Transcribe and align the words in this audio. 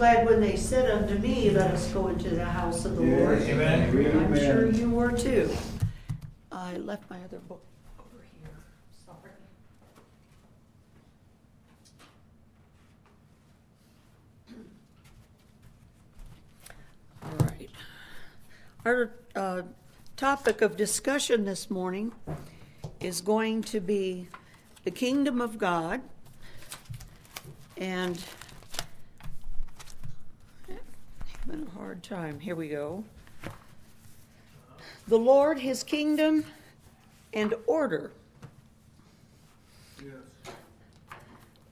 glad 0.00 0.24
when 0.24 0.40
they 0.40 0.56
said 0.56 0.90
unto 0.90 1.18
me, 1.18 1.50
Let 1.50 1.72
us 1.72 1.92
go 1.92 2.08
into 2.08 2.30
the 2.30 2.42
house 2.42 2.86
of 2.86 2.96
the 2.96 3.02
Lord. 3.02 3.42
Amen. 3.42 3.90
I'm 4.16 4.34
sure 4.34 4.70
you 4.70 4.88
were 4.88 5.12
too. 5.12 5.54
I 6.50 6.78
left 6.78 7.10
my 7.10 7.18
other 7.22 7.38
book 7.40 7.62
over 7.98 8.24
here, 8.40 8.48
sorry. 9.04 9.30
All 17.22 17.46
right. 17.46 17.70
Our 18.86 19.10
uh, 19.36 19.62
topic 20.16 20.62
of 20.62 20.78
discussion 20.78 21.44
this 21.44 21.70
morning 21.70 22.12
is 23.00 23.20
going 23.20 23.64
to 23.64 23.80
be 23.80 24.28
the 24.84 24.90
kingdom 24.90 25.42
of 25.42 25.58
God 25.58 26.00
and 27.76 28.18
having 31.50 31.66
a 31.66 31.70
hard 31.78 32.00
time. 32.02 32.38
Here 32.38 32.54
we 32.54 32.68
go. 32.68 33.02
The 35.08 35.18
Lord, 35.18 35.58
his 35.58 35.82
kingdom, 35.82 36.44
and 37.32 37.54
order. 37.66 38.12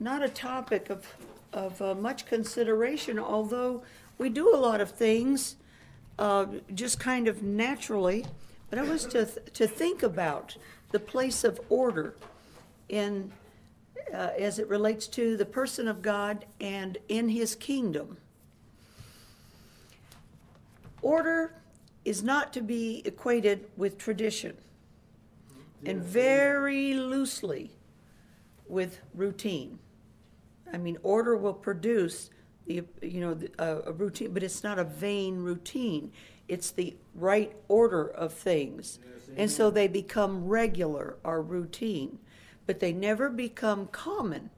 Not 0.01 0.23
a 0.23 0.29
topic 0.29 0.91
of, 0.91 1.07
of 1.53 1.81
uh, 1.81 1.95
much 1.95 2.27
consideration, 2.27 3.21
although 3.21 3.83
we 4.17 4.29
do 4.29 4.53
a 4.53 4.57
lot 4.57 4.81
of 4.81 4.91
things 4.91 5.57
uh, 6.19 6.47
just 6.75 6.99
kind 6.99 7.29
of 7.29 7.43
naturally. 7.43 8.27
But 8.71 8.81
I 8.81 8.83
was 8.83 9.05
to, 9.07 9.27
to 9.27 9.67
think 9.69 10.03
about 10.03 10.57
the 10.91 10.99
place 10.99 11.45
of 11.45 11.61
order 11.69 12.17
in, 12.89 13.31
uh, 14.13 14.31
as 14.39 14.59
it 14.59 14.69
relates 14.69 15.07
to 15.09 15.37
the 15.37 15.47
person 15.47 15.87
of 15.87 16.03
God 16.03 16.47
and 16.61 16.99
in 17.09 17.29
his 17.29 17.55
kingdom. 17.55 18.17
Order 21.09 21.55
is 22.05 22.23
not 22.23 22.53
to 22.53 22.61
be 22.61 23.01
equated 23.07 23.67
with 23.79 23.97
tradition 23.97 24.59
and 25.87 26.03
very 26.03 26.93
loosely 26.93 27.71
with 28.67 29.01
routine. 29.15 29.79
I 30.71 30.77
mean, 30.77 30.99
order 31.03 31.35
will 31.35 31.55
produce 31.55 32.29
the, 32.67 32.85
you 33.01 33.23
know, 33.23 33.33
the- 33.33 33.51
a, 33.59 33.89
a 33.89 33.93
routine, 33.93 34.35
but 34.35 34.43
it's 34.43 34.63
not 34.63 34.79
a 34.79 34.85
vain 34.85 35.39
routine. 35.39 36.13
It's 36.47 36.71
the 36.71 36.95
right 37.15 37.57
order 37.69 38.09
of 38.09 38.35
things. 38.35 38.99
And 39.35 39.51
so 39.51 39.71
they 39.71 39.89
become 39.89 40.47
regular 40.47 41.17
or 41.25 41.41
routine, 41.41 42.19
but 42.67 42.81
they 42.81 42.93
never 42.93 43.31
become 43.31 43.87
common 43.87 44.51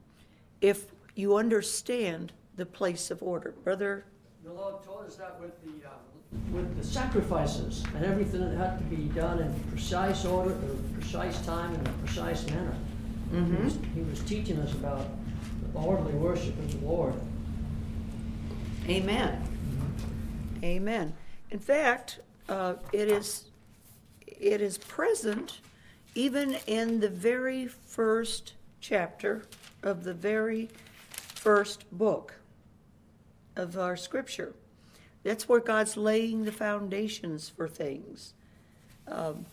if 0.59 0.91
you 1.15 1.37
understand 1.37 2.33
the 2.57 2.65
place 2.65 3.09
of 3.09 3.23
order. 3.23 3.53
Brother, 3.63 4.03
The 4.43 4.51
Lord 4.51 4.83
us 5.05 5.15
that 5.15 5.39
with 5.39 5.53
the, 5.63 5.87
uh, 5.87 5.91
with 6.51 6.77
the 6.77 6.83
sacrifices 6.83 7.83
and 7.95 8.05
everything 8.05 8.41
that 8.41 8.57
had 8.57 8.77
to 8.77 8.83
be 8.95 9.03
done 9.09 9.39
in 9.39 9.53
precise 9.69 10.25
order, 10.25 10.51
at 10.51 10.57
a 10.57 10.99
precise 10.99 11.43
time, 11.45 11.73
in 11.73 11.87
a 11.87 11.89
precise 12.05 12.45
manner. 12.47 12.75
He 13.31 13.37
was- 13.63 13.77
He 13.95 14.01
was 14.01 14.19
teaching 14.21 14.59
us 14.59 14.73
about 14.73 15.07
the 15.73 15.79
orderly 15.79 16.13
worship 16.13 16.57
of 16.59 16.79
the 16.79 16.85
Lord. 16.85 17.13
Amen. 18.87 19.41
Amen. 20.63 21.13
In 21.49 21.59
fact, 21.59 22.19
uh, 22.49 22.75
it 22.91 23.07
is, 23.09 23.45
it 24.27 24.61
is 24.61 24.77
present 24.77 25.59
even 26.15 26.55
in 26.67 26.99
the 26.99 27.09
very 27.09 27.67
first 27.67 28.53
chapter 28.81 29.43
of 29.83 30.03
the 30.03 30.13
very 30.13 30.69
first 31.11 31.89
book 31.97 32.35
of 33.55 33.77
our 33.77 33.95
scripture. 33.95 34.53
That's 35.23 35.47
where 35.47 35.59
God's 35.59 35.97
laying 35.97 36.45
the 36.45 36.51
foundations 36.51 37.49
for 37.49 37.67
things. 37.67 38.33
Um, 39.07 39.45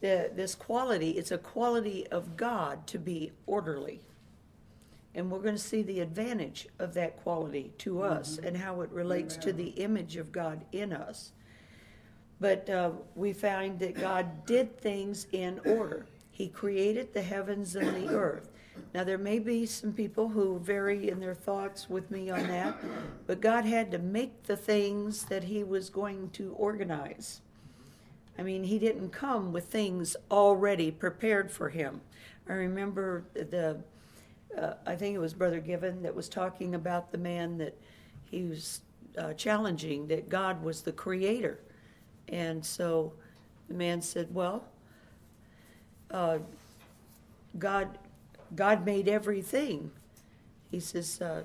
the, 0.00 0.30
this 0.34 0.54
quality, 0.54 1.10
it's 1.10 1.30
a 1.30 1.38
quality 1.38 2.06
of 2.08 2.36
God 2.36 2.86
to 2.88 2.98
be 2.98 3.32
orderly. 3.46 4.00
And 5.14 5.30
we're 5.30 5.40
going 5.40 5.54
to 5.54 5.60
see 5.60 5.82
the 5.82 6.00
advantage 6.00 6.68
of 6.78 6.92
that 6.94 7.16
quality 7.22 7.72
to 7.78 8.02
us 8.02 8.38
and 8.38 8.56
how 8.56 8.82
it 8.82 8.90
relates 8.90 9.36
to 9.38 9.52
the 9.52 9.68
image 9.70 10.16
of 10.16 10.30
God 10.30 10.64
in 10.72 10.92
us. 10.92 11.32
But 12.38 12.68
uh, 12.68 12.90
we 13.14 13.32
find 13.32 13.78
that 13.78 13.98
God 13.98 14.44
did 14.44 14.78
things 14.78 15.26
in 15.32 15.58
order. 15.64 16.04
He 16.30 16.48
created 16.48 17.14
the 17.14 17.22
heavens 17.22 17.76
and 17.76 17.96
the 17.96 18.14
earth. 18.14 18.50
Now, 18.94 19.04
there 19.04 19.18
may 19.18 19.38
be 19.38 19.66
some 19.66 19.92
people 19.92 20.28
who 20.28 20.58
vary 20.58 21.08
in 21.10 21.20
their 21.20 21.34
thoughts 21.34 21.88
with 21.88 22.10
me 22.10 22.30
on 22.30 22.46
that, 22.48 22.76
but 23.26 23.40
God 23.40 23.64
had 23.64 23.90
to 23.90 23.98
make 23.98 24.44
the 24.44 24.56
things 24.56 25.24
that 25.24 25.44
He 25.44 25.62
was 25.64 25.90
going 25.90 26.30
to 26.30 26.52
organize. 26.52 27.40
I 28.38 28.42
mean, 28.42 28.64
He 28.64 28.78
didn't 28.78 29.10
come 29.10 29.52
with 29.52 29.66
things 29.66 30.16
already 30.30 30.90
prepared 30.90 31.50
for 31.50 31.68
Him. 31.70 32.00
I 32.48 32.52
remember 32.52 33.24
the 33.34 33.78
uh, 34.56 34.74
I 34.86 34.96
think 34.96 35.14
it 35.14 35.18
was 35.18 35.34
Brother 35.34 35.60
Given 35.60 36.02
that 36.02 36.14
was 36.14 36.28
talking 36.28 36.74
about 36.74 37.12
the 37.12 37.18
man 37.18 37.58
that 37.58 37.76
he 38.24 38.42
was 38.44 38.80
uh, 39.18 39.32
challenging 39.34 40.06
that 40.08 40.28
God 40.28 40.62
was 40.62 40.82
the 40.82 40.92
creator. 40.92 41.60
And 42.28 42.64
so 42.64 43.12
the 43.68 43.74
man 43.74 44.00
said, 44.00 44.34
Well, 44.34 44.64
uh, 46.10 46.38
God, 47.58 47.98
God 48.54 48.84
made 48.84 49.08
everything. 49.08 49.90
He 50.70 50.80
says, 50.80 51.20
uh, 51.20 51.42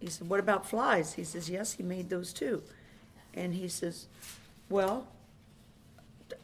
he 0.00 0.08
said, 0.08 0.28
What 0.28 0.40
about 0.40 0.68
flies? 0.68 1.14
He 1.14 1.24
says, 1.24 1.50
Yes, 1.50 1.72
he 1.72 1.82
made 1.82 2.08
those 2.08 2.32
too. 2.32 2.62
And 3.34 3.54
he 3.54 3.68
says, 3.68 4.06
Well, 4.68 5.06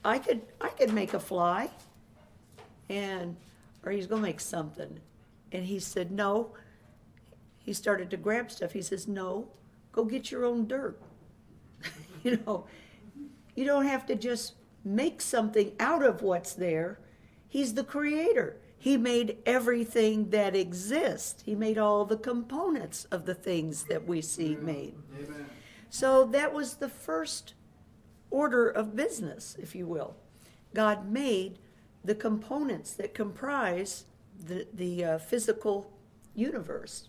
I 0.05 0.19
could 0.19 0.43
I 0.61 0.69
could 0.69 0.93
make 0.93 1.15
a 1.15 1.21
fly 1.21 1.71
and 2.89 3.37
or 3.85 3.93
he's 3.93 4.07
gonna 4.07 4.23
make 4.23 4.41
something. 4.41 5.01
And 5.53 5.65
he 5.65 5.79
said, 5.79 6.11
No. 6.11 6.51
He 7.59 7.73
started 7.73 8.11
to 8.11 8.17
grab 8.19 8.51
stuff. 8.51 8.73
He 8.73 8.83
says, 8.83 9.09
No, 9.09 9.49
go 9.93 10.05
get 10.05 10.31
your 10.31 10.45
own 10.45 10.67
dirt. 10.67 11.01
you 12.23 12.39
know, 12.45 12.67
you 13.55 13.65
don't 13.65 13.87
have 13.87 14.05
to 14.07 14.15
just 14.15 14.55
make 14.85 15.21
something 15.21 15.73
out 15.81 16.03
of 16.05 16.23
what's 16.23 16.53
there. 16.55 16.99
He's 17.49 17.75
the 17.75 17.85
creator. 17.85 18.57
He 18.85 18.99
made 18.99 19.39
everything 19.47 20.29
that 20.29 20.55
exists. 20.55 21.43
He 21.43 21.55
made 21.55 21.79
all 21.79 22.05
the 22.05 22.19
components 22.19 23.07
of 23.07 23.25
the 23.25 23.35
things 23.35 23.85
that 23.85 24.07
we 24.07 24.21
see 24.21 24.57
made. 24.57 24.95
Amen. 25.19 25.47
So 25.89 26.27
that 26.27 26.53
was 26.53 26.75
the 26.75 26.91
first 26.91 27.55
order 28.31 28.69
of 28.69 28.95
business, 28.95 29.57
if 29.59 29.75
you 29.75 29.87
will. 29.87 30.17
God 30.75 31.11
made 31.11 31.61
the 32.05 32.15
components 32.15 32.93
that 32.97 33.15
comprise 33.15 34.05
the, 34.39 34.67
the 34.75 35.03
uh, 35.03 35.19
physical 35.19 35.91
universe. 36.35 37.09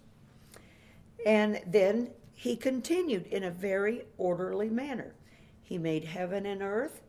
And 1.26 1.60
then 1.68 2.12
he 2.32 2.56
continued 2.56 3.28
in 3.28 3.44
a 3.44 3.52
very 3.52 4.04
orderly 4.18 4.70
manner. 4.70 5.14
He 5.62 5.78
made 5.78 6.06
heaven 6.06 6.46
and 6.46 6.62
earth, 6.62 7.02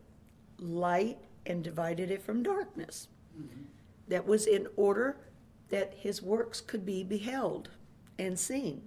light, 0.58 1.18
and 1.46 1.62
divided 1.62 2.10
it 2.10 2.20
from 2.20 2.42
darkness. 2.42 3.06
That 4.08 4.26
was 4.26 4.46
in 4.46 4.68
order 4.76 5.16
that 5.68 5.94
his 5.94 6.22
works 6.22 6.60
could 6.60 6.86
be 6.86 7.02
beheld 7.02 7.70
and 8.18 8.38
seen. 8.38 8.82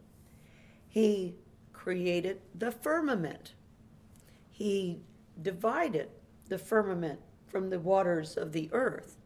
He 0.87 1.35
created 1.73 2.41
the 2.55 2.71
firmament. 2.71 3.53
He 4.49 5.01
divided 5.41 6.09
the 6.47 6.57
firmament 6.57 7.19
from 7.47 7.69
the 7.69 7.79
waters 7.79 8.37
of 8.37 8.51
the 8.51 8.69
earth. 8.71 9.17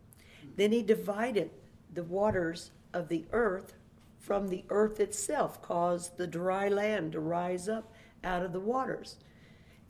Then 0.56 0.72
he 0.72 0.82
divided 0.82 1.52
the 1.94 2.04
waters 2.04 2.72
of 2.94 3.08
the 3.08 3.26
earth 3.32 3.76
from 4.20 4.48
the 4.48 4.64
earth 4.70 5.00
itself, 5.00 5.62
caused 5.62 6.18
the 6.18 6.28
dry 6.28 6.70
land 6.70 7.12
to 7.12 7.20
rise 7.20 7.68
up 7.68 7.94
out 8.24 8.42
of 8.42 8.54
the 8.54 8.60
waters. 8.60 9.18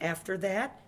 After 0.01 0.37
that, 0.37 0.81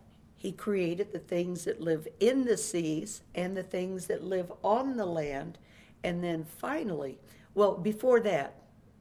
he 0.45 0.51
created 0.51 1.11
the 1.11 1.17
things 1.17 1.65
that 1.65 1.81
live 1.81 2.07
in 2.19 2.45
the 2.45 2.55
seas 2.55 3.23
and 3.33 3.57
the 3.57 3.63
things 3.63 4.05
that 4.05 4.23
live 4.23 4.53
on 4.63 4.95
the 4.95 5.05
land. 5.05 5.57
And 6.03 6.23
then 6.23 6.45
finally, 6.45 7.17
well, 7.55 7.73
before 7.73 8.19
that, 8.19 8.53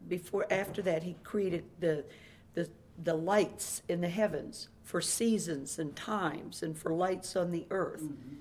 before 0.08 0.46
after 0.50 0.80
that, 0.80 1.02
he 1.02 1.16
created 1.22 1.64
the 1.80 2.06
the 2.54 2.70
the 3.02 3.12
lights 3.12 3.82
in 3.90 4.00
the 4.00 4.08
heavens 4.08 4.68
for 4.84 5.02
seasons 5.02 5.78
and 5.78 5.94
times 5.94 6.62
and 6.62 6.78
for 6.78 6.94
lights 6.94 7.36
on 7.36 7.50
the 7.50 7.66
earth. 7.70 8.04
Mm-hmm. 8.04 8.36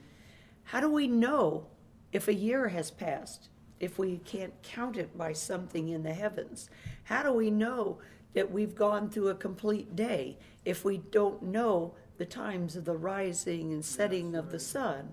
How 0.64 0.80
do 0.80 0.90
we 0.90 1.08
know 1.08 1.68
if 2.14 2.30
a 2.30 2.34
year 2.34 2.70
has 2.70 2.90
passed 2.90 3.50
if 3.82 4.00
we 4.00 4.20
can't 4.20 4.54
count 4.64 4.96
it 4.96 5.18
by 5.18 5.34
something 5.34 5.90
in 5.90 6.04
the 6.04 6.14
heavens? 6.14 6.70
How 7.04 7.22
do 7.22 7.34
we 7.34 7.52
know 7.52 7.98
that 8.34 8.50
we've 8.50 8.76
gone 8.76 9.10
through 9.10 9.28
a 9.28 9.36
complete 9.36 9.94
day 9.94 10.38
if 10.64 10.86
we 10.86 11.00
don't 11.00 11.44
know 11.44 11.96
the 12.18 12.26
times 12.26 12.76
of 12.76 12.86
the 12.86 12.96
rising 12.96 13.74
and 13.74 13.84
setting 13.84 14.36
of 14.36 14.52
the 14.52 14.60
sun? 14.60 15.10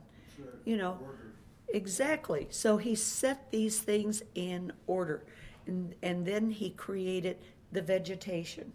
You 0.64 0.76
know, 0.76 0.99
exactly. 1.69 2.47
So 2.50 2.76
he 2.76 2.94
set 2.94 3.50
these 3.50 3.81
things 3.81 4.23
in 4.35 4.73
order. 4.87 5.25
And, 5.67 5.94
and 6.02 6.26
then 6.26 6.50
he 6.50 6.70
created 6.70 7.38
the 7.73 7.82
vegetation. 7.82 8.73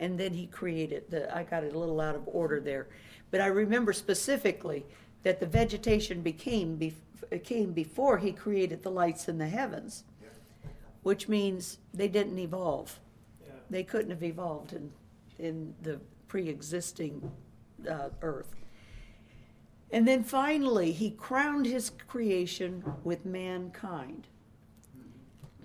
And 0.00 0.18
then 0.18 0.32
he 0.32 0.46
created 0.46 1.10
the, 1.10 1.34
I 1.36 1.42
got 1.42 1.64
it 1.64 1.74
a 1.74 1.78
little 1.78 2.00
out 2.00 2.14
of 2.14 2.22
order 2.26 2.60
there. 2.60 2.88
But 3.30 3.40
I 3.40 3.46
remember 3.46 3.92
specifically 3.92 4.86
that 5.24 5.40
the 5.40 5.46
vegetation 5.46 6.22
became, 6.22 6.78
bef- 6.78 7.42
came 7.44 7.72
before 7.72 8.18
he 8.18 8.32
created 8.32 8.82
the 8.82 8.90
lights 8.90 9.28
in 9.28 9.38
the 9.38 9.48
heavens, 9.48 10.04
which 11.02 11.28
means 11.28 11.78
they 11.92 12.08
didn't 12.08 12.38
evolve. 12.38 13.00
Yeah. 13.44 13.54
They 13.70 13.82
couldn't 13.82 14.10
have 14.10 14.22
evolved 14.22 14.72
in, 14.72 14.92
in 15.38 15.74
the 15.82 16.00
pre-existing 16.28 17.30
uh, 17.88 18.10
earth. 18.22 18.54
And 19.90 20.06
then 20.06 20.22
finally, 20.22 20.92
he 20.92 21.10
crowned 21.10 21.66
his 21.66 21.90
creation 22.08 22.84
with 23.04 23.24
mankind. 23.24 24.26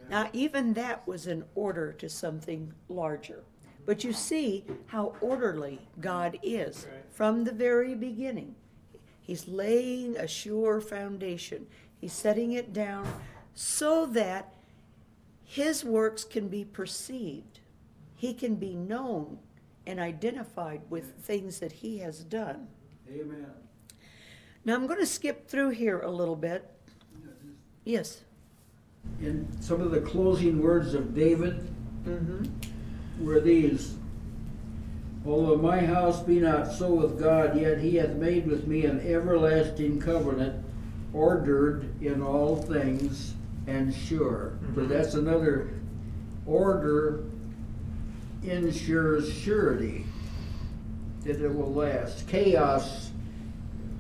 Now, 0.10 0.30
even 0.34 0.74
that 0.74 1.08
was 1.08 1.28
in 1.28 1.44
order 1.56 1.92
to 1.94 2.10
something 2.10 2.74
larger. 2.88 3.44
But 3.86 4.04
you 4.04 4.14
see 4.14 4.64
how 4.88 5.16
orderly 5.20 5.80
God 6.00 6.40
is 6.42 6.88
from 7.12 7.44
the 7.44 7.52
very 7.52 7.96
beginning. 7.96 8.56
He's 9.22 9.48
laying 9.48 10.18
a 10.18 10.28
sure 10.28 10.82
foundation, 10.82 11.68
He's 12.00 12.14
setting 12.14 12.52
it 12.52 12.74
down 12.74 13.08
so 13.54 14.06
that 14.08 14.54
His 15.44 15.84
works 15.84 16.24
can 16.24 16.48
be 16.48 16.66
perceived, 16.66 17.60
He 18.16 18.34
can 18.34 18.56
be 18.56 18.76
known 18.76 19.40
and 19.86 20.00
identified 20.00 20.82
with 20.90 21.14
things 21.22 21.60
that 21.60 21.72
He 21.72 21.98
has 22.00 22.24
done. 22.24 22.68
Amen. 23.10 23.46
Now, 24.66 24.76
I'm 24.76 24.88
going 24.88 25.00
to 25.00 25.06
skip 25.06 25.48
through 25.48 25.72
here 25.72 26.00
a 26.00 26.10
little 26.12 26.36
bit. 26.38 26.70
Yes. 27.84 28.22
In 29.22 29.48
some 29.62 29.82
of 29.82 29.92
the 29.92 30.00
closing 30.02 30.62
words 30.62 30.94
of 30.94 31.14
David 31.14 31.70
Mm-hmm. 32.06 33.26
were 33.26 33.40
these 33.40 33.96
Although 35.26 35.56
my 35.58 35.80
house 35.80 36.22
be 36.22 36.38
not 36.42 36.70
so 36.70 36.94
with 36.94 37.18
God, 37.18 37.58
yet 37.58 37.80
he 37.80 37.96
hath 37.96 38.16
made 38.16 38.46
with 38.46 38.68
me 38.68 38.84
an 38.86 39.00
everlasting 39.00 40.02
covenant, 40.02 40.62
ordered 41.14 41.90
in 42.04 42.22
all 42.22 42.58
things 42.58 43.34
and 43.66 43.94
sure. 43.94 44.58
So 44.76 44.82
Mhm. 44.82 44.90
that's 44.90 45.14
another 45.14 45.70
order 46.46 47.24
ensures 48.44 49.34
surety 49.34 50.06
that 51.24 51.42
it 51.42 51.54
will 51.54 51.74
last. 51.74 52.28
Chaos 52.28 53.12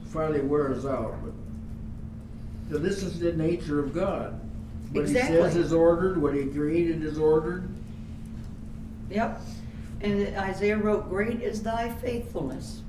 finally 0.07 0.41
wears 0.41 0.85
out. 0.85 1.15
But 1.23 1.33
so 2.69 2.77
this 2.77 3.03
is 3.03 3.19
the 3.19 3.33
nature 3.33 3.79
of 3.79 3.93
God. 3.93 4.39
What 4.91 5.07
he 5.07 5.13
says 5.13 5.55
is 5.55 5.73
ordered, 5.73 6.21
what 6.21 6.35
he 6.35 6.45
created 6.45 7.03
is 7.03 7.17
ordered. 7.17 7.67
Yep. 9.09 9.41
And 10.01 10.35
Isaiah 10.37 10.77
wrote, 10.77 11.09
Great 11.09 11.41
is 11.41 11.63
thy 11.63 11.89
faithfulness. 11.89 12.81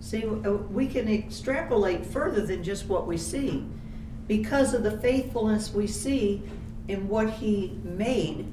See, 0.00 0.24
we 0.24 0.86
can 0.86 1.08
extrapolate 1.08 2.06
further 2.06 2.44
than 2.44 2.62
just 2.62 2.86
what 2.86 3.06
we 3.06 3.16
see. 3.16 3.66
Because 4.26 4.74
of 4.74 4.82
the 4.82 4.98
faithfulness 4.98 5.72
we 5.72 5.86
see 5.86 6.42
in 6.88 7.08
what 7.08 7.30
he 7.30 7.78
made, 7.82 8.46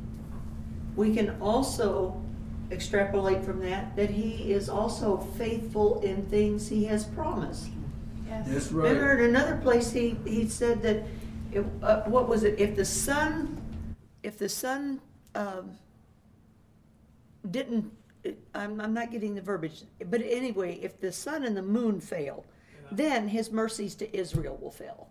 we 0.96 1.14
can 1.14 1.38
also 1.42 2.22
extrapolate 2.72 3.44
from 3.44 3.60
that 3.62 3.96
that 3.96 4.10
he 4.10 4.52
is 4.52 4.70
also 4.70 5.18
faithful 5.38 6.02
in 6.02 6.26
things 6.26 6.68
he 6.68 6.86
has 6.86 7.04
promised. 7.06 7.68
Yes. 8.28 8.48
That's 8.48 8.72
Remember 8.72 9.10
right. 9.16 9.20
in 9.20 9.30
another 9.36 9.58
place, 9.58 9.92
he, 9.92 10.18
he 10.26 10.48
said 10.48 10.82
that, 10.82 11.04
it- 11.52 11.66
uh, 11.84 12.02
what 12.04 12.28
was 12.28 12.44
it, 12.44 12.60
if 12.60 12.76
the 12.76 12.86
sun, 12.86 13.62
if 14.24 14.38
the 14.38 14.50
sun, 14.50 15.00
um, 15.36 15.72
didn't, 17.52 17.92
I'm, 18.56 18.82
I'm 18.82 18.94
not 18.94 19.12
getting 19.12 19.36
the 19.36 19.42
verbiage, 19.42 19.84
but 20.10 20.22
anyway, 20.24 20.80
if 20.82 21.00
the 21.00 21.12
sun 21.12 21.44
and 21.46 21.56
the 21.56 21.62
moon 21.62 22.00
fail, 22.02 22.44
then 22.92 23.28
his 23.28 23.52
mercies 23.52 23.94
to 23.96 24.18
Israel 24.18 24.58
will 24.62 24.72
fail. 24.72 25.08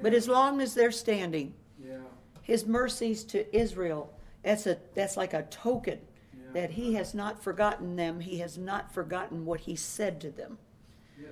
But 0.00 0.14
as 0.14 0.28
long 0.28 0.60
as 0.60 0.74
they're 0.74 0.92
standing, 0.92 1.54
Yeah. 1.84 1.96
his 2.42 2.66
mercies 2.66 3.24
to 3.24 3.56
Israel, 3.56 4.12
that's 4.44 4.66
a, 4.66 4.78
that's 4.94 5.16
like 5.16 5.32
a 5.34 5.42
token 5.44 5.98
Yeah. 5.98 6.11
That 6.54 6.70
he 6.72 6.94
has 6.94 7.14
not 7.14 7.42
forgotten 7.42 7.96
them, 7.96 8.20
he 8.20 8.38
has 8.38 8.58
not 8.58 8.92
forgotten 8.92 9.44
what 9.44 9.60
he 9.60 9.76
said 9.76 10.20
to 10.20 10.30
them. 10.30 10.58
Yeah, 11.20 11.28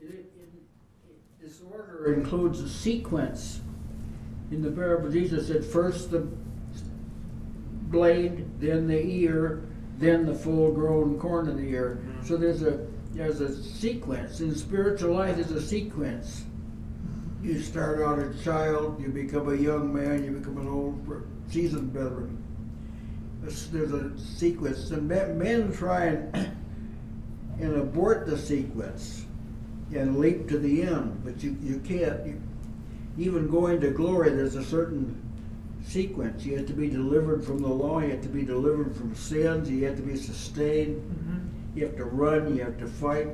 it, 0.00 0.06
it, 0.10 0.32
it- 0.36 1.40
this 1.40 1.60
order 1.70 2.12
includes 2.14 2.60
a 2.60 2.68
sequence. 2.68 3.60
In 4.50 4.62
the 4.62 4.70
parable, 4.70 5.10
Jesus 5.10 5.48
said, 5.48 5.64
first 5.64 6.10
the 6.10 6.26
blade, 7.90 8.46
then 8.60 8.86
the 8.86 9.00
ear, 9.00 9.62
then 9.98 10.26
the 10.26 10.34
full-grown 10.34 11.18
corn 11.18 11.48
of 11.48 11.56
the 11.56 11.68
ear. 11.68 12.00
Mm-hmm. 12.00 12.26
So 12.26 12.36
there's 12.36 12.62
a 12.62 12.86
there's 13.12 13.40
a 13.40 13.62
sequence. 13.62 14.40
In 14.40 14.54
spiritual 14.54 15.14
life, 15.14 15.36
there's 15.36 15.50
a 15.50 15.62
sequence. 15.62 16.44
Mm-hmm. 16.44 17.48
You 17.48 17.60
start 17.62 18.00
out 18.02 18.18
a 18.18 18.34
child, 18.44 19.00
you 19.00 19.08
become 19.08 19.48
a 19.48 19.56
young 19.56 19.92
man, 19.92 20.24
you 20.24 20.32
become 20.32 20.58
an 20.58 20.68
old 20.68 21.24
seasoned 21.50 21.92
veteran. 21.92 22.42
There's, 23.40 23.68
there's 23.68 23.92
a 23.92 24.18
sequence, 24.18 24.90
and 24.90 25.08
men, 25.08 25.38
men 25.38 25.72
try 25.72 26.06
and 26.06 26.50
and 27.60 27.76
abort 27.76 28.26
the 28.26 28.38
sequence 28.38 29.24
and 29.92 30.18
leap 30.18 30.48
to 30.48 30.58
the 30.58 30.82
end, 30.82 31.22
but 31.24 31.42
you, 31.42 31.56
you 31.62 31.80
can't. 31.80 32.26
You, 32.26 32.40
even 33.16 33.50
going 33.50 33.80
to 33.80 33.90
glory, 33.90 34.30
there's 34.30 34.54
a 34.54 34.64
certain 34.64 35.20
sequence. 35.84 36.44
You 36.44 36.56
have 36.56 36.66
to 36.66 36.72
be 36.72 36.88
delivered 36.88 37.44
from 37.44 37.58
the 37.58 37.68
law, 37.68 37.98
you 37.98 38.10
have 38.10 38.22
to 38.22 38.28
be 38.28 38.44
delivered 38.44 38.94
from 38.94 39.14
sins, 39.14 39.68
you 39.68 39.84
have 39.86 39.96
to 39.96 40.02
be 40.02 40.16
sustained, 40.16 40.96
mm-hmm. 40.96 41.76
you 41.76 41.84
have 41.86 41.96
to 41.96 42.04
run, 42.04 42.54
you 42.54 42.62
have 42.62 42.78
to 42.78 42.86
fight. 42.86 43.28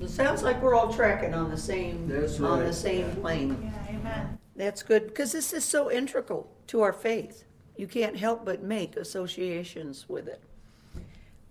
It 0.00 0.10
sounds 0.10 0.42
like 0.42 0.60
we're 0.60 0.74
all 0.74 0.92
tracking 0.92 1.32
on 1.32 1.48
the 1.48 1.56
same, 1.56 2.08
That's 2.08 2.40
on 2.40 2.58
the 2.58 2.72
same 2.72 3.14
plane. 3.16 3.56
Yeah, 3.62 3.96
amen. 3.96 4.38
That's 4.56 4.82
good, 4.82 5.06
because 5.06 5.30
this 5.30 5.52
is 5.52 5.64
so 5.64 5.88
integral 5.88 6.50
to 6.68 6.80
our 6.80 6.92
faith. 6.92 7.44
You 7.76 7.86
can't 7.86 8.16
help 8.16 8.44
but 8.44 8.62
make 8.62 8.96
associations 8.96 10.08
with 10.08 10.28
it. 10.28 10.40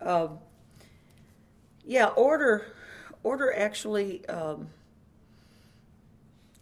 Um, 0.02 0.40
Yeah, 1.86 2.08
order, 2.10 2.74
order 3.24 3.54
actually, 3.56 4.26
um, 4.28 4.70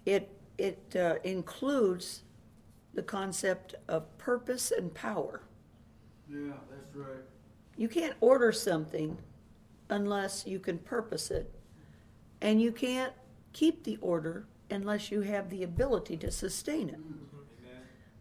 it, 0.05 0.29
it 0.57 0.95
uh, 0.95 1.15
includes 1.23 2.23
the 2.93 3.03
concept 3.03 3.75
of 3.87 4.17
purpose 4.17 4.71
and 4.71 4.93
power. 4.93 5.41
Yeah, 6.29 6.53
that's 6.69 6.95
right. 6.95 7.23
You 7.77 7.87
can't 7.89 8.15
order 8.21 8.51
something 8.51 9.17
unless 9.89 10.45
you 10.45 10.59
can 10.59 10.77
purpose 10.79 11.31
it. 11.31 11.51
And 12.41 12.61
you 12.61 12.71
can't 12.71 13.13
keep 13.53 13.83
the 13.83 13.97
order 14.01 14.45
unless 14.69 15.11
you 15.11 15.21
have 15.21 15.49
the 15.49 15.63
ability 15.63 16.17
to 16.17 16.31
sustain 16.31 16.89
it. 16.89 16.99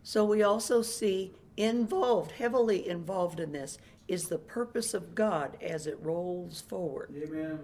So 0.02 0.24
we 0.24 0.42
also 0.42 0.82
see 0.82 1.32
involved, 1.56 2.32
heavily 2.32 2.88
involved 2.88 3.40
in 3.40 3.52
this, 3.52 3.78
is 4.06 4.28
the 4.28 4.38
purpose 4.38 4.94
of 4.94 5.14
God 5.14 5.56
as 5.62 5.86
it 5.86 5.98
rolls 6.00 6.60
forward. 6.62 7.10
Amen. 7.22 7.58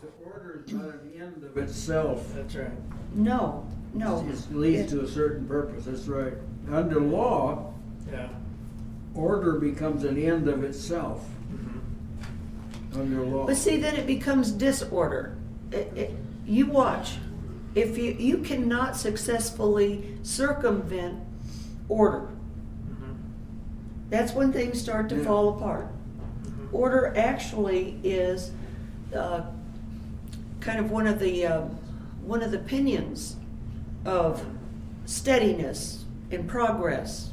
The 0.00 0.08
order 0.30 0.62
is 0.66 0.72
not 0.72 0.86
an 0.94 1.12
end 1.20 1.44
of 1.44 1.56
itself. 1.56 2.32
That's 2.34 2.54
right. 2.54 2.70
No, 3.14 3.66
no. 3.94 4.24
It 4.28 4.54
leads 4.54 4.92
to 4.92 5.00
a 5.02 5.08
certain 5.08 5.46
purpose, 5.46 5.84
that's 5.86 6.06
right. 6.06 6.34
Under 6.70 7.00
law, 7.00 7.72
Yeah. 8.10 8.28
order 9.14 9.58
becomes 9.58 10.04
an 10.04 10.16
end 10.18 10.48
of 10.48 10.62
itself. 10.64 11.28
Mhm. 11.52 13.00
Under 13.00 13.24
law. 13.24 13.46
But 13.46 13.56
see, 13.56 13.78
then 13.80 13.96
it 13.96 14.06
becomes 14.06 14.50
disorder. 14.52 15.36
It- 15.70 15.92
it- 15.96 16.14
you 16.46 16.66
watch. 16.66 17.18
If 17.74 17.96
you, 17.96 18.12
you 18.12 18.38
cannot 18.38 18.96
successfully 18.96 20.16
circumvent 20.22 21.20
order, 21.88 22.28
Mhm. 22.90 23.16
that's 24.10 24.34
when 24.34 24.52
things 24.52 24.80
start 24.80 25.08
to 25.10 25.16
Yeah. 25.16 25.24
fall 25.24 25.48
apart. 25.56 25.86
Mhm. 26.44 26.68
Order 26.72 27.12
actually 27.16 27.98
is 28.04 28.50
uh, 29.14 29.42
kind 30.60 30.78
of 30.80 30.90
one 30.90 31.06
of 31.06 31.18
the 31.18 31.44
uh, 31.46 31.62
one 32.24 32.42
of 32.42 32.50
the 32.50 32.58
pinions 32.58 33.36
of 34.06 34.46
steadiness 35.04 36.04
and 36.30 36.48
progress 36.48 37.30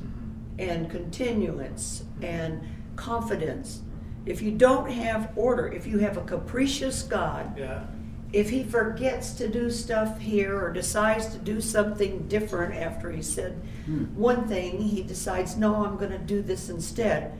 and 0.57 0.89
continuance 0.89 2.03
and 2.21 2.59
confidence. 2.97 3.81
If 4.25 4.41
you 4.41 4.51
don't 4.51 4.91
have 4.91 5.31
order, 5.37 5.67
if 5.67 5.87
you 5.87 5.99
have 5.99 6.17
a 6.17 6.21
capricious 6.21 7.01
God, 7.03 7.57
Yeah. 7.57 7.83
If 8.31 8.49
he 8.49 8.63
forgets 8.63 9.33
to 9.33 9.47
do 9.47 9.71
stuff 9.71 10.19
here 10.19 10.59
or 10.63 10.71
decides 10.71 11.27
to 11.27 11.37
do 11.39 11.59
something 11.61 12.27
different 12.27 12.75
after 12.75 13.11
he 13.11 13.21
said 13.21 13.59
Hmm. 13.85 14.03
one 14.15 14.47
thing, 14.47 14.79
he 14.81 15.01
decides, 15.01 15.57
no, 15.57 15.83
I'm 15.83 15.97
going 15.97 16.11
to 16.11 16.19
do 16.19 16.41
this 16.43 16.69
instead. 16.69 17.33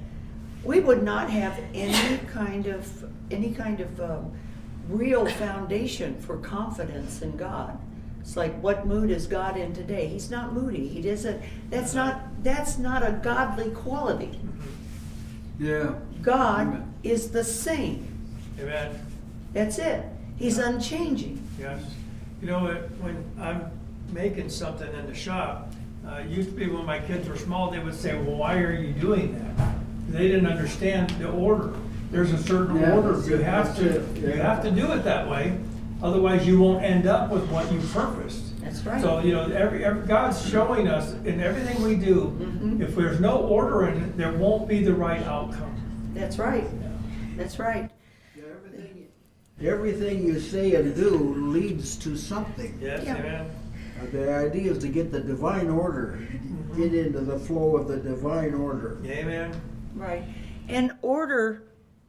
We 0.63 0.79
would 0.79 1.03
not 1.03 1.29
have 1.29 1.59
any 1.75 2.17
kind 2.33 2.65
of 2.65 3.05
any 3.29 3.51
kind 3.53 3.79
of 3.81 4.01
um, 4.01 4.31
real 4.89 5.25
foundation 5.27 6.19
for 6.19 6.37
confidence 6.37 7.21
in 7.21 7.37
God 7.37 7.77
It's 8.21 8.35
like, 8.35 8.59
what 8.61 8.85
mood 8.87 9.11
is 9.11 9.27
God 9.27 9.57
in 9.57 9.73
today? 9.73 10.07
He's 10.07 10.29
not 10.31 10.53
moody. 10.53 10.87
He 10.87 11.01
doesn't, 11.01 11.41
that's 11.69 11.93
not, 11.93 12.21
that's 12.43 12.77
not 12.77 13.03
a 13.07 13.11
godly 13.11 13.69
quality. 13.71 14.39
Yeah. 15.59 15.95
God 16.21 16.67
Amen. 16.67 16.93
is 17.03 17.31
the 17.31 17.43
same. 17.43 18.07
Amen. 18.59 18.99
That's 19.53 19.77
it. 19.79 20.03
He's 20.39 20.57
unchanging. 20.57 21.41
Yes. 21.59 21.81
You 22.41 22.47
know, 22.47 22.67
it- 22.67 22.89
when 23.01 23.17
I'm 23.39 23.63
making 24.13 24.49
something 24.49 24.87
in 24.97 25.05
the 25.05 25.13
shop, 25.13 25.71
uh, 26.07 26.21
used 26.27 26.49
to 26.51 26.55
be 26.55 26.67
when 26.67 26.85
my 26.85 26.99
kids 26.99 27.27
were 27.27 27.35
small, 27.35 27.69
they 27.69 27.79
would 27.79 27.93
say, 27.93 28.15
well, 28.15 28.37
why 28.37 28.57
are 28.59 28.71
you 28.73 28.93
doing 28.93 29.33
that? 29.57 29.67
They 30.09 30.27
didn't 30.29 30.47
understand 30.47 31.09
the 31.19 31.29
order. 31.29 31.71
There's 32.11 32.31
a 32.31 32.37
certain 32.41 32.77
Yeah, 32.77 32.93
order. 32.95 33.11
that's 33.17 33.27
You 33.27 33.35
it, 33.35 33.43
have 33.43 33.65
that's 33.67 33.79
to, 33.79 33.89
it, 33.89 34.17
you 34.17 34.27
yeah. 34.29 34.35
have 34.55 34.63
to 34.63 34.71
do 34.71 34.91
it 34.93 35.03
that 35.03 35.29
way. 35.29 35.53
Otherwise, 36.01 36.47
you 36.47 36.59
won't 36.59 36.83
end 36.83 37.05
up 37.05 37.29
with 37.29 37.47
what 37.51 37.71
you 37.71 37.79
purposed. 37.93 38.59
That's 38.63 38.83
right. 38.85 39.01
So, 39.01 39.19
you 39.19 39.33
know, 39.33 39.43
every, 39.51 39.83
every, 39.83 40.07
God's 40.07 40.49
showing 40.49 40.87
us 40.87 41.13
in 41.25 41.41
everything 41.41 41.83
we 41.83 41.95
do, 41.95 42.33
Mhm. 42.39 42.79
if 42.81 42.95
there's 42.95 43.19
no 43.19 43.35
order 43.37 43.85
in 43.87 43.97
it, 43.97 44.17
there 44.17 44.31
won't 44.31 44.67
be 44.67 44.83
the 44.83 44.93
right 44.93 45.21
outcome. 45.27 45.75
That's 46.15 46.39
right. 46.39 46.63
Yeah. 46.81 46.87
That's 47.37 47.59
right. 47.59 47.91
Yeah, 49.59 49.71
Everything, 49.71 50.01
everything 50.07 50.27
you 50.27 50.39
say 50.39 50.75
and 50.75 50.95
do 50.95 51.09
leads 51.09 51.97
to 51.97 52.15
something. 52.15 52.77
Yes, 52.81 53.03
Yeah. 53.05 53.17
amen. 53.17 53.45
Uh, 54.01 54.05
The 54.11 54.33
idea 54.33 54.71
is 54.71 54.77
to 54.79 54.87
get 54.87 55.11
the 55.11 55.19
divine 55.19 55.69
order, 55.69 56.19
get 56.77 56.93
into 56.93 57.19
the 57.19 57.37
flow 57.37 57.75
of 57.75 57.87
the 57.89 57.97
divine 57.97 58.53
order. 58.53 58.97
Amen. 59.05 59.51
Right. 59.95 60.23
And 60.69 60.93
order 61.01 61.63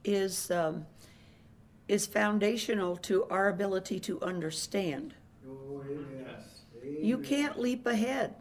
is, 0.05 0.49
um, 0.51 0.85
is 1.89 2.05
foundational 2.05 2.95
to 2.97 3.25
our 3.25 3.49
ability 3.49 3.99
to 4.01 4.21
understand. 4.21 5.13
Oh, 5.49 5.81
amen. 5.85 6.25
Yes. 6.25 6.61
You 7.01 7.17
can't 7.17 7.59
leap 7.59 7.85
ahead. 7.85 8.35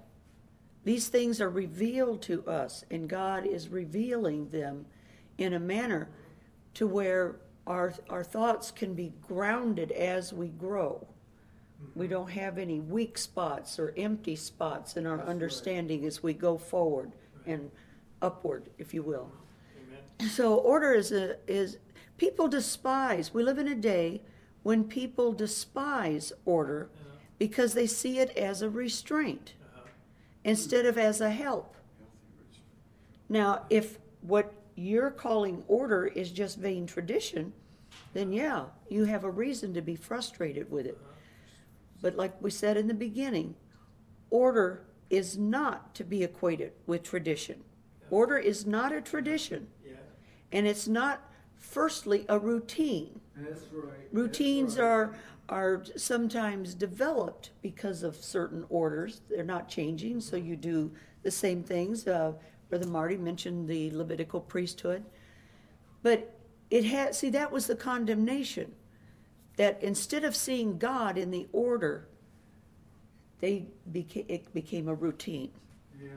These 0.84 1.08
things 1.08 1.40
are 1.40 1.50
revealed 1.50 2.22
to 2.22 2.46
us, 2.46 2.84
and 2.90 3.08
God 3.08 3.44
is 3.44 3.68
revealing 3.68 4.48
them 4.50 4.86
in 5.36 5.52
a 5.54 5.58
manner 5.58 6.08
to 6.74 6.86
where 6.86 7.36
our, 7.70 7.94
our 8.08 8.24
thoughts 8.24 8.72
can 8.72 8.94
be 8.94 9.12
grounded 9.26 9.92
as 9.92 10.32
we 10.32 10.48
grow. 10.48 11.06
We 11.94 12.08
don't 12.08 12.30
have 12.30 12.58
any 12.58 12.80
weak 12.80 13.16
spots 13.16 13.78
or 13.78 13.94
empty 13.96 14.36
spots 14.36 14.96
in 14.96 15.06
our 15.06 15.20
understanding 15.22 16.04
as 16.04 16.22
we 16.22 16.34
go 16.34 16.58
forward 16.58 17.12
and 17.46 17.70
upward, 18.20 18.68
if 18.76 18.92
you 18.92 19.02
will. 19.02 19.30
Amen. 19.88 20.30
So 20.30 20.56
order 20.56 20.92
is 20.92 21.12
a 21.12 21.36
is 21.46 21.78
people 22.18 22.48
despise. 22.48 23.32
We 23.32 23.42
live 23.42 23.58
in 23.58 23.68
a 23.68 23.74
day 23.74 24.20
when 24.62 24.84
people 24.84 25.32
despise 25.32 26.32
order 26.44 26.90
because 27.38 27.72
they 27.72 27.86
see 27.86 28.18
it 28.18 28.36
as 28.36 28.60
a 28.60 28.68
restraint 28.68 29.54
instead 30.44 30.84
of 30.84 30.98
as 30.98 31.20
a 31.22 31.30
help. 31.30 31.76
Now, 33.28 33.64
if 33.70 33.98
what 34.20 34.52
you're 34.74 35.10
calling 35.10 35.62
order 35.68 36.06
is 36.06 36.30
just 36.30 36.58
vain 36.58 36.86
tradition, 36.86 37.52
then 38.12 38.32
yeah, 38.32 38.66
you 38.88 39.04
have 39.04 39.24
a 39.24 39.30
reason 39.30 39.72
to 39.74 39.82
be 39.82 39.96
frustrated 39.96 40.70
with 40.70 40.86
it. 40.86 40.98
But 42.02 42.16
like 42.16 42.40
we 42.40 42.50
said 42.50 42.76
in 42.76 42.88
the 42.88 42.94
beginning, 42.94 43.54
order 44.30 44.86
is 45.10 45.36
not 45.36 45.94
to 45.96 46.04
be 46.04 46.22
equated 46.22 46.72
with 46.86 47.02
tradition. 47.02 47.62
Order 48.10 48.38
is 48.38 48.66
not 48.66 48.92
a 48.92 49.00
tradition. 49.00 49.68
Yeah. 49.84 49.92
And 50.52 50.66
it's 50.66 50.88
not, 50.88 51.30
firstly, 51.58 52.24
a 52.28 52.38
routine. 52.38 53.20
That's 53.36 53.64
right. 53.72 54.08
Routines 54.12 54.78
are, 54.78 55.14
are 55.48 55.84
sometimes 55.96 56.74
developed 56.74 57.50
because 57.62 58.02
of 58.02 58.16
certain 58.16 58.64
orders. 58.68 59.20
They're 59.28 59.44
not 59.44 59.68
changing, 59.68 60.20
so 60.20 60.36
you 60.36 60.56
do 60.56 60.90
the 61.22 61.30
same 61.30 61.62
things. 61.62 62.06
Uh, 62.06 62.32
Brother 62.68 62.88
Marty 62.88 63.16
mentioned 63.16 63.68
the 63.68 63.90
Levitical 63.90 64.40
priesthood. 64.40 65.04
But 66.02 66.39
it 66.70 66.84
had, 66.84 67.14
see, 67.14 67.30
that 67.30 67.50
was 67.50 67.66
the 67.66 67.76
condemnation. 67.76 68.72
That 69.56 69.82
instead 69.82 70.24
of 70.24 70.34
seeing 70.34 70.78
God 70.78 71.18
in 71.18 71.30
the 71.30 71.48
order, 71.52 72.08
they 73.40 73.66
became, 73.90 74.24
it 74.28 74.54
became 74.54 74.88
a 74.88 74.94
routine. 74.94 75.50
Yeah. 76.00 76.10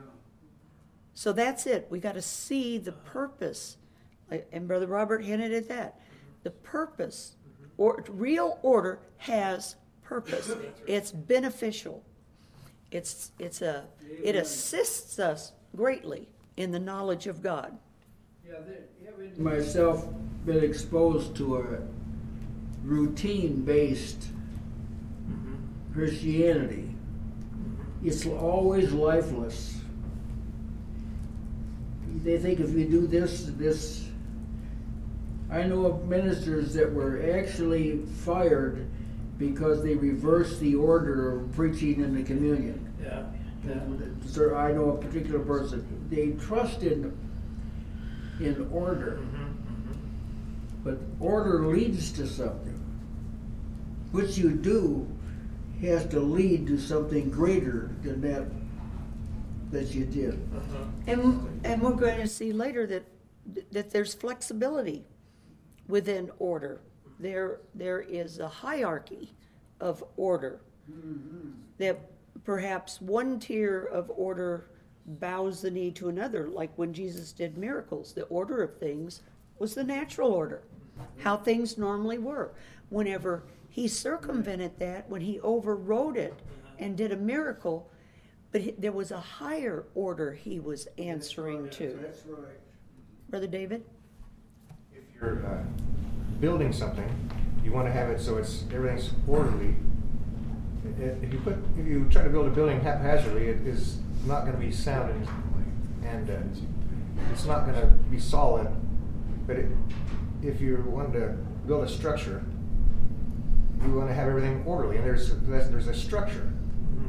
So 1.14 1.32
that's 1.32 1.66
it. 1.66 1.86
We 1.90 1.98
got 1.98 2.14
to 2.14 2.22
see 2.22 2.78
the 2.78 2.92
purpose. 2.92 3.76
And 4.52 4.66
Brother 4.66 4.86
Robert 4.86 5.24
hinted 5.24 5.52
at 5.52 5.68
that. 5.68 5.96
Mm-hmm. 5.96 6.08
The 6.44 6.50
purpose, 6.50 7.36
mm-hmm. 7.46 7.66
or 7.76 8.04
real 8.08 8.58
order 8.62 9.00
has 9.18 9.76
purpose. 10.02 10.52
It's 10.86 11.12
beneficial. 11.12 12.02
It's 12.90 13.32
it's 13.38 13.60
a 13.60 13.86
it 14.22 14.36
assists 14.36 15.18
us 15.18 15.52
greatly 15.74 16.28
in 16.56 16.70
the 16.70 16.78
knowledge 16.78 17.26
of 17.26 17.42
God. 17.42 17.76
Yeah, 18.46 18.56
having 19.06 19.42
myself 19.42 20.06
been 20.44 20.62
exposed 20.62 21.34
to 21.36 21.56
a 21.56 21.78
routine-based 22.82 24.20
mm-hmm. 24.20 25.54
Christianity. 25.94 26.94
Mm-hmm. 26.94 28.06
It's 28.06 28.26
always 28.26 28.92
lifeless. 28.92 29.80
They 32.22 32.38
think 32.38 32.60
if 32.60 32.70
you 32.70 32.86
do 32.86 33.06
this, 33.06 33.50
this. 33.56 34.08
I 35.50 35.62
know 35.62 35.86
of 35.86 36.06
ministers 36.06 36.74
that 36.74 36.92
were 36.92 37.22
actually 37.34 37.98
fired 38.24 38.86
because 39.38 39.82
they 39.82 39.94
reversed 39.94 40.60
the 40.60 40.74
order 40.74 41.38
of 41.38 41.52
preaching 41.52 42.00
in 42.00 42.14
the 42.14 42.22
communion. 42.22 42.92
Yeah. 43.02 43.24
Yeah. 43.66 43.80
Sir, 44.26 44.54
I 44.56 44.72
know 44.72 44.90
a 44.90 44.96
particular 44.98 45.40
person. 45.40 46.06
They 46.10 46.32
trust 46.32 46.82
in 48.40 48.46
in 48.46 48.68
order, 48.72 49.18
mm-hmm, 49.20 49.42
mm-hmm. 49.44 49.92
but 50.84 50.98
order 51.20 51.66
leads 51.66 52.12
to 52.12 52.26
something. 52.26 52.80
What 54.12 54.36
you 54.36 54.50
do 54.50 55.08
has 55.80 56.06
to 56.06 56.20
lead 56.20 56.66
to 56.68 56.78
something 56.78 57.30
greater 57.30 57.90
than 58.02 58.20
that 58.22 58.46
that 59.70 59.94
you 59.94 60.04
did. 60.04 60.34
Uh-huh. 60.54 60.84
And 61.06 61.60
and 61.64 61.82
we're 61.82 61.92
going 61.92 62.20
to 62.20 62.28
see 62.28 62.52
later 62.52 62.86
that 62.86 63.04
that 63.72 63.90
there's 63.90 64.14
flexibility 64.14 65.04
within 65.88 66.30
order. 66.38 66.80
There 67.18 67.60
there 67.74 68.00
is 68.00 68.38
a 68.38 68.48
hierarchy 68.48 69.34
of 69.80 70.02
order. 70.16 70.60
that 71.78 71.98
perhaps 72.44 73.00
one 73.00 73.40
tier 73.40 73.84
of 73.86 74.10
order 74.14 74.66
bows 75.06 75.60
the 75.62 75.70
knee 75.70 75.90
to 75.92 76.08
another, 76.08 76.48
like 76.48 76.70
when 76.76 76.92
Jesus 76.92 77.32
did 77.32 77.58
miracles. 77.58 78.12
The 78.12 78.24
order 78.24 78.62
of 78.62 78.78
things 78.78 79.22
was 79.58 79.74
the 79.74 79.84
natural 79.84 80.32
order, 80.32 80.62
how 81.18 81.36
things 81.36 81.76
normally 81.78 82.18
were. 82.18 82.52
Whenever 82.90 83.44
he 83.68 83.88
circumvented 83.88 84.78
that, 84.78 85.08
when 85.08 85.20
he 85.20 85.40
overrode 85.40 86.16
it 86.16 86.34
and 86.78 86.96
did 86.96 87.12
a 87.12 87.16
miracle, 87.16 87.90
but 88.52 88.60
he- 88.60 88.74
there 88.78 88.92
was 88.92 89.10
a 89.10 89.20
higher 89.20 89.84
order 89.94 90.32
he 90.32 90.60
was 90.60 90.88
answering 90.98 91.68
to. 91.70 91.98
That's 92.00 92.24
right. 92.26 92.58
Brother 93.28 93.46
David? 93.46 93.84
If 94.92 95.02
you're 95.20 95.44
uh, 95.44 95.62
building 96.40 96.72
something, 96.72 97.08
you 97.64 97.72
want 97.72 97.86
to 97.86 97.92
have 97.92 98.10
it 98.10 98.20
so 98.20 98.36
it's, 98.36 98.64
everything's 98.72 99.10
orderly. 99.26 99.74
If 101.00 101.32
you 101.32 101.40
put, 101.40 101.56
if 101.78 101.86
you 101.86 102.06
try 102.10 102.22
to 102.22 102.28
build 102.28 102.46
a 102.46 102.50
building 102.50 102.80
haphazardly, 102.80 103.46
it 103.48 103.66
is 103.66 103.98
not 104.26 104.42
going 104.44 104.54
to 104.54 104.60
be 104.60 104.72
sound 104.72 105.10
and, 105.10 105.28
and 106.04 106.30
uh, 106.30 107.30
it's 107.32 107.44
not 107.44 107.66
going 107.66 107.80
to 107.80 107.86
be 108.10 108.18
solid. 108.18 108.68
But 109.46 109.56
it, 109.56 109.68
if 110.42 110.60
you 110.60 110.82
want 110.88 111.12
to 111.14 111.36
build 111.66 111.84
a 111.84 111.88
structure, 111.88 112.44
you 113.84 113.92
want 113.92 114.08
to 114.08 114.14
have 114.14 114.28
everything 114.28 114.62
orderly, 114.66 114.96
and 114.96 115.04
there's, 115.04 115.34
there's 115.40 115.68
there's 115.70 115.88
a 115.88 115.94
structure 115.94 116.50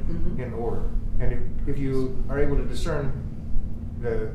Mhm. 0.10 0.38
in 0.40 0.54
order. 0.54 0.84
And 1.20 1.32
if, 1.34 1.40
if 1.70 1.78
you 1.80 2.24
are 2.30 2.38
able 2.40 2.58
to 2.58 2.66
discern 2.66 3.12
the, 4.02 4.30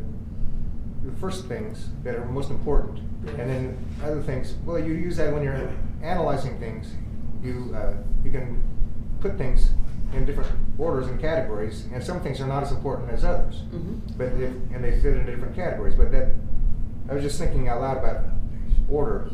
the 1.04 1.12
first 1.20 1.46
things 1.46 1.90
that 2.02 2.16
are 2.16 2.24
most 2.24 2.50
important, 2.50 2.98
and 3.28 3.38
then 3.50 3.78
other 4.02 4.20
things, 4.22 4.54
well, 4.64 4.78
you 4.78 4.94
use 4.94 5.16
that 5.18 5.32
when 5.32 5.42
you're 5.44 5.70
analyzing 6.02 6.58
things. 6.58 6.88
You, 7.42 7.72
uh, 7.76 7.92
you 8.24 8.30
can 8.32 8.62
put 9.20 9.36
things 9.38 9.70
in 10.12 10.24
different 10.24 10.50
orders 10.78 11.06
and 11.06 11.20
categories, 11.20 11.86
and 11.92 12.02
some 12.02 12.20
things 12.20 12.40
are 12.40 12.46
not 12.46 12.62
as 12.62 12.72
important 12.72 13.10
as 13.10 13.24
others. 13.24 13.62
Mhm. 13.72 14.00
But 14.18 14.28
if, 14.32 14.50
and 14.72 14.82
they 14.82 14.98
fit 15.00 15.16
into 15.16 15.30
different 15.32 15.54
categories. 15.54 15.94
But 15.94 16.10
that, 16.12 16.32
I 17.08 17.14
was 17.14 17.22
just 17.22 17.38
thinking 17.38 17.68
out 17.68 17.80
loud 17.80 17.98
about 17.98 18.24
order. 18.88 19.30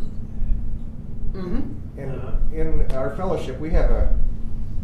Mm-hmm. 1.33 1.99
In, 2.00 2.09
Uh-huh. 2.11 2.37
in 2.54 2.90
our 2.92 3.11
fellowship, 3.16 3.59
we 3.59 3.71
have 3.71 3.90
a, 3.90 4.14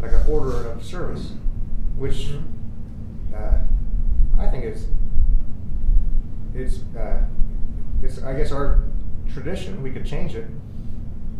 like 0.00 0.12
an 0.12 0.22
order 0.28 0.66
of 0.68 0.82
service, 0.84 1.32
which 1.96 2.34
uh, 3.34 3.58
I 4.38 4.48
think 4.48 4.64
is, 4.64 4.86
it's, 6.54 6.80
uh, 6.96 7.22
it's, 8.02 8.22
I 8.22 8.34
guess 8.34 8.50
our 8.52 8.82
tradition, 9.32 9.82
we 9.82 9.90
could 9.90 10.04
change 10.06 10.34
it, 10.34 10.46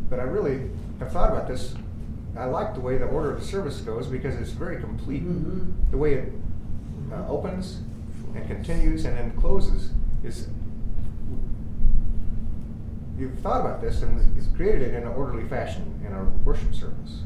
but 0.08 0.18
I 0.20 0.24
really 0.24 0.70
have 0.98 1.10
thought 1.12 1.30
about 1.30 1.48
this 1.48 1.74
I 2.36 2.46
like 2.46 2.74
the 2.74 2.80
way 2.80 2.96
the 2.98 3.04
order 3.06 3.32
of 3.32 3.40
the 3.40 3.46
service 3.46 3.80
goes 3.80 4.06
because 4.06 4.34
it's 4.36 4.50
very 4.50 4.80
complete. 4.80 5.22
Mhm. 5.24 5.72
The 5.90 5.96
way 5.98 6.14
it 6.14 6.32
uh, 7.12 7.26
opens 7.28 7.80
and 8.34 8.46
continues 8.46 9.04
and 9.04 9.16
then 9.18 9.32
closes 9.32 9.90
is. 10.24 10.48
You've 13.18 13.38
thought 13.40 13.60
about 13.60 13.80
this 13.82 14.02
and 14.02 14.36
it's 14.36 14.46
created 14.48 14.82
it 14.82 14.94
in 14.94 15.02
an 15.02 15.08
orderly 15.08 15.44
fashion 15.48 16.00
in 16.06 16.12
our 16.12 16.24
worship 16.44 16.74
service. 16.74 17.22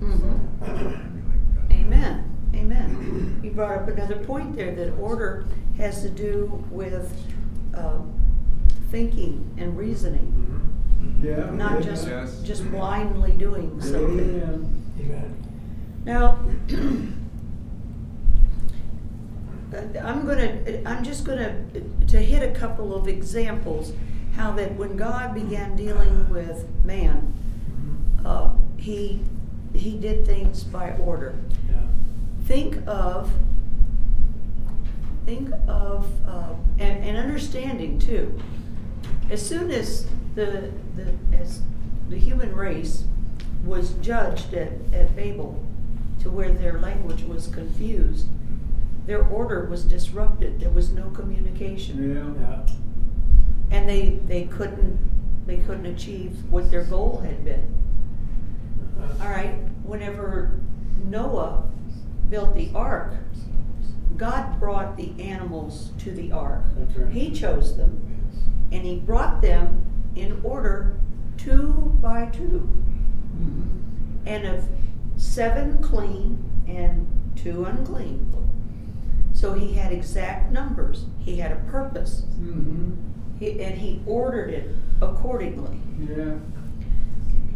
Mhm. 0.00 0.48
Amen, 1.72 2.24
amen. 2.54 3.40
You 3.42 3.50
brought 3.52 3.78
up 3.78 3.88
another 3.88 4.16
point 4.16 4.54
there, 4.56 4.74
that 4.74 4.92
order 4.98 5.46
has 5.78 6.02
to 6.02 6.10
do 6.10 6.62
with 6.70 7.10
um, 7.74 8.12
thinking 8.90 9.50
and 9.56 9.76
reasoning, 9.76 10.47
Yeah. 11.22 11.50
not 11.50 11.82
just, 11.82 12.06
Yes. 12.06 12.40
just 12.42 12.70
blindly 12.70 13.32
doing 13.32 13.80
something. 13.80 14.20
Amen. 14.20 14.84
Amen. 15.00 15.34
Now, 16.04 16.38
I'm 20.02 20.26
gonna, 20.26 20.82
I'm 20.86 21.04
just 21.04 21.24
gonna, 21.24 21.62
to 22.06 22.18
hit 22.18 22.42
a 22.42 22.52
couple 22.58 22.94
of 22.94 23.06
examples, 23.06 23.92
how 24.34 24.52
that 24.52 24.74
when 24.76 24.96
God 24.96 25.34
began 25.34 25.76
dealing 25.76 26.28
with 26.30 26.66
man, 26.84 27.34
uh, 28.24 28.52
he, 28.76 29.20
he 29.74 29.98
did 29.98 30.24
things 30.24 30.64
by 30.64 30.92
order. 30.92 31.36
Yeah. 31.68 31.76
Think 32.44 32.78
of, 32.86 33.30
think 35.26 35.50
of, 35.66 36.06
uh, 36.26 36.54
and, 36.78 37.04
and 37.04 37.16
understanding 37.18 37.98
too. 37.98 38.40
As 39.30 39.46
soon 39.46 39.70
as 39.70 40.06
the, 40.38 40.70
the, 40.94 41.36
as 41.36 41.62
the 42.08 42.16
human 42.16 42.54
race 42.54 43.04
was 43.64 43.94
judged 43.94 44.54
at, 44.54 44.72
at 44.92 45.14
Babel 45.16 45.60
to 46.22 46.30
where 46.30 46.52
their 46.52 46.78
language 46.78 47.24
was 47.24 47.48
confused, 47.48 48.28
their 49.06 49.24
order 49.24 49.64
was 49.64 49.84
disrupted. 49.84 50.60
There 50.60 50.70
was 50.70 50.90
no 50.90 51.10
communication. 51.10 52.36
Yeah. 52.40 53.76
And 53.76 53.88
they, 53.88 54.20
they 54.26 54.44
couldn't, 54.44 54.96
they 55.46 55.56
couldn't 55.58 55.86
achieve 55.86 56.36
what 56.50 56.70
their 56.70 56.84
goal 56.84 57.18
had 57.18 57.44
been. 57.44 57.74
All 59.20 59.28
right, 59.28 59.54
whenever 59.82 60.60
Noah 61.04 61.68
built 62.30 62.54
the 62.54 62.70
ark, 62.76 63.14
God 64.16 64.60
brought 64.60 64.96
the 64.96 65.12
animals 65.20 65.90
to 65.98 66.12
the 66.12 66.30
ark. 66.30 66.62
Right. 66.96 67.12
He 67.12 67.32
chose 67.32 67.76
them, 67.76 68.30
and 68.70 68.84
he 68.84 68.96
brought 68.96 69.42
them 69.42 69.84
in 70.16 70.40
order 70.42 70.98
two 71.36 71.96
by 72.02 72.26
two, 72.26 72.68
Mhm. 73.40 73.62
and 74.26 74.46
of 74.46 74.64
seven 75.16 75.78
clean 75.78 76.38
and 76.66 77.06
two 77.36 77.64
unclean. 77.64 78.26
So 79.32 79.54
he 79.54 79.74
had 79.74 79.92
exact 79.92 80.50
numbers. 80.52 81.06
He 81.18 81.36
had 81.36 81.52
a 81.52 81.56
purpose, 81.70 82.26
Mhm. 82.40 82.92
he, 83.38 83.60
and 83.62 83.78
he 83.78 84.00
ordered 84.06 84.50
it 84.50 84.70
accordingly. 85.00 85.80
Yeah. 86.00 86.34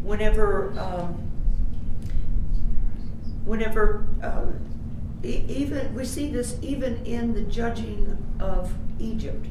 whenever 0.05 0.73
um, 0.81 1.15
whenever 3.45 4.05
uh, 4.23 4.47
e- 5.25 5.45
even 5.49 5.95
we 5.95 6.05
see 6.05 6.31
this 6.31 6.59
even 6.63 6.97
in 7.05 7.35
the 7.35 7.43
judging 7.43 8.17
of 8.41 8.73
Egypt 8.99 9.47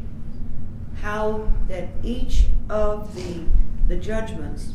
how 1.01 1.48
that 1.67 1.88
each 2.03 2.46
of 2.70 3.13
the 3.15 3.43
the 3.88 3.96
judgments 3.98 4.74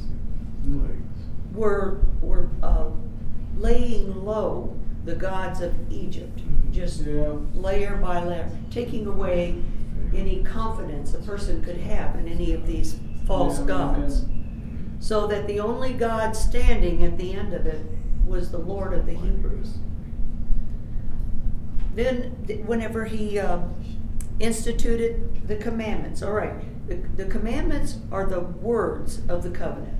were 1.54 1.98
were 2.20 2.48
uh, 2.62 2.86
laying 3.56 4.24
low 4.24 4.76
the 5.04 5.14
gods 5.14 5.60
of 5.60 5.72
Egypt 5.90 6.40
just 6.72 7.02
Yeah. 7.02 7.36
layer 7.54 7.96
by 7.96 8.22
layer 8.24 8.50
taking 8.70 9.06
away 9.06 9.62
any 10.14 10.42
confidence 10.42 11.14
a 11.14 11.18
person 11.18 11.62
could 11.62 11.76
have 11.78 12.16
in 12.16 12.28
any 12.28 12.52
of 12.52 12.66
these 12.66 12.98
false 13.26 13.60
Yeah, 13.60 13.66
gods 13.66 14.24
amen. 14.24 14.96
so 14.98 15.26
that 15.28 15.46
the 15.46 15.60
only 15.60 15.92
God 15.92 16.34
standing 16.36 17.02
at 17.04 17.16
the 17.18 17.32
end 17.34 17.54
of 17.54 17.66
it 17.66 17.84
was 18.26 18.50
the 18.50 18.58
Lord 18.58 18.92
of 18.92 19.06
the 19.06 19.14
Hebrews. 19.14 19.78
Then, 21.94 22.36
th- 22.46 22.64
whenever 22.66 23.04
he 23.04 23.38
uh, 23.38 23.60
instituted 24.38 25.46
the 25.48 25.56
commandments, 25.56 26.22
all 26.22 26.32
right, 26.32 26.54
the, 26.88 26.96
the 27.22 27.24
commandments 27.30 27.96
are 28.12 28.26
the 28.26 28.40
words 28.40 29.20
of 29.28 29.42
the 29.42 29.50
covenant. 29.50 29.94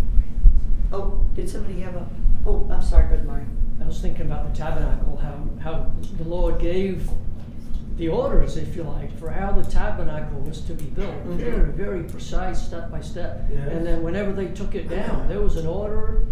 Oh, 0.93 1.25
did 1.35 1.49
somebody 1.49 1.81
have 1.81 1.97
a? 1.97 2.07
Oh, 2.47 2.69
I'm 2.71 2.83
sorry, 2.83 3.07
Brother 3.09 3.25
Marty. 3.25 3.47
I 3.83 3.87
was 3.87 4.01
thinking 4.01 4.27
about 4.27 4.51
the 4.51 4.57
tabernacle, 4.57 5.17
how, 5.17 5.49
how 5.63 5.91
the 6.17 6.25
Lord 6.25 6.61
gave 6.61 7.09
the 7.97 8.09
orders, 8.09 8.57
if 8.57 8.77
you 8.77 8.83
like, 8.83 9.17
for 9.19 9.31
how 9.31 9.53
the 9.53 9.63
tabernacle 9.69 10.39
was 10.41 10.61
to 10.63 10.75
be 10.75 10.85
built. 10.85 11.15
Mhm. 11.25 11.37
Very, 11.37 11.73
very 11.73 12.03
precise, 12.05 12.63
step 12.63 12.91
by 12.91 13.01
step. 13.01 13.47
Yes. 13.51 13.69
And 13.73 13.87
then 13.87 14.03
whenever 14.03 14.33
they 14.33 14.49
took 14.49 14.75
it 14.75 14.89
down, 14.89 15.29
there 15.29 15.41
was 15.41 15.57
an 15.57 15.67
order 15.67 16.27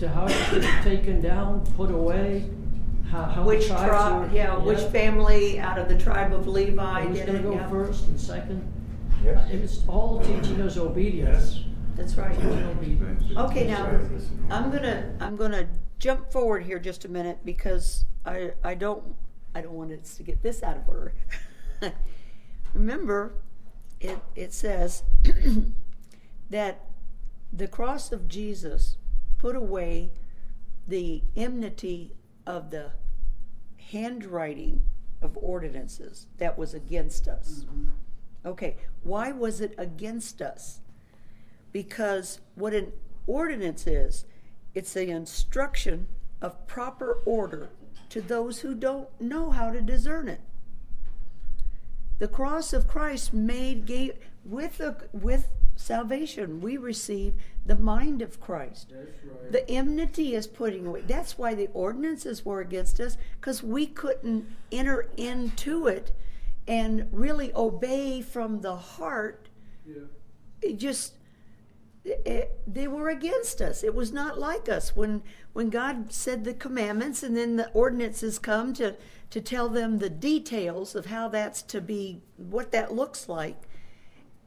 to 0.00 0.08
how 0.08 0.26
it 0.26 0.52
was 0.52 0.66
taken 0.82 1.20
down, 1.20 1.64
put 1.76 1.90
away, 1.90 2.50
how, 3.10 3.24
how 3.24 3.42
the 3.42 3.48
Which 3.48 3.66
tribes 3.66 3.84
tribe? 3.88 4.30
were- 4.30 4.36
Yeah, 4.36 4.56
which 4.58 4.80
family 4.92 5.58
out 5.58 5.78
of 5.78 5.88
the 5.88 5.96
tribe 5.98 6.32
of 6.32 6.46
Levi 6.46 7.04
Who's 7.06 7.16
did 7.18 7.26
gonna 7.26 7.38
it? 7.38 7.42
go 7.42 7.52
yeah. 7.54 7.68
first 7.70 8.06
and 8.08 8.20
second? 8.20 8.72
Yes. 9.24 9.50
It 9.50 9.60
was 9.62 9.82
all 9.88 10.20
teaching 10.20 10.60
us 10.60 10.76
obedience. 10.76 11.64
That's 11.96 12.14
right. 12.16 12.34
Teaching 12.34 12.64
obedience. 12.64 13.24
Okay, 13.36 13.66
now, 13.66 13.86
I'm 14.50 14.70
gonna, 14.70 15.14
I'm 15.20 15.36
gonna 15.36 15.68
jump 15.98 16.30
forward 16.30 16.62
here 16.64 16.78
just 16.78 17.04
a 17.04 17.08
minute 17.08 17.38
because 17.44 18.04
I, 18.24 18.52
I 18.62 18.74
don't, 18.74 19.16
I 19.54 19.62
don't 19.62 19.72
want 19.72 19.90
us 19.92 20.16
to 20.18 20.22
get 20.22 20.42
this 20.42 20.62
out 20.62 20.76
of 20.76 20.88
order. 20.88 21.14
Remember, 22.74 23.34
it, 24.00 24.18
it 24.36 24.52
says 24.52 25.02
that 26.50 26.84
the 27.52 27.66
cross 27.66 28.12
of 28.12 28.28
Jesus 28.28 28.96
put 29.38 29.56
away 29.56 30.12
the 30.86 31.22
enmity 31.36 32.12
of 32.48 32.70
the 32.70 32.90
handwriting 33.92 34.82
of 35.22 35.38
ordinances 35.40 36.26
that 36.38 36.58
was 36.58 36.74
against 36.74 37.28
us. 37.28 37.64
Mm-hmm. 37.64 37.90
Okay, 38.44 38.76
why 39.04 39.30
was 39.30 39.60
it 39.60 39.74
against 39.78 40.42
us? 40.42 40.80
because 41.72 42.40
what 42.54 42.74
an 42.74 42.92
ordinance 43.26 43.86
is, 43.86 44.24
it's 44.74 44.92
the 44.92 45.10
instruction 45.10 46.06
of 46.40 46.66
proper 46.66 47.18
order 47.24 47.70
to 48.08 48.20
those 48.20 48.60
who 48.60 48.74
don't 48.74 49.08
know 49.20 49.50
how 49.50 49.70
to 49.70 49.82
discern 49.82 50.28
it. 50.28 50.40
The 52.18 52.28
cross 52.28 52.72
of 52.72 52.88
Christ 52.88 53.32
made 53.32 53.86
gave 53.86 54.14
with 54.44 54.78
the 54.78 54.96
with 55.12 55.48
salvation 55.76 56.60
we 56.60 56.76
receive 56.76 57.34
the 57.64 57.76
mind 57.76 58.20
of 58.20 58.40
Christ. 58.40 58.92
Right. 58.92 59.52
The 59.52 59.70
enmity 59.70 60.34
is 60.34 60.46
putting 60.48 60.86
away. 60.86 61.02
That's 61.02 61.38
why 61.38 61.54
the 61.54 61.68
ordinances 61.72 62.44
were 62.44 62.60
against 62.60 62.98
us, 62.98 63.16
because 63.40 63.62
we 63.62 63.86
couldn't 63.86 64.46
enter 64.72 65.06
into 65.16 65.86
it 65.86 66.10
and 66.66 67.08
really 67.12 67.52
obey 67.54 68.20
from 68.20 68.60
the 68.60 68.76
heart 68.76 69.48
Yeah. 69.86 70.02
it 70.60 70.78
just 70.78 71.14
it, 72.04 72.58
they 72.66 72.86
were 72.88 73.08
against 73.08 73.60
us 73.60 73.82
it 73.82 73.94
was 73.94 74.12
not 74.12 74.38
like 74.38 74.68
us 74.68 74.94
when 74.96 75.22
when 75.52 75.68
god 75.70 76.12
said 76.12 76.44
the 76.44 76.54
commandments 76.54 77.22
and 77.22 77.36
then 77.36 77.56
the 77.56 77.70
ordinances 77.72 78.38
come 78.38 78.72
to 78.74 78.96
to 79.30 79.40
tell 79.40 79.68
them 79.68 79.98
the 79.98 80.10
details 80.10 80.94
of 80.94 81.06
how 81.06 81.28
that's 81.28 81.62
to 81.62 81.80
be 81.80 82.22
what 82.36 82.72
that 82.72 82.94
looks 82.94 83.28
like. 83.28 83.56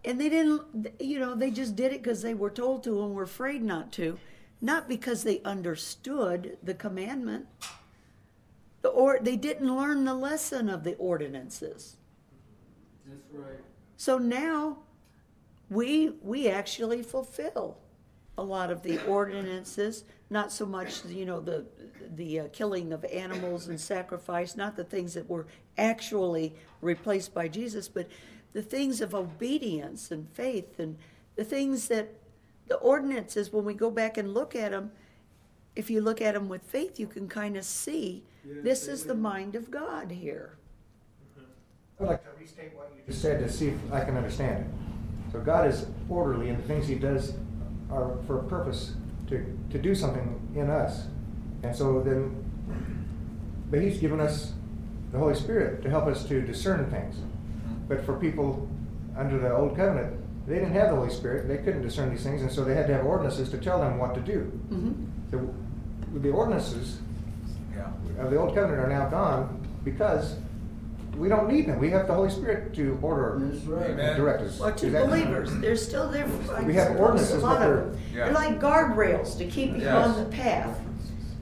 And 0.04 0.20
they 0.20 0.30
didn't 0.30 0.94
you 1.00 1.20
know 1.20 1.36
they 1.36 1.52
just 1.52 1.76
did 1.76 1.94
it 1.94 2.02
because 2.02 2.22
they 2.22 2.34
were 2.34 2.50
told 2.50 2.84
to 2.84 3.04
and 3.04 3.14
were 3.14 3.24
afraid 3.24 3.62
not 3.62 3.92
to. 3.94 4.18
Not 4.60 4.88
because 4.88 5.24
they 5.24 5.42
understood 5.42 6.58
the 6.62 6.74
commandment 6.74 7.48
or 8.84 9.20
they 9.22 9.36
didn't 9.36 9.76
learn 9.76 10.06
the 10.06 10.14
lesson 10.14 10.70
of 10.70 10.84
the 10.84 10.96
ordinances. 10.96 11.98
That's 13.06 13.34
right. 13.34 13.60
so 13.98 14.18
now 14.18 14.80
we 15.70 16.12
we 16.22 16.48
actually 16.48 17.02
fulfill 17.04 17.78
a 18.38 18.44
lot 18.44 18.72
of 18.72 18.82
the 18.82 19.04
ordinances, 19.06 20.04
not 20.30 20.52
so 20.52 20.66
much 20.66 21.06
you 21.06 21.26
know 21.26 21.40
the 21.40 21.66
the 22.16 22.42
uh, 22.42 22.48
killing 22.54 22.92
of 22.94 23.06
animals 23.06 23.68
and 23.68 23.80
sacrifice, 23.80 24.56
not 24.56 24.76
the 24.76 24.84
things 24.84 25.14
that 25.14 25.30
were 25.30 25.48
actually 25.78 26.54
replaced 26.82 27.34
by 27.34 27.48
Jesus, 27.48 27.88
but 27.88 28.08
the 28.54 28.62
things 28.62 29.02
of 29.02 29.16
obedience 29.16 30.12
and 30.12 30.30
faith 30.30 30.80
and 30.80 30.98
the 31.36 31.44
things 31.44 31.88
that 31.88 32.14
the 32.68 32.76
ordinances 32.76 33.52
when 33.52 33.66
we 33.66 33.74
go 33.74 33.90
back 33.90 34.18
and 34.18 34.34
look 34.34 34.56
at 34.56 34.72
them 34.72 34.92
if 35.76 35.90
you 35.90 36.02
look 36.02 36.22
at 36.22 36.34
them 36.34 36.50
with 36.50 36.62
faith 36.64 37.00
you 37.00 37.08
can 37.08 37.28
kind 37.28 37.58
of 37.58 37.64
see 37.64 38.24
Yes, 38.46 38.58
this 38.64 38.88
is 38.88 39.04
the 39.06 39.16
mind 39.16 39.56
of 39.56 39.70
God 39.70 40.12
here. 40.12 40.58
I'd 42.00 42.08
like 42.08 42.24
to 42.24 42.42
restate 42.42 42.76
what 42.76 42.92
you 42.96 43.04
just 43.06 43.22
said 43.22 43.40
to 43.40 43.52
see 43.52 43.68
if 43.68 43.94
I 43.94 44.04
can 44.04 44.18
understand 44.18 44.66
it. 44.66 45.32
So 45.32 45.40
God 45.40 45.68
is 45.68 45.86
orderly 46.10 46.50
and 46.50 46.58
the 46.58 46.68
things 46.68 46.88
he 46.88 46.96
does 46.96 47.34
are 47.92 48.18
for 48.26 48.40
a 48.40 48.44
purpose 48.44 48.94
to, 49.28 49.58
to 49.70 49.78
do 49.78 49.94
something 49.94 50.40
in 50.56 50.70
us. 50.70 51.04
And 51.64 51.76
so 51.76 52.02
then, 52.02 52.36
but 53.70 53.82
he's 53.82 54.00
given 54.00 54.20
us 54.20 54.54
the 55.12 55.18
Holy 55.18 55.36
Spirit 55.36 55.82
to 55.84 55.90
help 55.90 56.06
us 56.08 56.26
to 56.28 56.42
discern 56.42 56.90
things. 56.90 57.16
But 57.88 58.04
for 58.06 58.14
people 58.18 58.68
under 59.18 59.38
the 59.38 59.54
old 59.56 59.76
covenant, 59.76 60.18
they 60.48 60.56
didn't 60.56 60.74
have 60.74 60.90
the 60.90 60.96
Holy 60.96 61.10
Spirit, 61.12 61.48
they 61.48 61.58
couldn't 61.58 61.82
discern 61.84 62.10
these 62.10 62.24
things, 62.24 62.42
and 62.42 62.52
so 62.52 62.64
they 62.64 62.74
had 62.74 62.88
to 62.88 62.94
have 62.94 63.06
ordinances 63.06 63.50
to 63.50 63.58
tell 63.58 63.80
them 63.80 63.98
what 64.00 64.16
to 64.16 64.22
do. 64.22 64.52
Mhm. 64.72 64.94
The, 65.30 66.20
the 66.20 66.30
ordinances 66.32 67.00
Yeah. 67.76 67.88
of 68.24 68.32
the 68.32 68.38
old 68.38 68.56
covenant 68.56 68.80
are 68.80 68.90
now 68.90 69.08
gone 69.10 69.60
because 69.84 70.36
we 71.18 71.28
don't 71.30 71.48
need 71.50 71.68
them. 71.68 71.78
We 71.80 71.90
have 71.92 72.08
the 72.08 72.14
Holy 72.14 72.30
Spirit 72.30 72.74
to 72.76 72.98
order 73.02 73.38
That's 73.40 73.66
right. 73.66 73.90
and 73.92 74.16
direct 74.18 74.42
us. 74.42 74.60
Well, 74.60 74.72
to 74.74 74.88
Is 74.88 74.94
believers, 74.94 75.52
they're 75.60 75.76
still 75.76 76.10
there. 76.10 76.26
for- 76.26 76.56
I 76.56 76.64
We 76.64 76.74
have 76.76 76.98
ordinances, 77.00 77.44
A 77.44 77.46
lot 77.46 77.60
but 77.60 77.70
of 77.70 77.76
they're- 77.76 77.86
them. 77.92 77.98
Yeah. 78.16 78.26
They're 78.26 78.34
like 78.34 78.60
guardrails 78.62 79.38
to 79.38 79.46
keep 79.46 79.72
you 79.76 79.82
Yes. 79.84 80.08
on 80.08 80.18
the 80.24 80.30
path. 80.30 80.80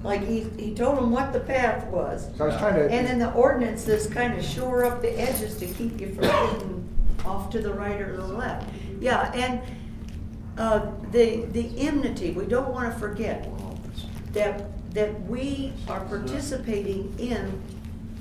Like 0.03 0.25
he, 0.25 0.45
he 0.57 0.73
told 0.73 0.97
them 0.97 1.12
what 1.12 1.33
the 1.33 1.41
path 1.41 1.85
was. 1.88 2.29
So 2.38 2.45
I 2.45 2.47
was 2.47 2.57
trying 2.57 2.75
to. 2.75 2.89
And 2.89 3.05
then 3.05 3.19
the 3.19 3.33
ordinances 3.33 4.07
kind 4.07 4.38
of 4.38 4.43
shore 4.43 4.85
up 4.85 5.01
the 5.01 5.19
edges 5.19 5.57
to 5.57 5.65
keep 5.65 5.99
you 5.99 6.13
from 6.13 6.23
getting 6.23 6.89
off 7.25 7.49
to 7.51 7.59
the 7.59 7.73
right 7.73 7.99
or 7.99 8.15
the 8.15 8.27
left. 8.27 8.69
Yeah, 9.01 9.31
and, 9.33 9.62
uh, 10.57 10.91
the, 11.12 11.45
the 11.51 11.77
enmity, 11.79 12.31
we 12.31 12.45
don't 12.45 12.69
wanna 12.69 12.97
forget 12.97 13.49
that, 14.33 14.63
that 14.93 15.21
we 15.23 15.73
are 15.88 16.01
participating 16.05 17.13
in 17.17 17.62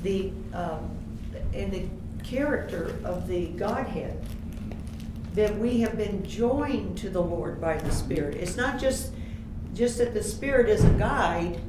the, 0.02 0.32
um, 0.52 0.90
in 1.52 1.70
the 1.70 1.84
character 2.24 2.96
of 3.04 3.28
the 3.28 3.46
Godhead. 3.48 4.20
That 5.34 5.56
we 5.58 5.80
have 5.80 5.96
been 5.96 6.26
joined 6.26 6.98
to 6.98 7.10
the 7.10 7.22
Lord 7.22 7.60
by 7.60 7.76
the 7.76 7.92
Spirit. 7.92 8.36
It's 8.36 8.56
not 8.56 8.80
just, 8.80 9.12
just 9.74 9.98
that 9.98 10.12
the 10.12 10.22
Spirit 10.22 10.68
is 10.68 10.84
a 10.84 10.90
guide. 10.90 11.60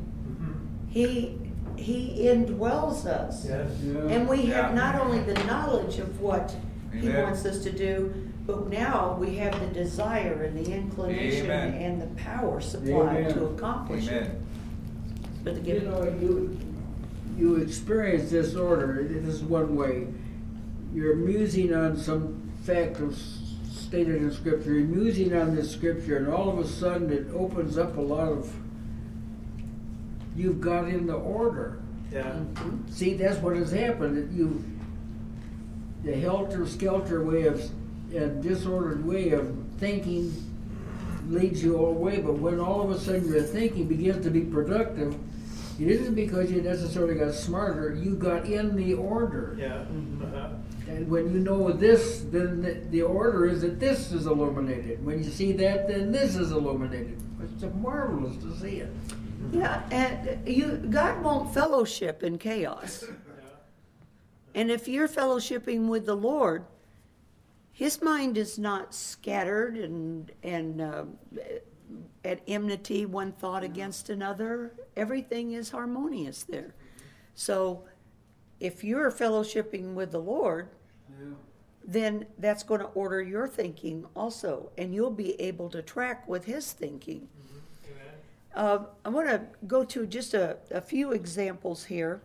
He, 0.89 1.37
he 1.77 2.25
indwells 2.25 3.05
us. 3.05 3.45
Yes. 3.45 3.71
And 3.81 4.27
we 4.27 4.47
have 4.47 4.73
not 4.73 4.95
only 4.95 5.19
the 5.21 5.41
knowledge 5.45 5.99
of 5.99 6.19
what 6.21 6.55
he 6.93 7.09
Amen. 7.09 7.23
wants 7.23 7.45
us 7.45 7.63
to 7.63 7.71
do, 7.71 8.13
but 8.47 8.67
now 8.67 9.15
we 9.19 9.35
have 9.35 9.59
the 9.59 9.67
desire 9.67 10.43
and 10.43 10.57
the 10.65 10.71
inclination 10.71 11.45
Amen. 11.45 11.73
and 11.75 12.01
the 12.01 12.07
power 12.21 12.59
supplied 12.59 13.17
Amen. 13.17 13.33
to 13.35 13.45
accomplish 13.45 14.07
it. 14.07 14.23
Amen. 14.23 14.45
But 15.43 15.53
to 15.55 15.59
You 15.61 15.65
give, 15.79 15.83
know, 15.83 16.03
you, 16.19 16.57
you 17.37 17.55
experience 17.57 18.31
this 18.31 18.55
order, 18.55 18.99
it 19.01 19.11
is 19.11 19.41
one 19.43 19.75
way. 19.75 20.07
You're 20.93 21.15
musing 21.15 21.73
on 21.73 21.95
some 21.95 22.51
fact 22.63 22.99
of 22.99 23.13
s- 23.13 23.53
stated 23.71 24.15
in 24.15 24.31
scripture, 24.31 24.73
you're 24.73 24.87
musing 24.87 25.33
on 25.35 25.55
this 25.55 25.71
scripture, 25.71 26.17
and 26.17 26.27
all 26.27 26.49
of 26.49 26.57
a 26.57 26.67
sudden 26.67 27.11
it 27.11 27.27
opens 27.33 27.77
up 27.77 27.97
a 27.97 28.01
lot 28.01 28.29
of, 28.29 28.51
you've 30.35 30.61
got 30.61 30.87
in 30.87 31.07
the 31.07 31.15
order. 31.15 31.79
Yeah. 32.11 32.39
Mhm. 32.55 32.89
See, 32.91 33.13
that's 33.15 33.37
what 33.37 33.55
has 33.55 33.71
happened, 33.71 34.17
that 34.17 34.31
you, 34.35 34.63
the 36.03 36.13
helter-skelter 36.13 37.23
way 37.23 37.43
of, 37.43 37.61
and 38.13 38.41
disordered 38.41 39.05
way 39.05 39.31
of 39.31 39.53
thinking 39.77 40.33
leads 41.29 41.63
you 41.63 41.77
all 41.77 41.91
away, 41.91 42.19
but 42.19 42.33
when 42.39 42.59
all 42.59 42.81
of 42.81 42.89
a 42.89 42.99
sudden 42.99 43.27
your 43.27 43.43
thinking 43.43 43.87
begins 43.87 44.23
to 44.23 44.31
be 44.31 44.41
productive, 44.41 45.15
it 45.79 45.87
isn't 45.87 46.15
because 46.15 46.51
you 46.51 46.61
necessarily 46.61 47.15
got 47.15 47.33
smarter, 47.33 47.93
you 47.93 48.15
got 48.15 48.45
in 48.45 48.75
the 48.75 48.95
order. 48.95 49.55
Yeah. 49.57 49.85
Uh-huh. 50.23 50.49
And 50.89 51.07
when 51.07 51.31
you 51.31 51.39
know 51.39 51.71
this, 51.71 52.25
then 52.31 52.63
the, 52.63 52.81
the 52.89 53.03
order 53.03 53.45
is 53.45 53.61
that 53.61 53.79
this 53.79 54.11
is 54.11 54.25
illuminated. 54.25 55.05
When 55.05 55.23
you 55.23 55.29
see 55.29 55.51
that, 55.53 55.87
then 55.87 56.11
this 56.11 56.35
is 56.35 56.51
illuminated. 56.51 57.21
It's 57.43 57.63
marvelous 57.75 58.35
to 58.37 58.57
see 58.59 58.77
it. 58.77 58.89
Yeah, 59.51 59.83
and 59.91 60.47
you, 60.47 60.77
God 60.89 61.23
won't 61.23 61.53
fellowship 61.53 62.23
in 62.23 62.37
chaos. 62.37 63.05
And 64.55 64.71
if 64.71 64.87
you're 64.87 65.07
fellowshipping 65.07 65.87
with 65.87 66.05
the 66.05 66.15
Lord, 66.15 66.65
his 67.71 68.01
mind 68.01 68.37
is 68.37 68.59
not 68.59 68.93
scattered 68.93 69.77
and, 69.77 70.31
and 70.43 70.81
uh, 70.81 71.05
at 72.25 72.41
enmity, 72.47 73.05
one 73.05 73.31
thought 73.31 73.63
against 73.63 74.09
another. 74.09 74.73
Everything 74.97 75.53
is 75.53 75.69
harmonious 75.69 76.43
there. 76.43 76.73
So 77.35 77.83
if 78.59 78.83
you're 78.83 79.11
fellowshipping 79.11 79.93
with 79.93 80.11
the 80.11 80.19
Lord, 80.19 80.69
then 81.89 82.25
that's 82.37 82.63
going 82.63 82.81
to 82.81 82.87
order 82.87 83.21
your 83.21 83.47
thinking 83.47 84.05
also, 84.15 84.69
and 84.77 84.93
you'll 84.93 85.09
be 85.09 85.39
able 85.41 85.69
to 85.69 85.81
track 85.81 86.27
with 86.27 86.45
his 86.45 86.71
thinking. 86.71 87.27
Amen. 87.39 87.48
Uh, 88.59 88.83
I 89.05 89.09
want 89.09 89.29
to 89.29 89.41
go 89.67 89.85
to 89.85 90.05
just 90.05 90.33
a, 90.33 90.57
a 90.69 90.81
few 90.81 91.13
examples 91.13 91.85
here. 91.85 92.19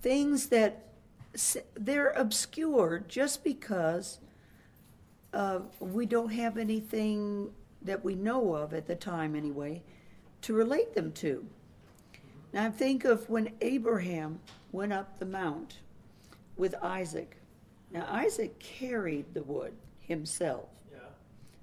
Things 0.00 0.46
that 0.46 0.86
s- 1.34 1.58
they're 1.74 2.12
obscure 2.12 3.04
just 3.06 3.44
because 3.44 4.18
uh, 5.34 5.58
we 5.78 6.06
don't 6.06 6.30
have 6.30 6.56
anything 6.56 7.50
that 7.82 8.02
we 8.02 8.14
know 8.14 8.54
of 8.54 8.72
at 8.72 8.86
the 8.86 8.94
time, 8.94 9.36
anyway, 9.36 9.82
to 10.40 10.54
relate 10.54 10.94
them 10.94 11.12
to. 11.12 11.44
Now, 12.54 12.64
I 12.64 12.70
think 12.70 13.04
of 13.04 13.28
when 13.28 13.52
Abraham 13.60 14.40
went 14.72 14.94
up 14.94 15.18
the 15.18 15.26
mount 15.26 15.80
with 16.56 16.74
Isaac. 16.82 17.36
Now, 17.90 18.06
Isaac 18.08 18.58
carried 18.58 19.26
the 19.34 19.42
wood 19.42 19.74
himself. 20.00 20.70
Yeah. 20.90 21.00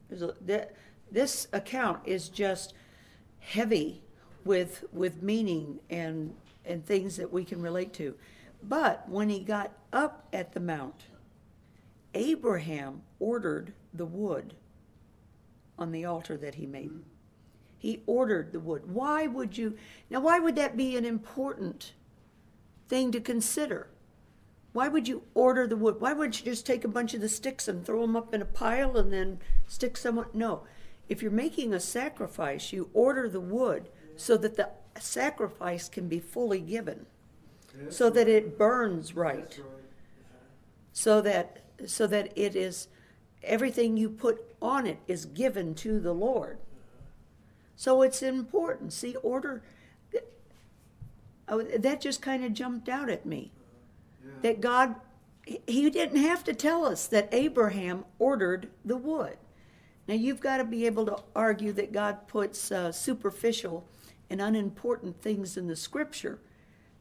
There's 0.09 0.21
a, 0.21 0.36
that, 0.41 0.75
this 1.12 1.47
account 1.53 2.01
is 2.05 2.29
just 2.29 2.75
heavy 3.43 4.01
with 4.45 4.86
with 4.91 5.21
meaning 5.21 5.79
and 5.89 6.34
and 6.65 6.86
things 6.86 7.17
that 7.17 7.32
we 7.32 7.43
can 7.43 7.62
relate 7.62 7.93
to. 7.93 8.15
But 8.62 9.08
when 9.10 9.29
he 9.29 9.39
got 9.39 9.73
up 9.91 10.27
at 10.32 10.53
the 10.53 10.60
mount, 10.60 11.06
Abraham 12.13 13.01
ordered 13.19 13.73
the 13.93 14.06
wood 14.06 14.56
on 15.77 15.91
the 15.91 16.06
altar 16.06 16.38
that 16.38 16.56
he 16.56 16.65
made. 16.65 16.91
He 17.77 18.01
ordered 18.06 18.53
the 18.53 18.60
wood. 18.60 18.93
Why 18.93 19.27
would 19.27 19.58
you 19.58 19.75
now 20.10 20.21
why 20.21 20.39
would 20.39 20.56
that 20.56 20.77
be 20.77 20.95
an 20.95 21.06
important 21.06 21.93
thing 22.88 23.12
to 23.12 23.19
consider? 23.19 23.88
Why 24.71 24.88
would 24.88 25.08
you 25.08 25.23
order 25.36 25.67
the 25.67 25.77
wood? 25.77 25.99
Why 25.99 26.13
wouldn't 26.13 26.39
you 26.39 26.45
just 26.45 26.65
take 26.65 26.84
a 26.84 26.88
bunch 26.88 27.13
of 27.13 27.21
the 27.21 27.29
sticks 27.29 27.67
and 27.67 27.86
throw 27.86 28.01
them 28.01 28.15
up 28.15 28.34
in 28.34 28.41
a 28.41 28.45
pile 28.45 28.97
and 28.97 29.13
then 29.13 29.39
stick 29.67 29.97
someone? 29.97 30.27
No. 30.34 30.63
If 31.09 31.21
you're 31.21 31.31
making 31.31 31.73
a 31.73 31.79
sacrifice, 31.79 32.71
you 32.73 32.89
order 32.93 33.27
the 33.27 33.41
wood 33.41 33.89
so 34.15 34.37
that 34.37 34.55
the 34.55 34.69
sacrifice 34.99 35.89
can 35.89 36.07
be 36.07 36.19
fully 36.19 36.59
given, 36.59 37.05
so 37.89 38.09
that 38.09 38.27
it 38.27 38.57
burns 38.57 39.15
right, 39.15 39.59
so 40.91 41.21
that 41.21 41.59
so 41.85 42.07
that 42.07 42.31
it 42.37 42.55
is 42.55 42.87
everything 43.43 43.97
you 43.97 44.09
put 44.09 44.55
on 44.61 44.85
it 44.85 44.99
is 45.07 45.25
given 45.25 45.75
to 45.75 45.99
the 45.99 46.13
Lord. 46.13 46.57
So 47.75 48.01
it's 48.01 48.21
important. 48.21 48.93
See, 48.93 49.15
order. 49.17 49.61
Oh, 51.49 51.61
that 51.61 51.99
just 51.99 52.21
kind 52.21 52.45
of 52.45 52.53
jumped 52.53 52.87
out 52.87 53.09
at 53.09 53.25
me 53.25 53.51
that 54.41 54.61
God, 54.61 54.95
He 55.67 55.89
didn't 55.89 56.21
have 56.21 56.43
to 56.45 56.53
tell 56.53 56.85
us 56.85 57.05
that 57.07 57.27
Abraham 57.33 58.05
ordered 58.19 58.69
the 58.85 58.95
wood. 58.95 59.37
Now, 60.07 60.15
you've 60.15 60.41
got 60.41 60.57
to 60.57 60.65
be 60.65 60.85
able 60.85 61.05
to 61.05 61.17
argue 61.35 61.71
that 61.73 61.93
God 61.93 62.27
puts 62.27 62.71
uh, 62.71 62.91
superficial 62.91 63.85
and 64.29 64.41
unimportant 64.41 65.21
things 65.21 65.57
in 65.57 65.67
the 65.67 65.75
scripture 65.75 66.39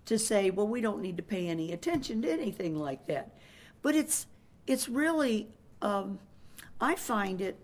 to 0.04 0.18
say, 0.18 0.50
well, 0.50 0.68
we 0.68 0.80
don't 0.80 1.00
need 1.00 1.16
to 1.16 1.22
pay 1.22 1.48
any 1.48 1.72
attention 1.72 2.22
to 2.22 2.30
anything 2.30 2.76
like 2.76 3.06
that. 3.06 3.30
But 3.82 3.94
it's, 3.94 4.26
it's 4.66 4.88
really, 4.88 5.48
um, 5.80 6.18
I 6.80 6.94
find 6.94 7.40
it 7.40 7.56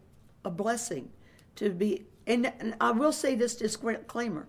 a 0.45 0.51
blessing 0.51 1.11
to 1.57 1.71
be, 1.71 2.07
and, 2.27 2.53
and 2.61 2.75
I 2.81 2.91
will 2.93 3.13
say 3.13 3.35
this 3.35 3.57
disclaimer 3.57 4.47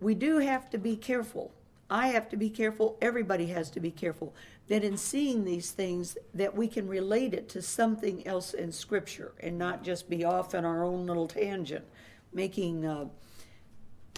we 0.00 0.14
do 0.16 0.38
have 0.38 0.68
to 0.70 0.78
be 0.78 0.96
careful. 0.96 1.52
I 1.88 2.08
have 2.08 2.28
to 2.30 2.36
be 2.36 2.50
careful, 2.50 2.96
everybody 3.00 3.46
has 3.46 3.70
to 3.70 3.80
be 3.80 3.90
careful, 3.90 4.34
that 4.68 4.84
in 4.84 4.96
seeing 4.96 5.44
these 5.44 5.70
things, 5.70 6.16
that 6.34 6.54
we 6.54 6.68
can 6.68 6.88
relate 6.88 7.34
it 7.34 7.48
to 7.50 7.60
something 7.62 8.26
else 8.26 8.54
in 8.54 8.72
Scripture 8.72 9.32
and 9.40 9.58
not 9.58 9.82
just 9.82 10.08
be 10.08 10.24
off 10.24 10.54
in 10.54 10.64
our 10.64 10.84
own 10.84 11.06
little 11.06 11.28
tangent, 11.28 11.84
making, 12.32 12.86
uh, 12.86 13.06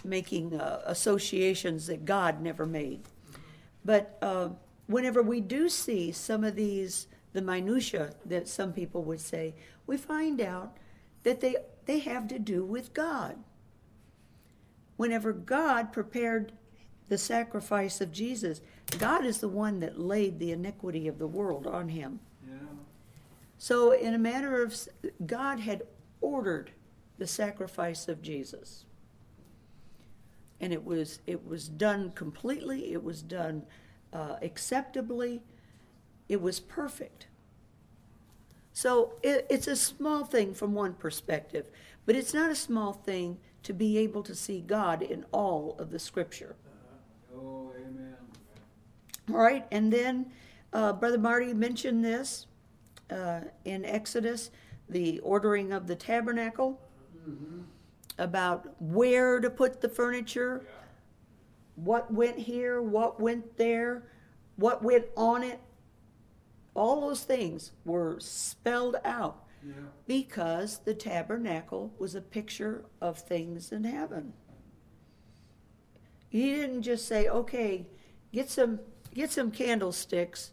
making 0.05 0.55
uh, 0.55 0.83
associations 0.87 1.87
that 1.87 2.05
God 2.05 2.41
never 2.43 2.67
made. 2.67 3.01
But 3.85 4.19
uh, 4.23 4.51
whenever 4.87 5.23
we 5.23 5.41
do 5.41 5.69
see 5.69 6.13
some 6.13 6.45
of 6.45 6.57
these, 6.57 7.07
the 7.33 7.43
minutia 7.43 8.15
that 8.25 8.49
some 8.49 8.73
people 8.73 9.03
would 9.05 9.21
say, 9.21 9.55
we 9.87 9.97
find 9.97 10.41
out 10.41 10.77
that 11.25 11.41
they, 11.41 11.57
they 11.87 11.99
have 12.01 12.29
to 12.29 12.39
do 12.39 12.65
with 12.65 12.95
God. 12.95 13.37
Whenever 14.97 15.33
God 15.33 15.93
prepared 15.93 16.53
the 17.09 17.19
sacrifice 17.19 18.01
of 18.01 18.13
Jesus, 18.13 18.61
God 18.95 19.25
is 19.25 19.39
the 19.39 19.49
one 19.49 19.81
that 19.81 19.99
laid 20.01 20.39
the 20.39 20.53
iniquity 20.53 21.09
of 21.09 21.19
the 21.19 21.27
world 21.27 21.67
on 21.67 21.89
him. 21.89 22.21
Yeah. 22.49 22.57
So, 23.59 23.93
in 23.93 24.15
a 24.15 24.19
matter 24.19 24.63
of, 24.63 24.77
God 25.27 25.61
had 25.61 25.83
ordered 26.21 26.71
the 27.19 27.27
sacrifice 27.27 28.09
of 28.09 28.23
Jesus. 28.23 28.85
and 30.61 30.73
it 30.73 30.85
was, 30.85 31.21
it 31.27 31.47
was 31.47 31.69
done 31.69 32.11
completely, 32.13 32.93
it 32.93 33.03
was 33.03 33.23
done 33.23 33.63
uh, 34.13 34.37
acceptably, 34.43 35.43
it 36.29 36.41
was 36.41 36.61
perfect. 36.61 37.27
So 38.73 39.13
it, 39.23 39.47
it's 39.51 39.69
a 39.69 39.77
small 39.77 40.25
thing 40.25 40.55
from 40.55 40.75
one 40.75 40.95
perspective, 40.95 41.67
but 42.07 42.17
it's 42.17 42.35
not 42.35 42.51
a 42.51 42.55
small 42.55 42.93
thing 42.93 43.39
to 43.63 43.73
be 43.73 43.99
able 43.99 44.23
to 44.23 44.35
see 44.35 44.61
God 44.61 45.03
in 45.03 45.25
all 45.33 45.77
of 45.79 45.91
the 45.91 45.99
scripture. 45.99 46.57
All 49.31 49.37
right, 49.39 49.67
and 49.71 49.93
then 49.93 50.27
uh, 50.73 50.93
Brother 50.93 51.19
Marty 51.19 51.55
mentioned 51.55 52.05
this 52.05 52.47
uh, 53.11 53.41
in 53.65 53.85
Exodus, 53.85 54.51
the 54.89 55.19
ordering 55.21 55.73
of 55.73 55.87
the 55.87 55.95
tabernacle, 55.97 56.81
about 58.19 58.75
where 58.81 59.41
to 59.41 59.49
put 59.51 59.81
the 59.81 59.89
furniture, 59.89 60.65
what 61.77 62.13
went 62.13 62.39
here, 62.39 62.83
what 62.83 63.19
went 63.21 63.57
there, 63.57 64.05
what 64.57 64.83
went 64.83 65.07
on 65.17 65.43
it. 65.43 65.59
All 66.75 67.01
those 67.01 67.25
things 67.25 67.73
were 67.85 68.17
spelled 68.21 68.97
out 69.05 69.45
Yeah. 69.67 69.73
because 70.07 70.79
the 70.81 70.95
tabernacle 70.95 71.93
was 71.99 72.15
a 72.15 72.21
picture 72.21 72.85
of 73.01 73.19
things 73.19 73.73
in 73.73 73.85
heaven. 73.85 74.35
He 76.29 76.55
didn't 76.55 76.83
just 76.83 77.07
say, 77.07 77.29
"Okay, 77.29 77.87
get 78.33 78.51
some 78.51 78.81
get 79.15 79.31
some 79.31 79.51
candlesticks." 79.51 80.53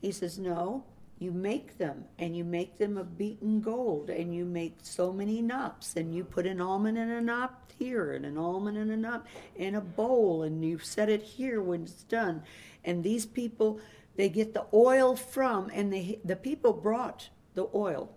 He 0.00 0.12
says, 0.12 0.38
"No, 0.38 0.84
you 1.22 1.30
make 1.30 1.78
them 1.78 2.04
and 2.18 2.36
you 2.36 2.42
make 2.42 2.78
them 2.78 2.98
of 2.98 3.16
beaten 3.16 3.60
gold 3.60 4.10
and 4.10 4.34
you 4.34 4.44
make 4.44 4.76
so 4.82 5.12
many 5.12 5.40
knops 5.40 5.94
and 5.94 6.12
you 6.12 6.24
put 6.24 6.46
an 6.46 6.60
almond 6.60 6.98
and 6.98 7.12
a 7.12 7.20
knop 7.20 7.70
here 7.78 8.12
and 8.12 8.26
an 8.26 8.36
almond 8.36 8.76
and 8.76 8.90
a 8.90 8.96
knop 8.96 9.26
in 9.54 9.76
a 9.76 9.80
bowl 9.80 10.42
and 10.42 10.64
you 10.64 10.78
set 10.78 11.08
it 11.08 11.22
here 11.22 11.62
when 11.62 11.82
it's 11.82 12.02
done. 12.02 12.42
And 12.84 13.04
these 13.04 13.24
people 13.24 13.80
they 14.16 14.28
get 14.28 14.52
the 14.52 14.66
oil 14.74 15.14
from 15.14 15.70
and 15.72 15.92
they 15.92 16.18
the 16.24 16.34
people 16.34 16.72
brought 16.72 17.28
the 17.54 17.68
oil 17.72 18.10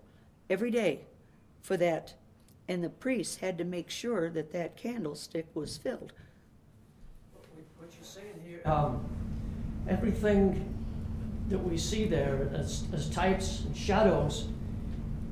every 0.49 0.71
day 0.71 1.01
for 1.62 1.78
that 1.78 2.15
and 2.67 2.84
the 2.84 2.89
priests 2.89 3.38
had 3.38 3.56
to 3.60 3.63
make 3.63 3.91
sure 3.91 4.32
that 4.32 4.51
that 4.51 4.75
candlestick 4.75 5.45
was 5.54 5.78
filled. 5.78 6.12
What 7.78 7.93
you're 7.93 8.04
saying 8.04 8.41
here, 8.43 8.62
um, 8.65 9.06
everything 9.88 10.74
that 11.50 11.60
we 11.60 11.78
see 11.78 12.06
there 12.06 12.50
as, 12.54 12.84
as 12.93 13.10
types 13.10 13.62
and 13.65 13.78
shadows 13.78 14.48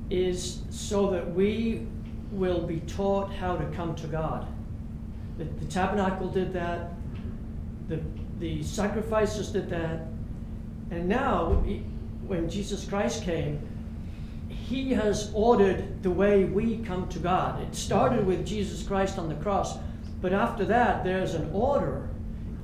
is 0.09 0.61
so 0.69 1.09
that 1.09 1.33
we 1.33 1.87
will 2.31 2.61
be 2.61 2.79
taught 2.81 3.33
how 3.33 3.55
to 3.55 3.65
come 3.75 3.95
to 3.95 4.07
God. 4.07 4.47
The, 5.37 5.45
the 5.45 5.65
tabernacle 5.65 6.29
did 6.29 6.53
that, 6.53 6.91
the, 7.87 7.99
the 8.39 8.63
sacrifices 8.63 9.49
did 9.49 9.69
that, 9.69 10.07
and 10.91 11.07
now, 11.07 11.63
when 12.27 12.49
Jesus 12.49 12.85
Christ 12.85 13.23
came, 13.23 13.59
he 14.49 14.91
has 14.93 15.31
ordered 15.33 16.03
the 16.03 16.11
way 16.11 16.45
we 16.45 16.77
come 16.79 17.07
to 17.09 17.19
God. 17.19 17.61
It 17.61 17.75
started 17.75 18.25
with 18.25 18.45
Jesus 18.45 18.83
Christ 18.83 19.17
on 19.17 19.29
the 19.29 19.35
cross, 19.35 19.77
but 20.21 20.33
after 20.33 20.65
that, 20.65 21.03
there's 21.03 21.33
an 21.33 21.49
order 21.51 22.09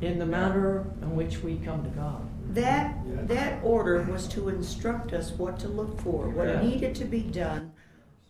in 0.02 0.18
the 0.18 0.26
manner 0.26 0.92
in 1.02 1.16
which 1.16 1.40
we 1.44 1.58
come 1.58 1.84
to 1.84 1.90
God. 1.90 2.26
That, 2.54 3.28
that 3.28 3.64
order 3.64 4.02
was 4.04 4.28
to 4.30 4.50
instruct 4.50 5.14
us 5.14 5.32
what 5.32 5.60
to 5.60 5.68
look 5.68 6.00
for, 6.02 6.30
what 6.30 6.48
Yeah. 6.48 6.62
needed 6.62 6.96
to 6.96 7.06
be 7.06 7.22
done, 7.22 7.74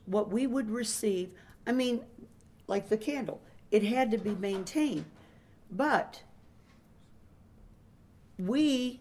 what 0.05 0.29
we 0.29 0.47
would 0.47 0.69
receive. 0.69 1.31
I 1.65 1.71
mean, 1.71 2.03
like 2.67 2.89
the 2.89 2.97
candle, 2.97 3.41
it 3.71 3.83
had 3.83 4.11
to 4.11 4.17
be 4.17 4.35
maintained. 4.35 5.05
But 5.71 6.23
we 8.37 8.99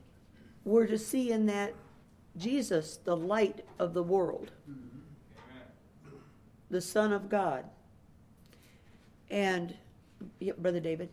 were 0.64 0.87
to 0.87 0.98
see 0.98 1.33
in 1.33 1.46
that 1.46 1.74
Jesus, 2.37 2.98
the 2.98 3.16
light 3.16 3.64
of 3.78 3.94
the 3.94 4.02
world, 4.02 4.52
mm-hmm. 4.70 6.16
the 6.70 6.81
Son 6.81 7.12
of 7.12 7.28
God. 7.28 7.64
And, 9.31 9.74
yeah, 10.38 10.52
Brother 10.57 10.81
David? 10.81 11.09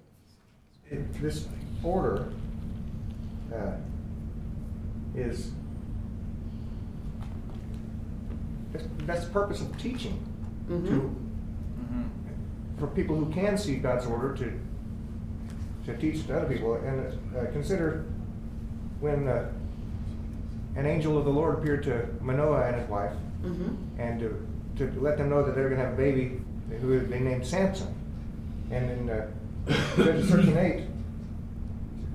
It- 0.92 1.14
This 1.22 1.48
order 1.84 2.28
uh, 3.54 3.72
is, 5.16 5.52
that's- 8.72 8.90
that's 9.06 9.26
the 9.26 9.32
purpose 9.32 9.62
of 9.62 9.78
teaching. 9.78 10.20
To, 10.68 11.16
for 12.80 12.88
people 12.88 13.16
who 13.16 13.32
can 13.32 13.58
see 13.58 13.76
God's 13.76 14.06
order 14.08 14.34
to, 14.36 14.52
to 15.86 15.98
teach 15.98 16.26
to 16.28 16.38
other 16.38 16.48
people. 16.54 16.74
And 16.76 17.08
uh, 17.38 17.46
consider 17.52 18.06
when 19.00 19.28
uh, 19.28 19.52
an 20.76 20.86
angel 20.86 21.18
of 21.18 21.26
the 21.26 21.32
Lord 21.32 21.60
appeared 21.60 21.84
to 21.84 22.08
Manoah 22.22 22.68
and 22.68 22.76
his 22.82 22.90
wife, 22.90 23.14
Mm-hmm. 23.44 24.02
and 24.02 24.20
to, 24.20 24.48
to 24.78 25.00
let 25.00 25.20
them 25.20 25.30
know 25.30 25.44
that 25.44 25.54
they 25.56 25.62
were 25.62 25.70
going 25.70 25.80
to 25.80 25.86
have 25.86 25.94
a 25.94 25.98
baby 25.98 26.42
who 26.82 27.00
they 27.06 27.20
named 27.20 27.46
Samson. 27.46 27.94
And 28.72 28.90
in 28.90 29.10
uh, 29.12 29.28
13 29.66 30.58
8, 30.58 30.84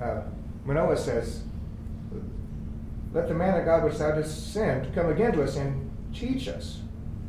uh, 0.02 0.22
Manoah 0.64 0.96
says, 0.96 1.42
Let 3.12 3.28
the 3.28 3.34
man 3.34 3.58
of 3.58 3.64
God 3.64 3.84
which 3.84 3.98
thou 3.98 4.12
didst 4.12 4.52
send 4.52 4.94
come 4.94 5.10
again 5.10 5.32
to 5.32 5.42
us 5.42 5.56
and 5.56 5.90
teach 6.14 6.48
us 6.48 6.80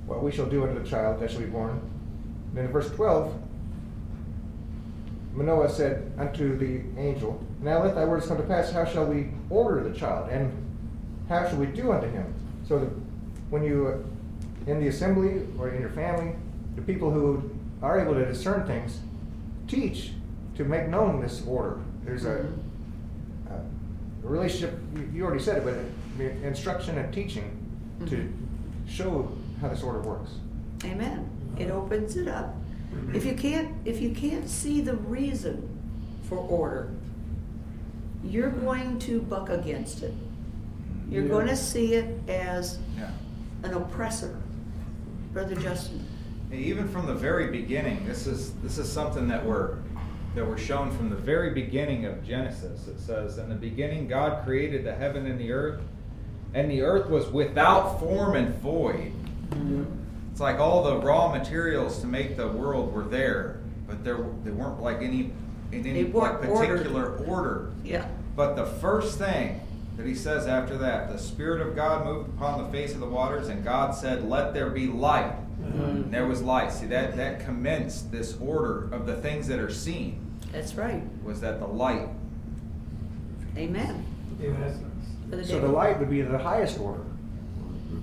what 0.06 0.24
we 0.24 0.32
shall 0.32 0.46
do 0.46 0.64
unto 0.64 0.82
the 0.82 0.88
child 0.88 1.20
that 1.20 1.32
shall 1.32 1.42
be 1.42 1.48
born. 1.48 1.72
And 1.72 1.82
Then 2.54 2.66
in 2.66 2.72
verse 2.72 2.90
12, 2.92 3.34
Manoah 5.34 5.70
said 5.70 6.12
unto 6.18 6.58
the 6.58 6.82
angel, 7.00 7.42
Now 7.62 7.84
let 7.84 7.96
thy 7.96 8.06
words 8.06 8.28
come 8.28 8.38
to 8.38 8.44
pass, 8.44 8.72
how 8.72 8.86
shall 8.86 9.06
we 9.06 9.30
order 9.50 9.88
the 9.88 9.98
child, 9.98 10.30
and 10.30 10.52
how 11.30 11.48
shall 11.48 11.58
we 11.58 11.68
do 11.68 11.94
unto 11.94 12.10
him? 12.10 12.34
So 12.68 12.80
that 12.80 12.90
when 13.50 13.64
you, 13.64 13.88
uh, 13.88 14.70
in 14.70 14.80
the 14.80 14.88
assembly 14.88 15.48
or 15.58 15.70
in 15.70 15.80
your 15.80 15.90
family, 15.92 16.36
the 16.76 16.82
people 16.82 17.12
who 17.12 17.50
are 17.82 18.00
able 18.00 18.14
to 18.14 18.26
discern 18.26 18.68
things, 18.68 19.00
teach 19.72 20.12
to 20.58 20.66
make 20.66 20.90
known 20.90 21.22
this 21.22 21.44
order. 21.48 21.80
There's 22.04 22.26
a, 22.26 22.40
mm-hmm. 22.40 23.54
a 23.54 24.28
relationship, 24.28 24.78
you- 24.94 25.10
you 25.14 25.24
already 25.24 25.42
said 25.42 25.66
it, 25.66 25.66
but 25.66 26.26
instruction 26.44 26.98
and 26.98 27.14
teaching 27.14 27.58
to 28.06 28.16
mm-hmm. 28.18 28.88
show 28.88 29.32
how 29.62 29.70
this 29.70 29.82
order 29.82 30.02
works. 30.02 30.32
Amen. 30.84 31.30
It 31.58 31.70
uh-huh. 31.72 31.80
opens 31.80 32.18
it 32.18 32.28
up. 32.28 32.54
Mm-hmm. 32.94 33.16
If 33.16 33.26
you 33.26 33.34
can't, 33.34 33.76
if 33.86 34.02
you 34.02 34.12
can't 34.12 34.50
see 34.50 34.82
the 34.82 34.96
reason 34.96 35.68
for 36.28 36.38
order, 36.38 36.92
you're 38.24 38.50
going 38.50 39.00
to 39.00 39.22
buck 39.22 39.50
against 39.50 40.04
it. 40.04 40.14
You're 41.10 41.24
Yeah. 41.24 41.30
going 41.30 41.48
to 41.48 41.56
see 41.56 41.94
it 41.94 42.30
as 42.30 42.78
Yeah. 42.98 43.12
an 43.64 43.74
oppressor. 43.74 44.38
Brother 45.34 45.56
Justin. 45.56 46.06
Even 46.54 46.88
from 46.90 47.06
the 47.06 47.14
very 47.14 47.50
beginning, 47.50 48.06
this 48.06 48.28
is 48.28 48.54
this 48.56 48.78
is 48.78 48.92
something 48.92 49.28
that 49.30 49.46
we're 49.46 49.78
that 50.36 50.46
we're 50.46 50.58
shown 50.58 50.92
from 50.92 51.10
the 51.10 51.16
very 51.16 51.52
beginning 51.52 52.06
of 52.06 52.24
Genesis. 52.24 52.88
It 52.88 53.00
says, 53.00 53.38
"In 53.38 53.50
the 53.50 53.56
beginning, 53.56 54.08
God 54.08 54.44
created 54.44 54.84
the 54.84 54.94
heaven 54.94 55.26
and 55.26 55.40
the 55.40 55.52
earth, 55.52 55.82
and 56.54 56.70
the 56.70 56.82
earth 56.82 57.10
was 57.10 57.28
without 57.30 58.00
form 58.00 58.36
and 58.36 58.54
void." 58.56 59.14
Mm-hmm. 59.52 59.84
It's 60.32 60.42
like 60.42 60.60
all 60.60 60.84
the 60.84 60.98
raw 60.98 61.32
materials 61.32 62.00
to 62.02 62.08
make 62.08 62.38
the 62.38 62.48
world 62.48 62.94
were 62.94 63.04
there, 63.04 63.60
but 63.88 64.04
there 64.04 64.18
they 64.44 64.52
weren't 64.52 64.82
like 64.82 65.02
any 65.02 65.32
in 65.72 65.86
any 65.86 66.04
like 66.04 66.14
weren't 66.14 66.50
ordered. 66.50 66.78
particular 66.78 67.16
order. 67.26 67.72
Yeah. 67.84 68.08
But 68.36 68.56
the 68.56 68.66
first 68.66 69.18
thing 69.18 69.62
that 69.98 70.06
he 70.06 70.16
says 70.16 70.48
after 70.48 70.78
that, 70.80 71.12
the 71.12 71.18
Spirit 71.18 71.62
of 71.62 71.76
God 71.76 72.06
moved 72.06 72.30
upon 72.30 72.64
the 72.64 72.70
face 72.70 72.94
of 72.94 73.00
the 73.00 73.08
waters, 73.08 73.50
and 73.50 73.64
God 73.64 73.94
said, 73.94 74.28
Let 74.28 74.54
there 74.54 74.70
be 74.70 74.88
light. 74.88 75.34
And 75.74 76.12
there 76.12 76.26
was 76.28 76.42
light. 76.42 76.72
See, 76.72 76.86
that, 76.88 77.16
that 77.18 77.40
commenced 77.46 78.12
this 78.12 78.38
order 78.40 78.90
of 78.94 79.06
the 79.06 79.16
things 79.16 79.48
that 79.48 79.60
are 79.60 79.72
seen, 79.72 80.20
That's 80.52 80.76
right. 80.76 81.04
was 81.24 81.42
that 81.42 81.60
the 81.60 81.68
light. 81.68 82.08
Amen. 83.58 84.06
Amen. 84.42 84.92
Brother 85.28 85.44
So 85.44 85.60
the 85.60 85.68
light 85.68 86.00
would 86.00 86.10
be 86.10 86.22
the 86.22 86.38
highest 86.38 86.80
order. 86.80 87.04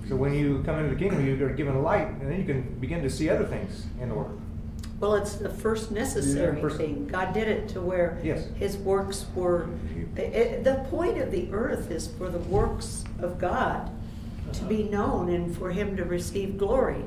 So 0.07 0.15
when 0.15 0.33
you 0.33 0.63
come 0.63 0.79
into 0.79 0.95
the 0.95 0.99
kingdom, 0.99 1.25
you're 1.25 1.53
given 1.53 1.75
a 1.75 1.81
light, 1.81 2.07
and 2.07 2.21
then 2.31 2.39
you 2.39 2.45
can 2.45 2.61
begin 2.79 3.01
to 3.03 3.09
see 3.09 3.29
other 3.29 3.45
things 3.45 3.85
in 4.01 4.11
order. 4.11 4.31
Well, 4.99 5.15
it's 5.15 5.35
the 5.35 5.49
first 5.49 5.91
necessary 5.91 6.55
Yeah, 6.57 6.61
first- 6.61 6.77
thing. 6.77 7.07
God 7.07 7.33
did 7.33 7.47
it 7.47 7.69
to 7.69 7.81
where 7.81 8.19
Yes. 8.23 8.47
His 8.55 8.75
works 8.77 9.25
were. 9.35 9.67
i- 10.17 10.21
i- 10.21 10.61
the 10.61 10.85
point 10.89 11.19
of 11.19 11.31
the 11.31 11.47
earth 11.53 11.89
is 11.91 12.07
for 12.07 12.29
the 12.29 12.39
works 12.39 13.05
of 13.19 13.39
God 13.39 13.89
to 14.53 14.63
be 14.65 14.83
uh-huh. 14.83 14.91
known 14.91 15.29
and 15.29 15.55
for 15.55 15.69
Him 15.69 15.95
to 15.95 16.03
receive 16.03 16.57
glory. 16.57 17.03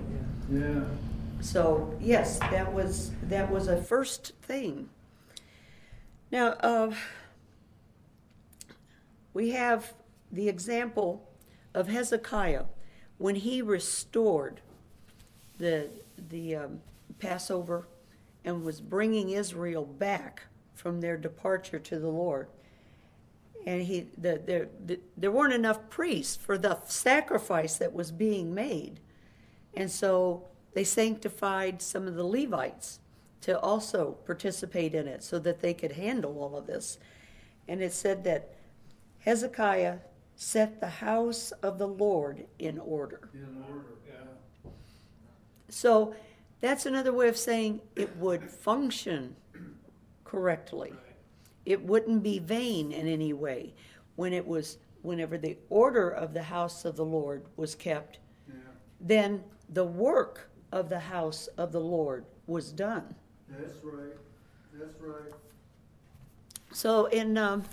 So 1.40 1.96
yes, 2.00 2.38
that 2.38 2.72
was 2.72 3.10
that 3.24 3.50
was 3.50 3.68
a 3.68 3.82
first 3.82 4.32
thing. 4.42 4.88
Now, 6.30 6.48
uh, 6.60 6.92
we 9.34 9.50
have 9.50 9.92
the 10.30 10.48
example 10.48 11.28
of 11.74 11.88
Hezekiah 11.88 12.64
when 13.18 13.34
he 13.34 13.60
restored 13.60 14.60
the 15.58 15.88
the 16.30 16.56
um, 16.56 16.80
Passover 17.18 17.86
and 18.44 18.64
was 18.64 18.80
bringing 18.80 19.30
Israel 19.30 19.84
back 19.84 20.42
from 20.74 21.00
their 21.00 21.16
departure 21.16 21.78
to 21.78 21.98
the 21.98 22.08
Lord. 22.08 22.48
And 23.64 23.82
he, 23.82 24.08
the, 24.18 24.42
the, 24.44 24.68
the, 24.84 25.00
there 25.16 25.30
weren't 25.30 25.52
enough 25.52 25.88
priests 25.88 26.34
for 26.34 26.58
the 26.58 26.80
sacrifice 26.86 27.76
that 27.76 27.92
was 27.92 28.10
being 28.10 28.52
made. 28.52 28.98
And 29.74 29.90
so 29.90 30.44
they 30.74 30.84
sanctified 30.84 31.82
some 31.82 32.06
of 32.06 32.14
the 32.14 32.24
Levites 32.24 33.00
to 33.42 33.58
also 33.58 34.12
participate 34.24 34.94
in 34.94 35.06
it 35.06 35.22
so 35.22 35.38
that 35.40 35.60
they 35.60 35.74
could 35.74 35.92
handle 35.92 36.38
all 36.38 36.56
of 36.56 36.66
this. 36.66 36.98
And 37.68 37.82
it 37.82 37.92
said 37.92 38.24
that 38.24 38.54
Hezekiah 39.20 39.98
set 40.36 40.80
the 40.80 40.88
house 40.88 41.52
of 41.62 41.78
the 41.78 41.88
Lord 41.88 42.46
in 42.58 42.78
order. 42.78 43.30
In 43.34 43.64
order. 43.68 43.94
Yeah. 44.08 44.70
So 45.68 46.14
that's 46.60 46.86
another 46.86 47.12
way 47.12 47.28
of 47.28 47.36
saying 47.36 47.80
it 47.96 48.16
would 48.16 48.50
function 48.50 49.36
correctly. 50.24 50.90
Right. 50.90 51.16
It 51.64 51.82
wouldn't 51.82 52.22
be 52.22 52.38
vain 52.38 52.92
in 52.92 53.06
any 53.06 53.32
way 53.32 53.74
when 54.16 54.32
it 54.32 54.46
was 54.46 54.78
whenever 55.02 55.36
the 55.36 55.56
order 55.68 56.10
of 56.10 56.32
the 56.32 56.42
house 56.42 56.84
of 56.84 56.96
the 56.96 57.04
Lord 57.04 57.44
was 57.56 57.74
kept, 57.74 58.18
Yeah, 58.48 58.54
then 59.00 59.42
the 59.72 59.84
work 59.84 60.50
of 60.70 60.88
the 60.88 60.98
house 60.98 61.46
of 61.58 61.72
the 61.72 61.80
Lord 61.80 62.24
was 62.46 62.72
done. 62.72 63.14
that's 63.48 63.78
right, 63.82 64.16
that's 64.78 65.00
right. 65.00 65.32
So 66.72 67.06
in 67.06 67.36
um, 67.38 67.64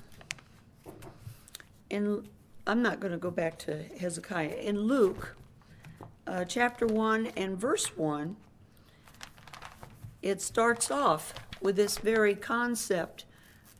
in 1.90 2.28
I'm 2.68 2.82
not 2.82 3.00
going 3.00 3.12
to 3.12 3.18
go 3.18 3.32
back 3.32 3.58
to 3.60 3.84
Hezekiah. 4.00 4.56
In 4.62 4.82
Luke, 4.82 5.36
uh, 6.28 6.46
chapter 6.46 6.86
one 6.86 7.28
and 7.36 7.58
verse 7.58 7.98
one, 7.98 8.38
it 10.22 10.42
starts 10.42 10.92
off 10.92 11.34
with 11.62 11.76
this 11.76 11.98
very 11.98 12.36
concept 12.36 13.26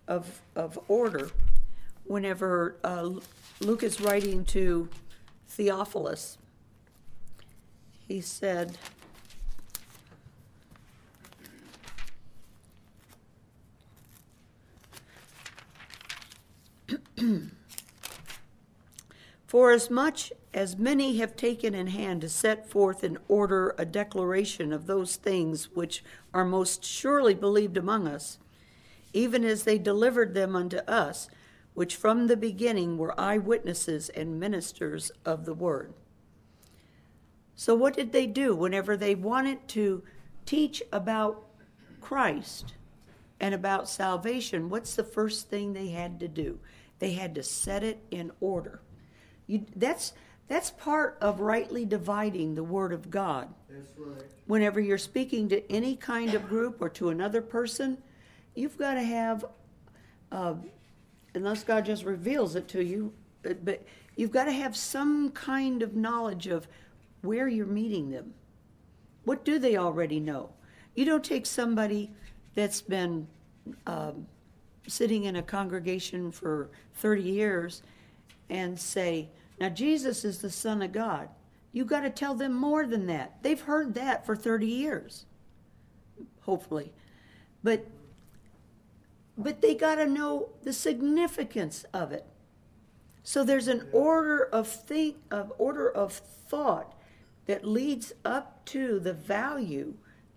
of 0.08 0.42
of 0.56 0.80
order. 0.88 1.30
Whenever 2.06 2.76
uh, 2.84 3.10
Luke 3.60 3.84
is 3.84 4.02
writing 4.02 4.44
to 4.46 4.90
Theophilus, 5.48 6.40
he 8.10 8.20
said. 8.20 8.78
For 19.46 19.72
as 19.72 19.90
much 19.90 20.34
as 20.54 20.78
many 20.78 21.18
have 21.18 21.36
taken 21.36 21.76
in 21.76 21.88
hand 21.88 22.22
to 22.22 22.30
set 22.30 22.68
forth 22.68 23.04
in 23.04 23.20
order 23.28 23.76
a 23.78 23.86
declaration 23.86 24.74
of 24.74 24.88
those 24.88 25.16
things 25.16 25.70
which 25.76 26.04
are 26.34 26.46
most 26.46 26.84
surely 26.84 27.36
believed 27.36 27.78
among 27.78 28.08
us, 28.08 28.40
even 29.14 29.44
as 29.44 29.64
they 29.64 29.78
delivered 29.78 30.34
them 30.34 30.56
unto 30.56 30.78
us, 30.78 31.30
which 31.76 31.96
from 31.96 32.26
the 32.26 32.38
beginning 32.38 32.98
were 32.98 33.20
eyewitnesses 33.20 34.10
and 34.10 34.40
ministers 34.40 35.12
of 35.26 35.46
the 35.46 35.54
word. 35.54 35.94
So, 37.60 37.76
what 37.76 37.94
did 37.94 38.14
they 38.14 38.26
do 38.26 38.56
whenever 38.56 38.96
they 38.96 39.16
wanted 39.16 39.68
to 39.70 40.02
teach 40.46 40.82
about 40.94 41.44
Christ 42.00 42.76
and 43.42 43.54
about 43.54 43.90
salvation? 43.90 44.70
What's 44.70 44.96
the 44.96 45.04
first 45.04 45.50
thing 45.50 45.74
they 45.74 45.90
had 45.90 46.22
to 46.22 46.30
do? 46.30 46.58
They 47.00 47.12
had 47.12 47.36
to 47.36 47.44
set 47.44 47.84
it 47.84 48.02
in 48.12 48.32
order. 48.40 48.80
You, 49.46 49.66
that's 49.76 50.14
that's 50.48 50.72
part 50.72 51.18
of 51.20 51.42
rightly 51.42 51.84
dividing 51.84 52.56
the 52.56 52.64
word 52.64 52.94
of 52.94 53.12
God. 53.12 53.54
That's 53.70 53.92
right. 53.98 54.24
Whenever 54.46 54.80
you're 54.80 54.98
speaking 54.98 55.50
to 55.50 55.70
any 55.70 55.98
kind 55.98 56.36
of 56.36 56.48
group 56.48 56.78
or 56.80 56.88
to 56.88 57.10
another 57.10 57.42
person, 57.42 57.98
you've 58.56 58.78
got 58.78 58.94
to 58.94 59.04
have, 59.04 59.44
uh, 60.32 60.54
unless 61.36 61.66
God 61.66 61.84
just 61.86 62.06
reveals 62.06 62.56
it 62.56 62.70
to 62.70 62.82
you, 62.82 63.12
but, 63.44 63.66
but 63.66 63.84
you've 64.16 64.32
got 64.32 64.46
to 64.46 64.54
have 64.54 64.78
some 64.78 65.32
kind 65.32 65.84
of 65.84 65.94
knowledge 65.94 66.48
of 66.48 66.66
where 67.22 67.48
you're 67.48 67.66
meeting 67.66 68.10
them. 68.10 68.34
What 69.26 69.46
do 69.46 69.60
they 69.60 69.78
already 69.78 70.20
know? 70.20 70.50
You 70.96 71.06
don't 71.06 71.24
take 71.24 71.46
somebody 71.46 72.12
that's 72.56 72.82
been 72.82 73.28
um, 73.86 74.26
sitting 74.88 75.26
in 75.26 75.36
a 75.36 75.44
congregation 75.44 76.32
for 76.32 76.70
30 76.96 77.22
years 77.22 77.84
and 78.50 78.80
say, 78.80 79.30
Now, 79.60 79.70
Jesus 79.70 80.26
is 80.26 80.40
the 80.40 80.50
Son 80.50 80.82
of 80.82 80.92
God. 80.92 81.30
You've 81.72 81.88
got 81.88 82.02
to 82.02 82.10
tell 82.10 82.34
them 82.34 82.54
more 82.54 82.88
than 82.88 83.06
that. 83.08 83.44
They've 83.44 83.62
heard 83.62 83.94
that 83.94 84.26
for 84.26 84.36
30 84.36 84.66
years, 84.66 85.26
hopefully. 86.42 86.92
But 87.64 87.86
but 89.38 89.62
they 89.62 89.74
got 89.74 89.96
to 89.96 90.06
know 90.06 90.50
the 90.64 90.74
significance 90.74 91.86
of 91.94 92.12
it. 92.12 92.26
So 93.24 93.46
there's 93.46 93.70
an 93.70 93.88
order 93.94 94.44
of 94.44 94.68
think 94.68 95.16
of 95.32 95.54
order 95.58 95.90
of 95.90 96.12
thought 96.12 96.94
that 97.50 97.66
leads 97.66 98.14
up 98.24 98.64
to 98.64 99.00
the 99.00 99.12
value 99.12 99.96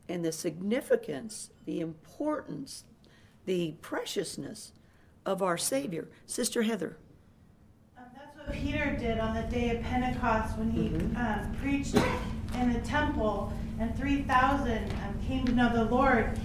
and 0.08 0.24
the 0.24 0.32
significance, 0.32 1.50
the 1.66 1.78
importance, 1.78 2.84
the 3.44 3.74
preciousness 3.82 4.72
of 5.26 5.42
our 5.42 5.58
Savior. 5.58 6.08
Sister 6.24 6.62
Heather. 6.62 6.96
Um, 7.98 8.04
That's 8.16 8.34
what 8.38 8.56
Peter 8.56 8.96
did 8.98 9.18
on 9.18 9.34
the 9.34 9.42
day 9.42 9.76
of 9.76 9.82
Pentecost 9.82 10.56
when 10.56 10.70
he 10.70 10.88
Mhm. 10.88 11.14
um, 11.18 11.54
preached 11.56 11.94
in 12.58 12.72
the 12.72 12.80
temple 12.80 13.52
and 13.78 13.94
3,000 13.94 14.90
um, 15.04 15.20
came 15.28 15.44
to 15.44 15.52
know 15.52 15.70
the 15.70 15.84
Lord. 15.84 16.38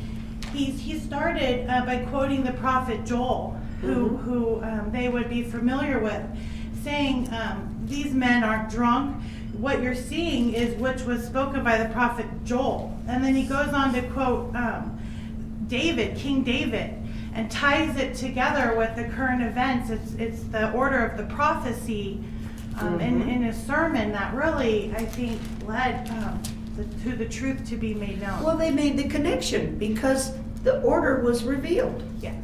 He's, 0.51 0.81
he 0.81 0.99
started 0.99 1.69
uh, 1.69 1.85
by 1.85 1.99
quoting 2.09 2.43
the 2.43 2.51
prophet 2.53 3.05
Joel, 3.05 3.57
who, 3.79 4.09
Mhm. 4.09 4.19
who 4.23 4.61
um, 4.63 4.91
they 4.91 5.07
would 5.07 5.29
be 5.29 5.43
familiar 5.43 5.99
with, 5.99 6.23
saying, 6.83 7.33
um, 7.33 7.73
These 7.85 8.13
men 8.13 8.43
aren't 8.43 8.69
drunk. 8.69 9.15
What 9.57 9.81
you're 9.81 9.95
seeing 9.95 10.53
is 10.53 10.75
which 10.79 11.01
was 11.01 11.25
spoken 11.25 11.63
by 11.63 11.77
the 11.81 11.89
prophet 11.89 12.25
Joel. 12.45 12.97
And 13.07 13.23
then 13.23 13.35
he 13.35 13.43
goes 13.43 13.69
on 13.73 13.93
to 13.93 14.01
quote 14.03 14.55
um, 14.55 14.99
David, 15.67 16.17
King 16.17 16.43
David, 16.43 16.93
and 17.33 17.49
ties 17.49 17.97
it 17.97 18.15
together 18.15 18.75
with 18.77 18.95
the 18.95 19.05
current 19.05 19.41
events. 19.43 19.89
It's, 19.89 20.13
it's 20.13 20.43
the 20.43 20.71
order 20.71 21.03
of 21.05 21.17
the 21.17 21.23
prophecy 21.35 22.19
um, 22.79 22.99
in, 23.01 23.23
Mhm. 23.23 23.35
in 23.35 23.43
a 23.45 23.53
sermon 23.53 24.11
that 24.11 24.33
really, 24.35 24.93
I 24.95 25.05
think, 25.05 25.39
led 25.65 26.07
um, 26.09 26.41
the, 26.75 26.83
to 27.09 27.15
the 27.15 27.25
truth 27.25 27.67
to 27.69 27.77
be 27.77 27.93
made 27.95 28.21
known. 28.21 28.43
Well, 28.43 28.57
they 28.57 28.69
made 28.71 28.97
the 28.97 29.07
connection 29.07 29.77
because 29.79 30.33
the 30.63 30.79
order 30.81 31.21
was 31.21 31.43
revealed. 31.43 32.03
yes. 32.21 32.35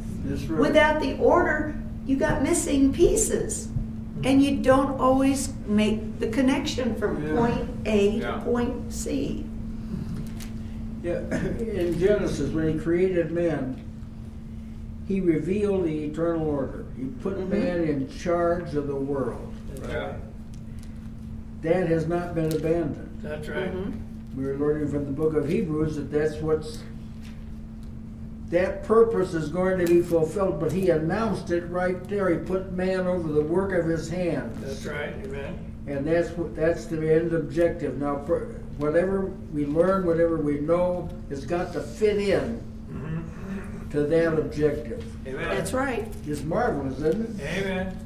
Right. 0.48 0.58
Without 0.58 1.00
the 1.02 1.16
order, 1.18 1.76
you 2.06 2.16
got 2.16 2.42
missing 2.42 2.92
pieces. 2.92 3.68
And 4.24 4.42
you 4.42 4.56
don't 4.56 4.98
always 4.98 5.52
make 5.66 6.18
the 6.18 6.28
connection 6.28 6.94
from 6.96 7.22
Yeah. 7.22 7.36
point 7.36 7.68
A 7.86 8.10
Yeah. 8.18 8.30
to 8.32 8.40
point 8.40 8.92
C. 8.92 9.44
Yeah, 11.02 11.18
in 11.58 11.98
Genesis, 11.98 12.50
when 12.50 12.72
he 12.72 12.78
created 12.78 13.30
man, 13.30 13.76
he 15.06 15.20
revealed 15.20 15.84
the 15.84 16.04
eternal 16.04 16.46
order. 16.46 16.86
He 16.96 17.04
put 17.22 17.38
Mhm. 17.38 17.50
man 17.50 17.84
in 17.84 18.08
charge 18.08 18.74
of 18.74 18.86
the 18.86 18.96
world. 18.96 19.52
Yeah. 19.86 20.14
That 21.60 21.88
has 21.88 22.06
not 22.08 22.34
been 22.34 22.52
abandoned. 22.54 23.08
That's 23.22 23.48
right. 23.48 23.74
Mhm. 23.74 23.92
We're 24.34 24.56
learning 24.56 24.88
from 24.88 25.04
the 25.04 25.10
book 25.12 25.34
of 25.34 25.46
Hebrews 25.48 25.96
that 25.96 26.10
that's 26.10 26.40
what's 26.40 26.82
that 28.50 28.84
purpose 28.84 29.34
is 29.34 29.48
going 29.48 29.78
to 29.78 29.86
be 29.86 30.00
fulfilled, 30.02 30.60
but 30.60 30.70
he 30.70 30.90
announced 30.90 31.50
it 31.50 31.64
right 31.70 32.02
there. 32.08 32.28
He 32.30 32.36
put 32.38 32.72
man 32.72 33.06
over 33.06 33.32
the 33.32 33.40
work 33.42 33.72
of 33.72 33.86
his 33.88 34.08
hands. 34.08 34.60
That's 34.60 34.84
right, 34.86 35.14
amen. 35.24 35.58
And 35.86 36.06
that's 36.06 36.30
what, 36.30 36.54
that's 36.56 36.86
the 36.86 37.14
end 37.14 37.32
objective. 37.32 37.98
Now, 37.98 38.16
per- 38.16 38.46
whatever 38.78 39.26
we 39.52 39.66
learn, 39.66 40.06
whatever 40.06 40.36
we 40.36 40.60
know, 40.60 41.08
it's 41.30 41.44
got 41.44 41.72
to 41.74 41.80
fit 41.80 42.16
in 42.18 42.60
Mhm. 42.92 43.90
to 43.90 44.02
that 44.04 44.38
objective. 44.38 45.04
Amen. 45.26 45.48
That's 45.48 45.72
right. 45.72 46.06
It's 46.26 46.42
marvelous, 46.42 46.98
isn't 47.00 47.40
it? 47.40 47.46
Amen. 47.64 47.96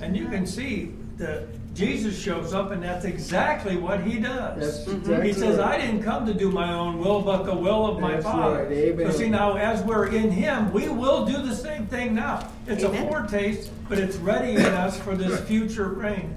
And 0.00 0.16
you 0.16 0.26
can 0.28 0.46
see 0.46 0.94
that 1.16 1.44
Jesus 1.74 2.18
shows 2.20 2.52
up 2.54 2.72
and 2.72 2.82
that's 2.82 3.04
exactly 3.04 3.76
what 3.76 4.02
he 4.02 4.18
That's 4.18 4.84
does. 4.84 4.88
exactly 4.88 5.28
He 5.28 5.32
says, 5.32 5.58
right. 5.58 5.78
I 5.80 5.86
didn't 5.86 6.02
come 6.02 6.26
to 6.26 6.34
do 6.34 6.50
my 6.50 6.72
own 6.72 6.98
will, 6.98 7.20
but 7.22 7.44
the 7.44 7.54
will 7.54 7.86
of 7.86 8.00
my 8.00 8.12
That's 8.14 8.24
Father. 8.24 8.64
right. 8.64 8.72
Amen. 8.72 9.12
So 9.12 9.18
see 9.18 9.28
now, 9.28 9.56
as 9.56 9.82
we're 9.82 10.06
in 10.08 10.30
him, 10.30 10.72
we 10.72 10.88
will 10.88 11.24
do 11.24 11.40
the 11.40 11.54
same 11.54 11.86
thing 11.86 12.14
now. 12.16 12.48
It's 12.66 12.82
a 12.82 12.88
Amen. 12.88 13.06
foretaste, 13.08 13.70
but 13.88 13.98
it's 13.98 14.16
readying 14.16 14.58
us 14.58 14.98
for 14.98 15.14
this 15.14 15.40
future 15.48 15.88
reign. 15.90 16.34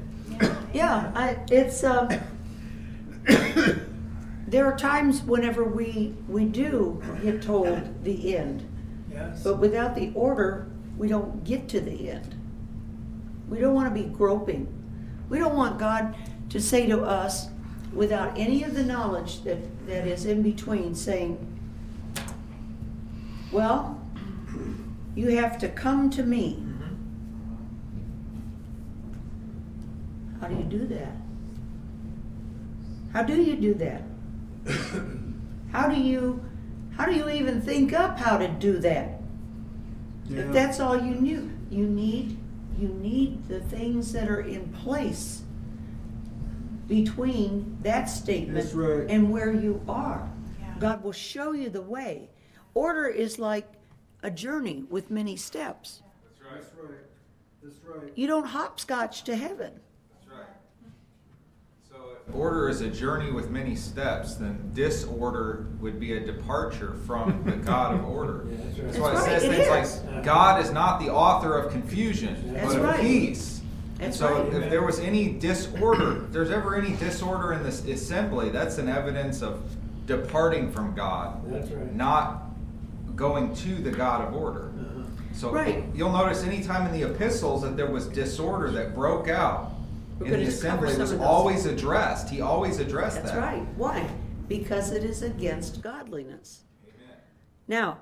Yeah, 0.73 1.11
I, 1.15 1.37
it's, 1.49 1.83
um, 1.83 2.09
there 4.47 4.65
are 4.65 4.77
times 4.77 5.21
whenever 5.23 5.63
we, 5.63 6.13
we 6.27 6.45
do 6.45 7.01
get 7.23 7.41
told 7.41 8.03
the 8.03 8.35
end, 8.37 8.67
Yes. 9.11 9.43
but 9.43 9.57
without 9.59 9.95
the 9.95 10.11
order, 10.13 10.67
we 10.97 11.07
don't 11.07 11.43
get 11.43 11.67
to 11.69 11.79
the 11.81 12.11
end. 12.11 12.35
We 13.49 13.59
don't 13.59 13.73
want 13.73 13.93
to 13.93 14.01
be 14.03 14.07
groping. 14.07 14.67
We 15.31 15.39
don't 15.39 15.55
want 15.55 15.79
God 15.79 16.13
to 16.49 16.59
say 16.59 16.87
to 16.87 17.03
us, 17.03 17.47
without 17.93 18.37
any 18.37 18.63
of 18.63 18.75
the 18.75 18.83
knowledge 18.83 19.43
that, 19.43 19.59
that 19.87 20.05
is 20.05 20.25
in 20.25 20.41
between, 20.41 20.93
saying, 20.93 21.39
Well, 23.49 23.97
you 25.15 25.29
have 25.37 25.57
to 25.59 25.69
come 25.69 26.09
to 26.09 26.23
me. 26.23 26.61
How 30.41 30.47
do 30.47 30.55
you 30.55 30.63
do 30.63 30.85
that? 30.87 31.15
How 33.13 33.23
do 33.23 33.41
you 33.41 33.55
do 33.55 33.73
that? 33.75 34.03
How 35.71 35.87
do 35.87 35.95
you 35.95 36.45
how 36.97 37.05
do 37.05 37.15
you 37.15 37.29
even 37.29 37.61
think 37.61 37.93
up 37.93 38.19
how 38.19 38.37
to 38.37 38.49
do 38.49 38.77
that? 38.79 39.21
Yeah. 40.27 40.41
If 40.41 40.51
that's 40.51 40.81
all 40.81 40.97
you 40.97 41.15
knew, 41.15 41.49
you 41.69 41.87
need 41.87 42.37
you 42.81 42.89
need 42.89 43.47
the 43.47 43.59
things 43.59 44.11
that 44.13 44.27
are 44.27 44.41
in 44.41 44.67
place 44.69 45.43
between 46.87 47.77
that 47.83 48.05
statement 48.05 48.55
That's 48.55 48.73
right. 48.73 49.09
and 49.09 49.31
where 49.31 49.53
you 49.53 49.81
are. 49.87 50.29
Yeah. 50.59 50.73
God 50.79 51.03
will 51.03 51.11
show 51.11 51.51
you 51.51 51.69
the 51.69 51.81
way. 51.81 52.29
Order 52.73 53.07
is 53.07 53.37
like 53.39 53.67
a 54.23 54.31
journey 54.31 54.83
with 54.89 55.11
many 55.11 55.35
steps. 55.37 56.01
That's 56.23 56.73
right. 56.75 56.91
That's 57.63 57.77
right. 57.85 58.11
You 58.15 58.27
don't 58.27 58.45
hopscotch 58.45 59.23
to 59.25 59.35
heaven. 59.35 59.79
That's 60.13 60.37
right. 60.37 60.47
So 61.87 61.95
if 62.10 62.10
order 62.33 62.69
is 62.69 62.81
a 62.81 62.89
journey 62.89 63.31
with 63.31 63.49
many 63.49 63.75
steps, 63.75 64.35
then 64.35 64.71
disorder 64.73 65.67
would 65.79 65.99
be 65.99 66.13
a 66.13 66.19
departure 66.19 66.93
from 67.05 67.43
the 67.45 67.51
God 67.71 67.95
of 67.95 68.05
order. 68.07 68.45
Yeah, 68.49 68.57
that's 68.57 68.77
right. 68.79 68.85
That's 68.87 68.97
why 68.99 69.11
it 69.11 69.13
That's 69.13 69.25
says 69.25 69.43
it 69.43 69.65
things 69.65 69.95
is. 69.95 70.03
like, 70.03 70.23
God 70.23 70.63
is 70.63 70.71
not 70.71 70.99
the 70.99 71.09
author 71.09 71.57
of 71.57 71.71
confusion, 71.71 72.53
That's 72.53 72.67
but 72.67 72.77
of 72.77 72.83
right. 72.83 72.99
peace. 72.99 73.61
And 73.99 74.07
That's 74.07 74.17
so 74.17 74.43
right. 74.45 74.53
if 74.63 74.69
there 74.69 74.83
was 74.83 74.99
any 74.99 75.33
disorder, 75.33 76.25
if 76.25 76.31
there's 76.31 76.49
ever 76.51 76.75
any 76.75 76.95
disorder 76.95 77.53
in 77.53 77.63
this 77.63 77.85
assembly, 77.85 78.49
that's 78.49 78.77
an 78.79 78.89
evidence 78.89 79.41
of 79.43 79.61
departing 80.07 80.71
from 80.71 80.95
God. 80.95 81.41
That's 81.51 81.69
right. 81.69 81.93
Not 81.93 82.43
going 83.15 83.53
to 83.57 83.75
the 83.75 83.91
God 83.91 84.27
of 84.27 84.33
order. 84.35 84.69
Uh-huh. 84.79 85.03
So 85.33 85.51
Right. 85.51 85.83
you'll 85.93 86.11
notice 86.11 86.43
anytime 86.43 86.87
in 86.87 86.99
the 86.99 87.07
epistles 87.07 87.61
that 87.61 87.77
there 87.77 87.89
was 87.91 88.07
disorder 88.07 88.71
that 88.71 88.95
broke 88.95 89.27
out 89.27 89.71
We're 90.21 90.35
in 90.35 90.45
the 90.45 90.45
cover 90.45 90.85
assembly 90.85 90.91
some 90.91 90.99
was 91.01 91.11
of 91.11 91.19
those. 91.19 91.27
always 91.27 91.65
addressed. 91.65 92.29
He 92.29 92.41
always 92.41 92.79
addressed 92.79 93.17
That's 93.17 93.31
that. 93.31 93.39
right. 93.39 93.65
Why? 93.75 94.07
Because 94.47 94.91
it 94.91 95.03
is 95.03 95.21
against 95.21 95.81
godliness. 95.81 96.63
Amen. 96.85 97.17
Now, 97.67 97.99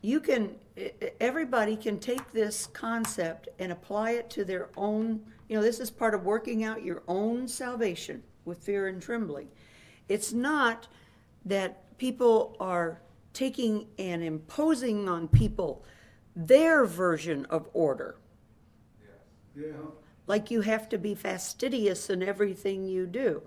you 0.00 0.20
can, 0.20 0.54
everybody 1.20 1.76
can 1.76 1.98
take 1.98 2.32
this 2.32 2.66
concept 2.66 3.48
and 3.58 3.72
apply 3.72 4.12
it 4.12 4.30
to 4.30 4.44
their 4.44 4.70
own, 4.76 5.20
you 5.48 5.56
know, 5.56 5.62
this 5.62 5.80
is 5.80 5.90
part 5.90 6.14
of 6.14 6.24
working 6.24 6.64
out 6.64 6.84
your 6.84 7.02
own 7.08 7.48
salvation 7.48 8.22
with 8.44 8.58
fear 8.58 8.88
and 8.88 9.02
trembling. 9.02 9.48
It's 10.08 10.32
not 10.32 10.86
that 11.44 11.96
people 11.98 12.56
are 12.60 13.00
taking 13.32 13.86
and 13.98 14.22
imposing 14.22 15.08
on 15.08 15.28
people 15.28 15.84
their 16.34 16.84
version 16.84 17.44
of 17.46 17.68
order. 17.72 18.16
Yeah. 19.56 19.72
Like 20.28 20.50
you 20.50 20.60
have 20.60 20.88
to 20.90 20.98
be 20.98 21.14
fastidious 21.16 22.10
in 22.10 22.22
everything 22.22 22.84
you 22.84 23.06
do. 23.06 23.42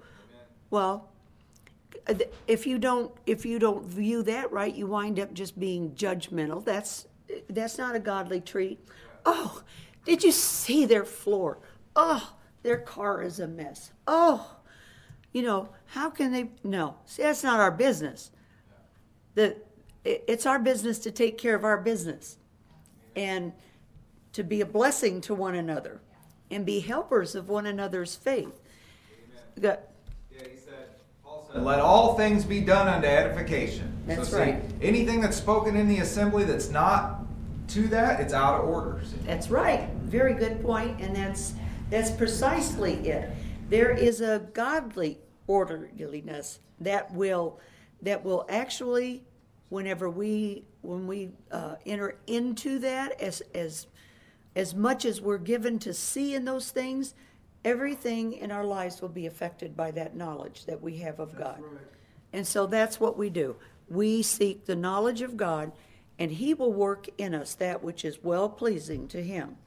Well, 0.70 1.10
if 2.48 2.66
you 2.66 2.80
don't 2.80 3.14
if 3.26 3.46
you 3.46 3.60
don't 3.60 3.86
view 3.86 4.24
that 4.24 4.52
right, 4.52 4.76
you 4.76 4.88
wind 4.88 5.20
up 5.20 5.34
just 5.34 5.60
being 5.60 5.92
judgmental. 5.92 6.66
That's 6.66 7.08
that's 7.50 7.78
not 7.78 7.96
a 7.96 8.00
godly 8.00 8.42
treat. 8.42 8.80
Oh, 9.26 9.62
did 10.06 10.24
you 10.24 10.32
see 10.32 10.86
their 10.86 11.06
floor? 11.06 11.60
Oh, 11.96 12.34
their 12.64 12.80
car 12.80 13.22
is 13.22 13.40
a 13.40 13.48
mess. 13.48 13.92
Oh, 14.08 14.58
you 15.32 15.44
know 15.44 15.70
how 15.86 16.10
can 16.10 16.32
they? 16.32 16.50
No, 16.64 16.96
see 17.06 17.22
that's 17.22 17.44
not 17.44 17.60
our 17.60 17.72
business. 17.72 18.32
The 19.36 19.58
it's 20.04 20.48
our 20.48 20.58
business 20.58 20.98
to 21.00 21.12
take 21.12 21.38
care 21.38 21.54
of 21.54 21.64
our 21.64 21.78
business, 21.78 22.38
and 23.16 23.54
to 24.34 24.44
be 24.44 24.62
a 24.62 24.66
blessing 24.66 25.22
to 25.22 25.36
one 25.36 25.54
another, 25.54 26.02
and 26.52 26.66
be 26.66 26.82
helpers 26.82 27.34
of 27.34 27.50
one 27.50 27.66
another's 27.66 28.16
faith. 28.16 28.60
The- 29.56 29.80
Yeah, 30.32 30.48
he 30.52 30.58
said, 30.58 30.90
Paul 31.24 31.50
said, 31.52 31.64
let 31.64 31.80
all 31.80 32.16
things 32.16 32.44
be 32.44 32.62
done 32.62 32.88
unto 32.88 33.08
edification. 33.08 33.92
That's 34.06 34.30
so 34.30 34.36
see, 34.38 34.42
right. 34.42 34.64
Anything 34.82 35.22
that's 35.22 35.38
spoken 35.38 35.76
in 35.76 35.88
the 35.88 36.00
assembly 36.00 36.44
that's 36.44 36.70
not 36.70 37.20
to 37.70 37.88
that, 37.88 38.20
it's 38.20 38.34
out 38.34 38.62
of 38.62 38.70
order. 38.70 39.02
see. 39.04 39.16
That's 39.26 39.50
right. 39.50 39.90
Very 40.04 40.34
good 40.34 40.62
point, 40.62 41.00
and 41.00 41.16
that's 41.16 41.54
that's 41.90 42.12
precisely 42.12 42.94
it. 43.08 43.30
There 43.70 43.92
is 43.92 44.22
a 44.22 44.40
godly 44.54 45.20
orderliness 45.48 46.60
that 46.82 47.14
will 47.14 47.60
that 48.02 48.24
will 48.24 48.46
actually, 48.50 49.24
whenever 49.70 50.10
we 50.10 50.66
when 50.82 51.06
we 51.08 51.30
uh, 51.52 51.76
enter 51.86 52.18
into 52.28 52.80
that, 52.80 53.20
as 53.22 53.42
as 53.54 53.88
as 54.56 54.76
much 54.76 55.06
as 55.06 55.22
we're 55.22 55.38
given 55.38 55.80
to 55.80 55.94
see 55.94 56.36
in 56.36 56.46
those 56.46 56.72
things, 56.72 57.14
everything 57.64 58.34
in 58.34 58.52
our 58.52 58.66
lives 58.66 59.02
will 59.02 59.10
be 59.10 59.26
affected 59.26 59.78
by 59.78 59.92
that 59.92 60.16
knowledge 60.16 60.66
that 60.66 60.82
we 60.82 60.98
have 60.98 61.20
of 61.20 61.38
God. 61.38 61.62
right. 61.62 61.82
And 62.34 62.48
so 62.48 62.66
that's 62.66 63.00
what 63.00 63.18
we 63.18 63.30
do. 63.30 63.56
We 63.90 64.22
seek 64.22 64.66
the 64.66 64.76
knowledge 64.76 65.22
of 65.22 65.36
God, 65.38 65.72
and 66.18 66.32
He 66.32 66.54
will 66.54 66.72
work 66.74 67.08
in 67.18 67.34
us 67.34 67.56
that 67.56 67.84
which 67.84 68.06
is 68.06 68.24
well 68.24 68.50
pleasing 68.50 69.08
to 69.10 69.22
Him. 69.22 69.58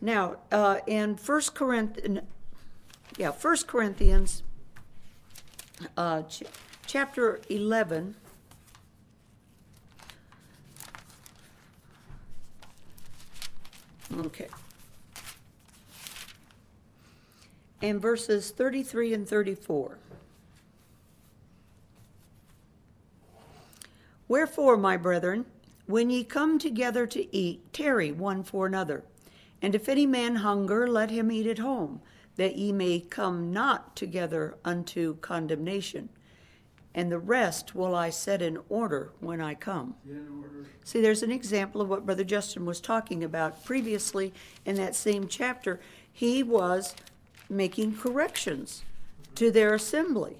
Now, 0.00 0.36
uh, 0.50 0.78
in 0.86 1.16
First 1.16 1.54
Corinthians, 1.54 2.20
yeah, 3.16 3.30
First 3.30 3.66
Corinthians, 3.66 4.42
uh, 5.96 6.22
ch- 6.22 6.44
chapter 6.86 7.40
eleven. 7.48 8.16
Okay. 14.18 14.48
And 17.80 18.00
verses 18.00 18.50
thirty-three 18.50 19.12
and 19.12 19.28
thirty-four. 19.28 19.98
Wherefore, 24.28 24.76
my 24.76 24.96
brethren, 24.96 25.46
when 25.86 26.08
ye 26.10 26.24
come 26.24 26.58
together 26.58 27.06
to 27.06 27.36
eat, 27.36 27.72
tarry 27.72 28.12
one 28.12 28.44
for 28.44 28.66
another. 28.66 29.02
And 29.60 29.74
if 29.74 29.88
any 29.88 30.06
man 30.06 30.36
hunger, 30.36 30.86
let 30.86 31.10
him 31.10 31.30
eat 31.30 31.46
at 31.46 31.58
home, 31.58 32.00
that 32.36 32.56
ye 32.56 32.72
may 32.72 33.00
come 33.00 33.52
not 33.52 33.94
together 33.94 34.56
unto 34.64 35.16
condemnation. 35.16 36.08
And 36.94 37.10
the 37.10 37.18
rest 37.18 37.74
will 37.74 37.94
I 37.94 38.10
set 38.10 38.42
in 38.42 38.58
order 38.68 39.12
when 39.20 39.40
I 39.40 39.54
come. 39.54 39.94
See, 40.84 41.00
there's 41.00 41.22
an 41.22 41.32
example 41.32 41.80
of 41.80 41.88
what 41.88 42.04
Brother 42.04 42.24
Justin 42.24 42.66
was 42.66 42.80
talking 42.80 43.24
about 43.24 43.64
previously 43.64 44.34
in 44.66 44.76
that 44.76 44.94
same 44.94 45.26
chapter. 45.26 45.80
He 46.12 46.42
was 46.42 46.94
making 47.48 47.96
corrections 47.96 48.84
to 49.36 49.50
their 49.50 49.74
assembly 49.74 50.36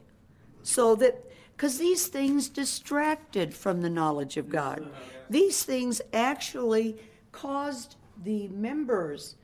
so 0.62 0.94
that, 0.96 1.24
because 1.56 1.78
these 1.78 2.06
things 2.06 2.48
distracted 2.48 3.54
from 3.54 3.80
the 3.80 3.90
knowledge 3.90 4.36
of 4.36 4.48
God. 4.50 4.86
These 5.30 5.62
things 5.62 6.02
actually 6.12 6.98
caused 7.32 7.96
the 8.22 8.48
members 8.48 9.36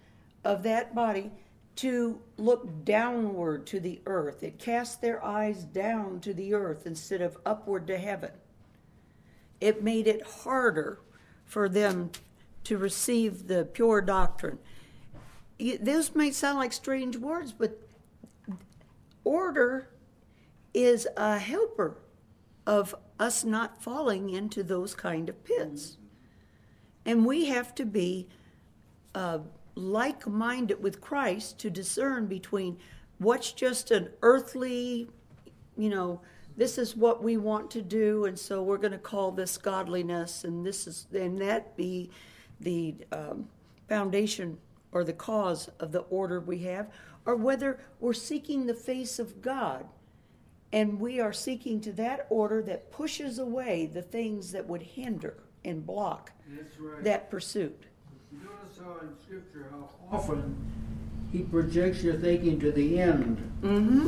of 0.44 0.62
that 0.62 0.94
body 0.94 1.30
to 1.78 2.20
look 2.36 2.84
downward 2.84 3.66
to 3.66 3.80
the 3.80 4.00
earth. 4.06 4.42
It 4.42 4.58
cast 4.58 5.00
their 5.00 5.24
eyes 5.24 5.64
down 5.64 6.20
to 6.20 6.34
the 6.34 6.54
earth 6.54 6.86
instead 6.86 7.20
of 7.20 7.38
upward 7.44 7.86
to 7.88 7.98
heaven 7.98 8.30
it 9.60 9.82
made 9.82 10.06
it 10.06 10.22
harder 10.22 11.00
for 11.44 11.68
them 11.68 12.10
to 12.64 12.76
receive 12.76 13.48
the 13.48 13.64
pure 13.64 14.00
doctrine. 14.00 14.58
Those 15.80 16.14
may 16.14 16.30
sound 16.30 16.58
like 16.58 16.72
strange 16.72 17.16
words, 17.16 17.52
but 17.52 17.80
order 19.24 19.88
is 20.72 21.08
a 21.16 21.38
helper 21.38 21.96
of 22.66 22.94
us 23.18 23.44
not 23.44 23.82
falling 23.82 24.30
into 24.30 24.62
those 24.62 24.94
kind 24.94 25.28
of 25.28 25.42
pits. 25.44 25.96
And 27.04 27.26
we 27.26 27.46
have 27.46 27.74
to 27.76 27.84
be 27.84 28.28
uh, 29.14 29.38
like 29.78 30.26
minded 30.26 30.82
with 30.82 31.00
Christ 31.00 31.58
to 31.60 31.70
discern 31.70 32.26
between 32.26 32.78
what's 33.18 33.52
just 33.52 33.90
an 33.90 34.10
earthly, 34.22 35.08
you 35.76 35.88
know, 35.88 36.20
this 36.56 36.76
is 36.76 36.96
what 36.96 37.22
we 37.22 37.36
want 37.36 37.70
to 37.70 37.82
do, 37.82 38.24
and 38.24 38.36
so 38.36 38.62
we're 38.62 38.78
going 38.78 38.92
to 38.92 38.98
call 38.98 39.30
this 39.30 39.56
godliness, 39.56 40.42
and 40.42 40.66
this 40.66 40.88
is, 40.88 41.06
and 41.14 41.38
that 41.38 41.76
be 41.76 42.10
the 42.60 42.96
um, 43.12 43.48
foundation 43.88 44.58
or 44.90 45.04
the 45.04 45.12
cause 45.12 45.70
of 45.78 45.92
the 45.92 46.00
order 46.00 46.40
we 46.40 46.58
have, 46.58 46.88
or 47.26 47.36
whether 47.36 47.78
we're 48.00 48.12
seeking 48.12 48.66
the 48.66 48.74
face 48.74 49.18
of 49.18 49.40
God 49.40 49.86
and 50.72 51.00
we 51.00 51.20
are 51.20 51.32
seeking 51.32 51.80
to 51.80 51.92
that 51.92 52.26
order 52.28 52.62
that 52.62 52.90
pushes 52.90 53.38
away 53.38 53.86
the 53.86 54.02
things 54.02 54.52
that 54.52 54.66
would 54.66 54.82
hinder 54.82 55.34
and 55.64 55.86
block 55.86 56.32
right. 56.78 57.04
that 57.04 57.30
pursuit. 57.30 57.84
You 58.30 58.38
Notice 58.38 58.67
how 58.78 58.98
in 59.00 59.08
scripture 59.24 59.66
how 59.70 59.88
often 60.16 60.56
he 61.32 61.40
projects 61.40 62.02
your 62.02 62.14
thinking 62.14 62.58
to 62.60 62.72
the 62.72 63.00
end. 63.00 63.36
Mm-hmm. 63.62 64.06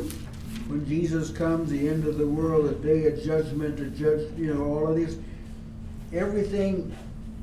When 0.69 0.87
Jesus 0.87 1.29
comes, 1.29 1.69
the 1.69 1.89
end 1.89 2.07
of 2.07 2.17
the 2.17 2.27
world, 2.27 2.69
the 2.69 2.75
day 2.75 3.05
of 3.07 3.21
judgment, 3.21 3.77
to 3.77 3.89
judge, 3.89 4.31
you 4.37 4.53
know, 4.53 4.63
all 4.63 4.87
of 4.87 4.95
these. 4.95 5.17
everything, 6.13 6.95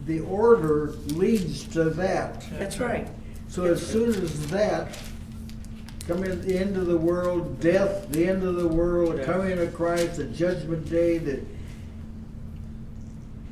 the 0.07 0.21
order 0.21 0.93
leads 1.09 1.65
to 1.69 1.85
that. 1.85 2.45
That's 2.53 2.81
right. 2.81 3.09
So 3.49 3.65
as 3.65 3.87
soon 3.87 4.11
as 4.11 4.49
that, 4.49 4.99
coming 6.07 6.31
at 6.31 6.43
the 6.43 6.59
end 6.59 6.77
of 6.77 6.87
the 6.87 6.97
world, 6.97 7.61
death, 7.61 8.11
the 8.11 8.27
end 8.27 8.43
of 8.43 8.57
the 8.57 8.69
world, 8.69 9.23
coming 9.25 9.59
of 9.59 9.75
Christ, 9.75 10.17
the 10.17 10.25
judgment 10.25 10.89
day, 10.89 11.19
the 11.19 11.43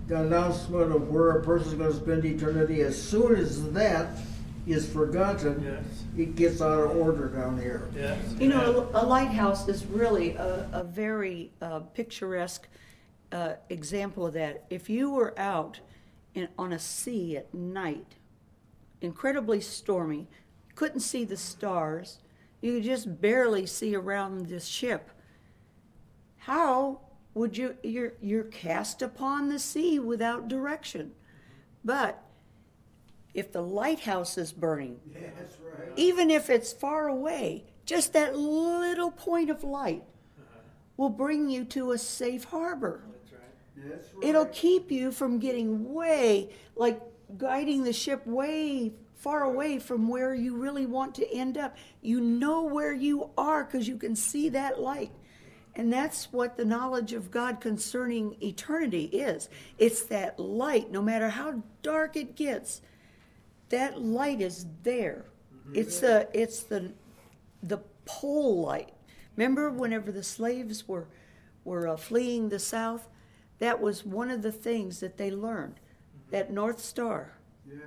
the 0.07 0.21
announcement 0.21 0.93
of 0.93 1.09
where 1.09 1.31
a 1.33 1.43
person's 1.43 1.75
gonna 1.75 1.93
spend 1.93 2.25
eternity, 2.25 2.81
as 2.83 3.01
soon 3.01 3.35
as 3.37 3.71
that 3.73 4.17
is 4.67 4.91
forgotten, 4.91 5.63
Yes. 5.63 5.85
it 6.17 6.37
gets 6.37 6.61
out 6.61 6.81
of 6.81 6.97
order 6.97 7.29
down 7.29 7.59
here. 7.59 7.89
Yes. 7.95 8.19
You 8.39 8.49
know, 8.49 8.89
a 8.95 9.05
lighthouse 9.07 9.69
is 9.69 9.85
really 9.87 10.33
a, 10.33 10.69
a 10.73 10.85
very 10.85 11.53
uh, 11.61 11.81
picturesque 11.81 12.67
uh, 13.33 13.55
example 13.69 14.27
of 14.27 14.33
that. 14.35 14.65
If 14.71 14.89
you 14.91 15.11
were 15.11 15.39
out 15.39 15.81
in, 16.35 16.49
on 16.59 16.73
a 16.73 16.79
sea 16.79 17.37
at 17.37 17.53
night, 17.55 18.17
incredibly 19.01 19.61
stormy, 19.61 20.29
couldn't 20.75 21.01
see 21.01 21.25
the 21.25 21.37
stars, 21.37 22.19
you 22.61 22.75
could 22.75 22.85
just 22.85 23.21
barely 23.21 23.67
see 23.67 23.95
around 23.95 24.47
the 24.47 24.61
ship. 24.61 25.11
How 26.39 27.01
would 27.37 27.59
you, 27.59 27.77
you're, 27.83 28.15
you're 28.23 28.45
cast 28.45 29.03
upon 29.03 29.51
the 29.51 29.59
sea 29.59 29.99
without 29.99 30.49
direction. 30.49 31.13
But 31.85 32.25
if 33.35 33.53
the 33.53 33.61
lighthouse 33.61 34.39
is 34.39 34.53
burning, 34.53 34.99
right. 35.15 35.93
even 35.97 36.31
if 36.31 36.49
it's 36.49 36.73
far 36.73 37.09
away, 37.09 37.65
just 37.85 38.15
that 38.15 38.39
little 38.39 39.11
point 39.11 39.51
of 39.51 39.63
light 39.63 40.03
will 40.97 41.11
bring 41.11 41.51
you 41.51 41.65
to 41.67 41.93
a 41.93 41.99
safe 41.99 42.45
harbor. 42.45 43.03
Right. 43.05 43.91
Right. 44.15 44.29
It'll 44.29 44.47
keep 44.47 44.91
you 44.91 45.13
from 45.13 45.39
getting 45.39 45.93
way, 45.93 46.49
like 46.75 47.03
guiding 47.37 47.85
the 47.85 47.93
ship 47.93 48.27
way 48.27 48.95
far 49.15 49.43
away 49.43 49.79
from 49.79 50.09
where 50.09 50.35
you 50.35 50.57
really 50.57 50.87
want 50.87 51.15
to 51.17 51.31
end 51.31 51.59
up. 51.59 51.77
You 52.01 52.23
know 52.23 52.63
where 52.63 52.95
you 52.95 53.29
are 53.37 53.65
because 53.65 53.87
you 53.87 53.99
can 53.99 54.17
see 54.17 54.49
that 54.49 54.81
light. 54.81 55.11
And 55.77 55.93
that's 55.93 56.33
what 56.33 56.57
the 56.57 56.65
knowledge 56.65 57.13
of 57.13 57.31
God 57.31 57.61
concerning 57.61 58.35
eternity 58.43 59.05
is. 59.05 59.51
It's 59.79 60.05
that 60.05 60.41
light, 60.41 60.91
no 60.91 61.03
matter 61.03 61.29
how 61.29 61.63
dark 61.83 62.17
it 62.17 62.35
gets, 62.35 62.81
that 63.69 64.01
light 64.01 64.41
is 64.41 64.67
there. 64.83 65.27
It's 65.75 66.01
the 66.01 66.29
it's 66.33 66.63
the 66.63 66.93
the 67.63 67.79
pole 68.05 68.63
light. 68.63 68.93
Remember 69.37 69.71
whenever 69.71 70.13
the 70.13 70.23
slaves 70.23 70.87
were 70.89 71.09
were 71.65 71.89
uh, 71.89 71.97
fleeing 71.97 72.49
the 72.49 72.59
south, 72.59 73.09
that 73.59 73.81
was 73.81 74.05
one 74.05 74.31
of 74.31 74.43
the 74.43 74.53
things 74.53 75.01
that 75.01 75.17
they 75.17 75.31
learned, 75.31 75.75
that 76.31 76.53
north 76.53 76.81
star. 76.81 77.33
Yeah. 77.69 77.79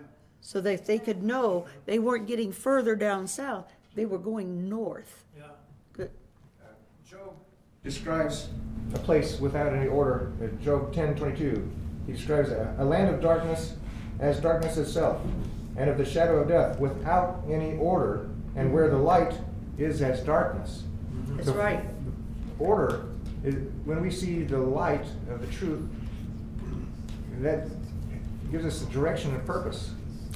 So 0.41 0.61
that 0.61 0.85
they 0.85 0.99
could 0.99 1.23
know 1.23 1.65
they 1.85 1.99
weren't 1.99 2.27
getting 2.27 2.51
further 2.51 2.95
down 2.95 3.27
south, 3.27 3.73
they 3.95 4.05
were 4.05 4.19
going 4.19 4.69
north. 4.69 5.25
Yeah. 5.35 5.43
Good. 7.83 7.89
Job 7.91 7.93
describes 7.93 8.49
a 8.93 8.99
place 8.99 9.39
without 9.39 9.73
any 9.73 9.87
order. 9.87 10.31
In 10.41 10.61
Job 10.63 10.93
ten 10.93 11.15
twenty 11.15 11.37
two, 11.37 11.69
he 12.05 12.13
describes 12.13 12.49
a, 12.49 12.75
a 12.79 12.83
land 12.85 13.13
of 13.13 13.21
darkness 13.21 13.75
as 14.19 14.39
darkness 14.39 14.77
itself, 14.77 15.21
and 15.77 15.89
of 15.89 15.97
the 15.97 16.05
shadow 16.05 16.39
of 16.39 16.47
death 16.49 16.79
without 16.79 17.43
any 17.49 17.77
order, 17.77 18.29
and 18.55 18.73
where 18.73 18.89
the 18.89 18.97
light 18.97 19.33
is 19.77 20.01
as 20.01 20.21
darkness. 20.21 20.83
That's 21.29 21.45
The 21.47 21.53
right. 21.53 21.83
Order 22.59 23.05
is 23.45 23.55
when 23.85 24.01
we 24.01 24.11
see 24.11 24.43
the 24.43 24.57
light 24.57 25.05
of 25.29 25.39
the 25.39 25.47
truth. 25.47 25.81
That 27.39 27.69
gives 28.51 28.65
us 28.65 28.81
a 28.83 28.85
direction 28.91 29.33
and 29.33 29.45
purpose. 29.45 29.91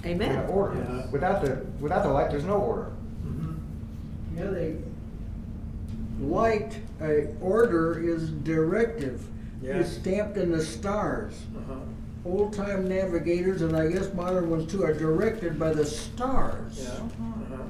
Amen. 0.06 0.32
And 0.32 0.50
order. 0.50 0.78
Yeah. 0.80 1.12
Without 1.12 1.42
the 1.42 1.66
without 1.82 2.04
the 2.04 2.10
light, 2.10 2.32
there's 2.32 2.46
no 2.46 2.56
order. 2.56 2.92
Mm-hmm. 3.26 4.38
Yeah, 4.38 4.46
they, 4.52 4.78
light, 6.20 6.80
uh, 7.02 7.26
order 7.42 8.00
is 8.00 8.30
directive. 8.30 9.26
Yeah. 9.62 9.78
It's 9.80 9.94
stamped 9.94 10.38
in 10.38 10.52
the 10.52 10.62
stars. 10.64 11.34
Uh-huh. 11.58 11.76
Old-time 12.26 12.88
navigators, 12.88 13.62
and 13.62 13.76
I 13.76 13.88
guess 13.88 14.14
modern 14.14 14.50
ones 14.50 14.72
too, 14.72 14.84
are 14.84 14.94
directed 14.94 15.60
by 15.60 15.74
the 15.74 15.86
stars. 15.86 16.82
Yeah. 16.84 16.90
Uh-huh. 16.90 17.64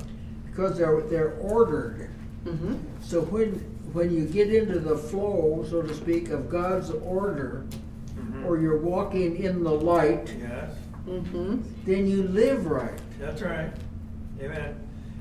Because 0.46 0.78
they're, 0.78 1.02
they're 1.02 1.34
ordered. 1.40 2.10
Mm-hmm. 2.46 2.76
So 3.02 3.22
when, 3.22 3.54
when 3.94 4.12
you 4.12 4.26
get 4.26 4.54
into 4.54 4.80
the 4.80 4.98
flow, 4.98 5.66
so 5.70 5.82
to 5.82 5.94
speak, 5.94 6.30
of 6.30 6.50
God's 6.50 6.92
order, 6.92 7.66
Mhm. 8.16 8.46
or 8.46 8.60
you're 8.60 8.78
walking 8.78 9.38
in 9.38 9.64
the 9.64 9.72
light, 9.72 10.32
Yes. 10.40 10.72
Mm-hmm. 11.08 11.58
then 11.86 12.06
you 12.08 12.24
live 12.24 12.68
right. 12.68 13.00
That's 13.20 13.42
right. 13.42 13.72
Amen. 14.40 14.76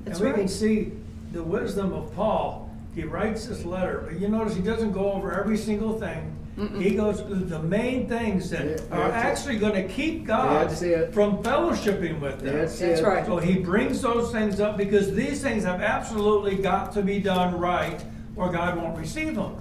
That's 0.04 0.20
and 0.20 0.28
we 0.28 0.34
can 0.34 0.48
see 0.48 0.92
the 1.32 1.42
wisdom 1.42 1.92
of 1.94 2.14
Paul. 2.14 2.70
He 2.94 3.04
writes 3.04 3.46
this 3.46 3.64
letter, 3.64 4.04
but 4.06 4.20
you 4.20 4.28
notice 4.28 4.54
he 4.54 4.60
doesn't 4.62 4.92
go 4.92 5.12
over 5.12 5.32
every 5.38 5.56
single 5.56 5.98
thing. 5.98 6.36
He 6.78 6.94
goes 6.94 7.22
through 7.22 7.44
the 7.46 7.58
main 7.62 8.06
things 8.06 8.50
that 8.50 8.66
Yeah, 8.66 8.72
are 8.90 9.10
that's 9.10 9.24
it. 9.46 9.48
actually 9.50 9.58
going 9.58 9.72
to 9.72 9.88
keep 9.92 10.26
God 10.26 10.68
That's 10.68 10.82
it. 10.82 11.14
from 11.14 11.42
fellowshipping 11.42 12.20
with 12.20 12.40
them. 12.40 12.54
That's 12.58 12.78
That's 12.78 13.00
it. 13.00 13.04
right. 13.04 13.24
So 13.24 13.38
he 13.38 13.58
brings 13.58 14.02
those 14.02 14.30
things 14.30 14.60
up 14.60 14.76
because 14.76 15.14
these 15.14 15.40
things 15.40 15.64
have 15.64 15.80
absolutely 15.80 16.56
got 16.56 16.92
to 16.92 17.02
be 17.02 17.20
done 17.20 17.58
right, 17.58 18.04
or 18.36 18.52
God 18.52 18.76
won't 18.76 18.98
receive 18.98 19.34
them. 19.34 19.56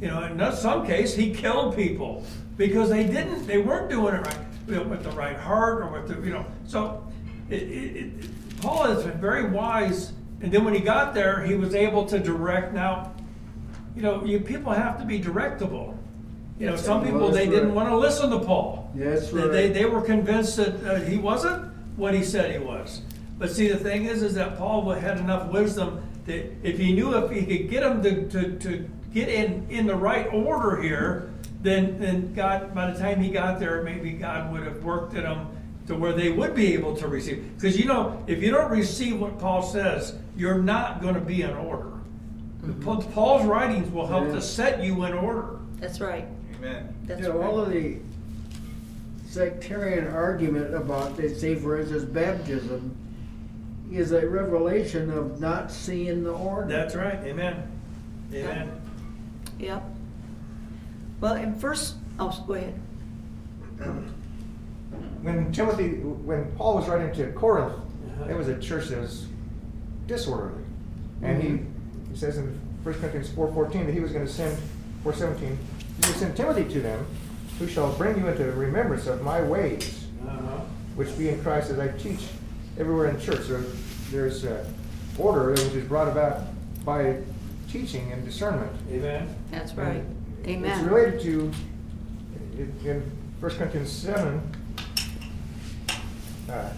You 0.00 0.08
know, 0.08 0.24
in 0.24 0.52
some 0.56 0.84
case, 0.84 1.14
he 1.14 1.32
killed 1.32 1.76
people 1.76 2.24
because 2.56 2.90
they 2.90 3.04
didn't, 3.04 3.46
they 3.46 3.58
weren't 3.58 3.88
doing 3.88 4.14
it 4.16 4.26
right, 4.26 4.38
you 4.66 4.74
know, 4.74 4.82
with 4.82 5.04
the 5.04 5.12
right 5.12 5.36
heart 5.36 5.82
or 5.82 5.92
with 5.92 6.08
the, 6.08 6.20
you 6.26 6.32
know. 6.32 6.44
So 6.66 7.06
it, 7.48 7.62
it, 7.62 7.96
it, 7.96 8.60
Paul 8.60 8.82
has 8.92 9.04
been 9.04 9.20
very 9.20 9.48
wise, 9.48 10.12
and 10.40 10.52
then 10.52 10.64
when 10.64 10.74
he 10.74 10.80
got 10.80 11.14
there, 11.14 11.42
he 11.42 11.54
was 11.54 11.74
able 11.74 12.04
to 12.06 12.18
direct. 12.18 12.72
Now, 12.74 13.12
you 13.96 14.02
know, 14.02 14.24
you 14.24 14.40
people 14.40 14.72
have 14.72 14.98
to 14.98 15.04
be 15.04 15.20
directable. 15.20 15.96
You 16.58 16.66
know, 16.66 16.76
some 16.76 17.02
people 17.04 17.30
they 17.30 17.46
didn't 17.46 17.74
want 17.74 17.88
to 17.88 17.96
listen 17.96 18.30
to 18.30 18.38
Paul. 18.38 18.90
They- 19.30 19.38
right. 19.42 19.52
They, 19.52 19.68
they 19.70 19.84
were 19.86 20.00
convinced 20.02 20.56
that 20.56 20.84
uh, 20.84 21.00
he 21.00 21.16
wasn't 21.16 21.72
what 21.96 22.14
he 22.14 22.22
said 22.22 22.50
he 22.52 22.58
was. 22.58 23.02
But 23.38 23.50
see, 23.50 23.68
the 23.68 23.76
thing 23.78 24.04
is, 24.04 24.22
is 24.22 24.34
that 24.34 24.56
Paul 24.56 24.88
had 24.92 25.18
enough 25.18 25.50
wisdom 25.50 26.02
that 26.26 26.52
if 26.62 26.78
he 26.78 26.92
knew 26.92 27.16
if 27.16 27.30
he 27.30 27.44
could 27.44 27.70
get 27.70 27.80
them 27.80 28.02
to, 28.02 28.28
to, 28.28 28.58
to 28.60 28.90
get 29.12 29.28
in, 29.28 29.66
in 29.68 29.86
the 29.86 29.96
right 29.96 30.26
order 30.32 30.80
here, 30.80 31.30
then, 31.62 31.98
then 31.98 32.32
God, 32.34 32.74
by 32.74 32.90
the 32.90 32.98
time 32.98 33.20
he 33.20 33.30
got 33.30 33.58
there, 33.58 33.82
maybe 33.82 34.12
God 34.12 34.52
would 34.52 34.62
have 34.62 34.84
worked 34.84 35.14
at 35.16 35.24
them 35.24 35.48
to 35.86 35.94
where 35.96 36.12
they 36.12 36.30
would 36.30 36.54
be 36.54 36.72
able 36.74 36.96
to 36.96 37.08
receive. 37.08 37.52
Because 37.56 37.78
you 37.78 37.86
know, 37.86 38.22
if 38.26 38.42
you 38.42 38.50
don't 38.50 38.70
receive 38.70 39.20
what 39.20 39.38
Paul 39.38 39.62
says, 39.62 40.16
you're 40.36 40.58
not 40.58 41.00
going 41.00 41.14
to 41.14 41.20
be 41.20 41.42
in 41.42 41.50
order. 41.50 41.90
Pa- 42.82 43.00
Paul's 43.00 43.44
writings 43.46 43.90
will 43.92 44.06
help 44.06 44.26
Yeah. 44.26 44.34
to 44.34 44.40
set 44.40 44.82
you 44.82 45.04
in 45.04 45.12
order. 45.12 45.58
That's 45.78 46.00
right. 46.00 46.26
Amen. 46.58 46.94
That's 47.04 47.20
You 47.20 47.28
know, 47.28 47.42
all 47.42 47.58
right. 47.58 47.66
of 47.66 47.72
the 47.72 47.96
sectarian 49.28 50.06
argument 50.08 50.74
about, 50.74 51.16
they 51.16 51.32
say, 51.34 51.54
for 51.56 51.78
instance, 51.78 52.04
baptism 52.04 52.96
is 53.92 54.12
a 54.12 54.26
revelation 54.26 55.10
of 55.10 55.40
not 55.40 55.70
seeing 55.70 56.24
the 56.24 56.32
order. 56.32 56.66
That's 56.68 56.94
right. 56.94 57.18
Amen. 57.24 57.62
Amen. 58.32 58.70
Yep. 59.58 59.82
Well, 61.20 61.34
in 61.34 61.54
first, 61.54 61.96
oh, 62.18 62.42
go 62.46 62.54
ahead. 62.54 62.74
when 65.22 65.52
Timothy, 65.52 65.90
when 65.98 66.44
Paul 66.56 66.76
was 66.76 66.88
writing 66.88 67.12
to 67.16 67.32
Corinth, 67.32 67.72
Uh-huh. 67.74 68.30
it 68.30 68.36
was 68.36 68.48
a 68.48 68.58
church 68.58 68.88
that 68.88 69.00
was 69.00 69.26
disorderly, 70.06 70.62
and 71.22 71.42
he, 71.42 71.48
he 72.10 72.16
says 72.18 72.36
in 72.38 72.58
1 72.82 72.94
Corinthians 72.96 73.30
four 73.30 73.52
fourteen 73.52 73.86
that 73.86 73.92
he 73.92 74.00
was 74.00 74.12
going 74.12 74.26
to 74.26 74.32
send 74.32 74.58
four 75.02 75.14
seventeen, 75.14 75.58
he 76.02 76.06
would 76.10 76.18
send 76.18 76.36
Timothy 76.36 76.64
to 76.72 76.80
them, 76.80 77.06
who 77.58 77.66
shall 77.68 77.92
bring 77.94 78.18
you 78.18 78.26
into 78.28 78.44
remembrance 78.52 79.06
of 79.06 79.22
my 79.22 79.40
ways, 79.42 80.06
Uh-huh. 80.26 80.60
which 80.96 81.16
be 81.16 81.28
in 81.30 81.40
Christ 81.42 81.70
as 81.70 81.78
I 81.78 81.88
teach 81.88 82.26
everywhere 82.78 83.08
in 83.08 83.18
church. 83.20 83.42
So 83.46 83.62
there's 84.10 84.44
uh, 84.44 84.64
order 85.18 85.50
which 85.50 85.60
is 85.60 85.86
brought 85.88 86.08
about 86.08 86.42
by 86.84 87.16
teaching 87.70 88.12
and 88.12 88.24
discernment. 88.24 88.70
Amen. 88.90 89.34
That's 89.50 89.72
right. 89.74 90.02
And 90.44 90.46
Amen. 90.46 90.78
It's 90.78 90.86
related 90.88 91.20
to 91.22 91.50
in- 92.58 92.74
in 92.84 93.00
1 93.40 93.50
Corinthians 93.56 93.90
seven. 93.90 94.40
uh, 96.50 96.68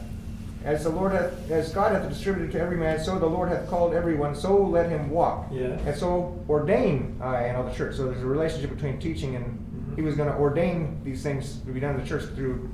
As 0.67 0.83
the 0.83 0.91
Lord 0.91 1.13
hath, 1.13 1.49
as 1.49 1.73
God 1.73 1.93
hath 1.93 2.09
distributed 2.09 2.51
to 2.53 2.61
every 2.61 2.77
man, 2.77 2.99
so 2.99 3.21
the 3.21 3.27
Lord 3.27 3.49
hath 3.51 3.69
called 3.71 3.95
everyone, 3.95 4.35
so 4.35 4.57
let 4.67 4.91
him 4.91 5.11
walk. 5.11 5.47
Yes. 5.53 5.81
And 5.87 5.97
so 5.97 6.37
ordain 6.49 7.17
I 7.21 7.47
in 7.47 7.55
all 7.55 7.63
the 7.63 7.73
church. 7.73 7.95
So 7.95 8.07
there's 8.07 8.21
a 8.21 8.27
relationship 8.27 8.71
between 8.71 8.99
teaching 8.99 9.37
and 9.37 9.45
Mhm. 9.47 9.95
he 9.95 10.03
was 10.03 10.17
gonna 10.17 10.37
ordain 10.37 10.99
these 11.05 11.23
things 11.23 11.59
to 11.65 11.71
be 11.73 11.79
done 11.79 11.95
in 11.95 12.01
the 12.01 12.07
church 12.07 12.25
through 12.35 12.69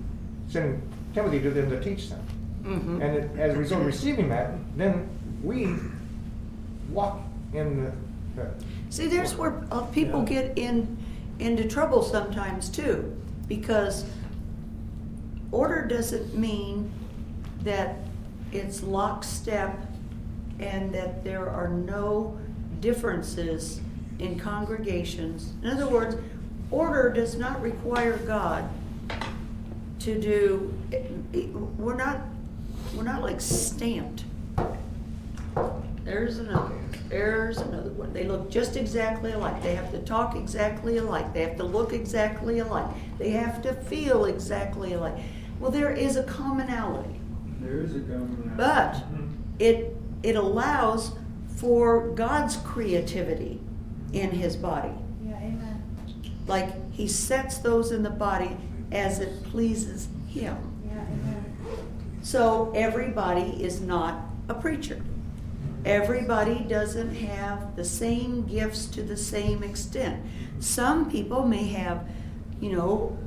sending 0.48 0.80
Timothy 1.12 1.40
to 1.40 1.50
them 1.50 1.68
to 1.68 1.80
teach 1.82 2.08
them. 2.08 2.20
Mhm. 2.64 3.02
And 3.02 3.16
it- 3.16 3.30
as 3.38 3.54
a 3.54 3.58
result 3.58 3.82
of 3.82 3.86
receiving 3.86 4.30
that, 4.30 4.54
then 4.78 5.06
we 5.44 5.68
walk 6.90 7.20
in 7.52 7.84
the, 7.84 7.92
the 8.40 8.48
See, 8.88 9.06
there's 9.06 9.36
where 9.36 9.52
uh, 9.70 9.82
people 9.82 10.20
Yeah. 10.20 10.40
get 10.44 10.58
in 10.58 10.96
into 11.38 11.68
trouble 11.68 12.02
sometimes 12.02 12.70
too, 12.70 13.12
because 13.48 14.06
order 15.50 15.84
doesn't 15.86 16.34
mean 16.38 16.90
that 17.64 17.96
it's 18.52 18.82
lockstep 18.82 19.76
and 20.58 20.92
that 20.94 21.24
there 21.24 21.48
are 21.48 21.68
no 21.68 22.38
differences 22.80 23.80
in 24.18 24.38
congregations. 24.38 25.52
In 25.62 25.70
other 25.70 25.88
words, 25.88 26.16
order 26.70 27.10
does 27.10 27.36
not 27.36 27.60
require 27.60 28.16
God 28.18 28.68
to 30.00 30.20
do, 30.20 30.74
we're 31.78 31.94
not, 31.94 32.20
we're 32.96 33.04
not 33.04 33.22
like 33.22 33.40
stamped. 33.40 34.24
There's 36.04 36.38
another, 36.38 36.74
there's 37.08 37.58
another 37.58 37.90
one. 37.90 38.12
They 38.12 38.24
look 38.24 38.50
just 38.50 38.76
exactly 38.76 39.32
alike. 39.32 39.62
They 39.62 39.76
have 39.76 39.92
to 39.92 40.00
talk 40.00 40.34
exactly 40.34 40.98
alike. 40.98 41.32
They 41.32 41.42
have 41.42 41.56
to 41.58 41.64
look 41.64 41.92
exactly 41.92 42.58
alike. 42.58 42.88
They 43.18 43.30
have 43.30 43.62
to 43.62 43.72
feel 43.72 44.24
exactly 44.24 44.94
alike. 44.94 45.14
Well, 45.60 45.70
there 45.70 45.92
is 45.92 46.16
a 46.16 46.24
commonality, 46.24 47.20
There 47.62 47.80
is 47.80 47.94
a 47.96 48.00
common. 48.00 48.52
but 48.56 49.02
it, 49.58 49.96
it 50.22 50.36
allows 50.36 51.12
for 51.56 52.08
God's 52.10 52.56
creativity 52.58 53.60
in 54.12 54.30
his 54.30 54.56
body. 54.56 54.92
Yeah, 55.24 55.36
amen. 55.36 55.82
Like 56.46 56.92
he 56.92 57.06
sets 57.08 57.58
those 57.58 57.92
in 57.92 58.02
the 58.02 58.10
body 58.10 58.56
as 58.90 59.20
it 59.20 59.44
pleases 59.44 60.08
him. 60.28 60.56
Yeah, 60.84 61.00
amen. 61.00 61.56
So 62.22 62.72
everybody 62.74 63.62
is 63.62 63.80
not 63.80 64.20
a 64.48 64.54
preacher. 64.54 65.00
Everybody 65.84 66.60
doesn't 66.60 67.14
have 67.16 67.74
the 67.74 67.84
same 67.84 68.46
gifts 68.46 68.86
to 68.86 69.02
the 69.02 69.16
same 69.16 69.62
extent. 69.62 70.24
Some 70.60 71.10
people 71.10 71.44
may 71.46 71.64
have, 71.68 72.06
you 72.60 72.72
know, 72.72 73.18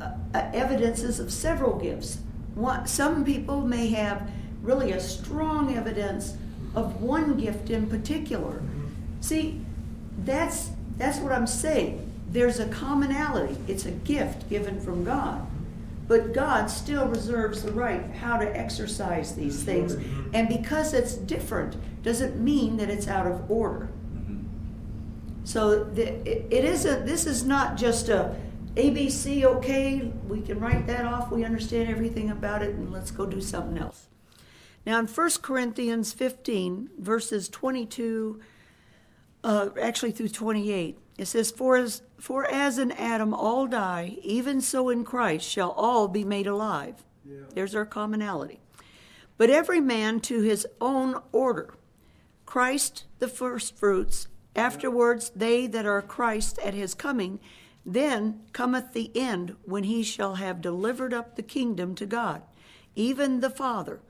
uh, 0.00 0.10
uh, 0.34 0.50
evidences 0.52 1.18
of 1.18 1.32
several 1.32 1.76
gifts. 1.78 2.18
One, 2.58 2.88
some 2.88 3.24
people 3.24 3.60
may 3.60 3.86
have 3.90 4.28
really 4.62 4.90
a 4.90 5.00
strong 5.00 5.76
evidence 5.76 6.36
of 6.74 7.00
one 7.00 7.36
gift 7.36 7.70
in 7.70 7.86
particular. 7.86 8.54
Mm-hmm. 8.54 8.86
See, 9.20 9.60
that's 10.24 10.70
that's 10.96 11.18
what 11.18 11.30
I'm 11.30 11.46
saying. 11.46 12.10
There's 12.30 12.58
a 12.58 12.66
commonality. 12.66 13.56
It's 13.68 13.86
a 13.86 13.92
gift 13.92 14.50
given 14.50 14.80
from 14.80 15.04
God. 15.04 15.46
But 16.08 16.32
God 16.32 16.68
still 16.68 17.06
reserves 17.06 17.62
the 17.62 17.70
right 17.70 18.04
how 18.16 18.38
to 18.38 18.56
exercise 18.56 19.36
these 19.36 19.62
things. 19.62 19.94
Mm-hmm. 19.94 20.30
And 20.34 20.48
because 20.48 20.94
it's 20.94 21.14
different 21.14 21.76
doesn't 22.02 22.42
mean 22.42 22.76
that 22.78 22.90
it's 22.90 23.06
out 23.06 23.28
of 23.28 23.48
order. 23.48 23.88
Mm-hmm. 24.14 24.42
So 25.44 25.84
the, 25.84 26.08
it, 26.28 26.46
it 26.50 26.64
isn't, 26.64 27.06
this 27.06 27.24
is 27.24 27.44
not 27.44 27.76
just 27.76 28.08
a 28.08 28.34
ABC, 28.78 29.44
okay, 29.44 30.12
we 30.28 30.40
can 30.40 30.60
write 30.60 30.86
that 30.86 31.04
off, 31.04 31.32
we 31.32 31.44
understand 31.44 31.88
everything 31.88 32.30
about 32.30 32.62
it, 32.62 32.76
and 32.76 32.92
let's 32.92 33.10
go 33.10 33.26
do 33.26 33.40
something 33.40 33.76
else. 33.76 34.06
Now 34.86 35.00
in 35.00 35.08
1 35.08 35.30
Corinthians 35.42 36.12
15, 36.12 36.90
verses 36.96 37.48
22, 37.48 38.40
uh, 39.42 39.70
actually 39.82 40.12
through 40.12 40.28
28, 40.28 40.96
it 41.18 41.26
says, 41.26 41.50
for 41.50 41.76
as, 41.76 42.02
for 42.18 42.48
as 42.48 42.78
in 42.78 42.92
Adam 42.92 43.34
all 43.34 43.66
die, 43.66 44.16
even 44.22 44.60
so 44.60 44.88
in 44.88 45.04
Christ 45.04 45.48
shall 45.48 45.72
all 45.72 46.06
be 46.06 46.22
made 46.22 46.46
alive. 46.46 47.04
There's 47.54 47.74
our 47.74 47.84
commonality. 47.84 48.60
But 49.36 49.50
every 49.50 49.80
man 49.80 50.20
to 50.20 50.40
his 50.40 50.66
own 50.80 51.20
order. 51.32 51.74
Christ 52.46 53.04
the 53.18 53.28
firstfruits, 53.28 54.28
afterwards 54.56 55.30
they 55.34 55.66
that 55.66 55.84
are 55.84 56.00
Christ 56.00 56.58
at 56.60 56.74
his 56.74 56.94
coming. 56.94 57.40
Then 57.90 58.40
cometh 58.52 58.92
the 58.92 59.10
end, 59.16 59.56
when 59.64 59.84
he 59.84 60.02
shall 60.02 60.34
have 60.34 60.60
delivered 60.60 61.14
up 61.14 61.36
the 61.36 61.42
kingdom 61.42 61.94
to 61.94 62.04
God, 62.04 62.42
even 62.94 63.40
the 63.40 63.48
Father, 63.48 64.02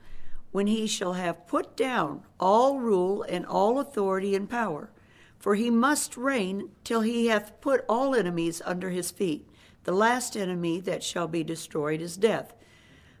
when 0.51 0.67
he 0.67 0.85
shall 0.85 1.13
have 1.13 1.47
put 1.47 1.77
down 1.77 2.23
all 2.41 2.79
rule 2.79 3.23
and 3.23 3.45
all 3.45 3.79
authority 3.79 4.35
and 4.35 4.49
power. 4.49 4.89
For 5.37 5.55
he 5.55 5.69
must 5.69 6.17
reign 6.17 6.71
till 6.83 6.99
he 6.99 7.27
hath 7.27 7.61
put 7.61 7.85
all 7.87 8.13
enemies 8.13 8.61
under 8.65 8.89
his 8.89 9.11
feet. 9.11 9.47
The 9.85 9.93
last 9.93 10.35
enemy 10.35 10.81
that 10.81 11.01
shall 11.01 11.29
be 11.29 11.45
destroyed 11.45 12.01
is 12.01 12.17
death. 12.17 12.53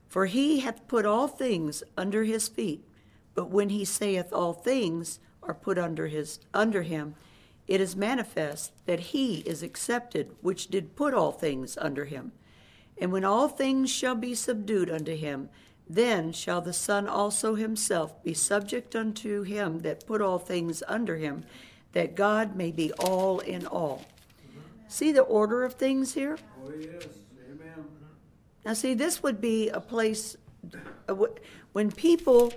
For 0.09 0.25
he 0.25 0.59
hath 0.59 0.89
put 0.89 1.05
all 1.05 1.29
things 1.29 1.83
under 1.95 2.25
his 2.25 2.49
feet. 2.49 2.83
But 3.33 3.49
when 3.49 3.69
he 3.69 3.85
saith 3.85 4.33
all 4.33 4.51
things 4.51 5.19
are 5.41 5.53
put 5.53 5.77
under 5.77 6.07
his 6.07 6.41
under 6.53 6.81
him, 6.81 7.15
it 7.69 7.79
is 7.79 7.95
manifest 7.95 8.71
that 8.87 8.99
he 8.99 9.41
is 9.41 9.61
accepted 9.61 10.35
which 10.41 10.69
did 10.69 10.95
put 10.95 11.13
all 11.13 11.31
things 11.31 11.77
under 11.79 12.05
him. 12.05 12.31
And 12.97 13.11
when 13.11 13.23
all 13.23 13.47
things 13.47 13.91
shall 13.91 14.15
be 14.15 14.33
subdued 14.33 14.89
unto 14.89 15.15
him, 15.15 15.49
then 15.87 16.31
shall 16.31 16.61
the 16.61 16.73
Son 16.73 17.07
also 17.07 17.53
himself 17.53 18.23
be 18.23 18.33
subject 18.33 18.95
unto 18.95 19.43
him 19.43 19.81
that 19.81 20.07
put 20.07 20.19
all 20.19 20.39
things 20.39 20.81
under 20.87 21.17
him, 21.17 21.43
that 21.91 22.15
God 22.15 22.55
may 22.55 22.71
be 22.71 22.91
all 22.93 23.37
in 23.37 23.67
all. 23.67 24.03
See 24.87 25.11
the 25.11 25.21
order 25.21 25.63
of 25.63 25.75
things 25.75 26.15
here? 26.15 26.39
Oh, 26.65 26.71
yes, 26.75 27.05
amen. 27.45 27.85
Now, 28.65 28.73
see, 28.73 28.95
this 28.95 29.21
would 29.21 29.39
be 29.39 29.69
a 29.69 29.79
place 29.79 30.35
uh, 31.07 31.13
when 31.73 31.91
people 31.91 32.51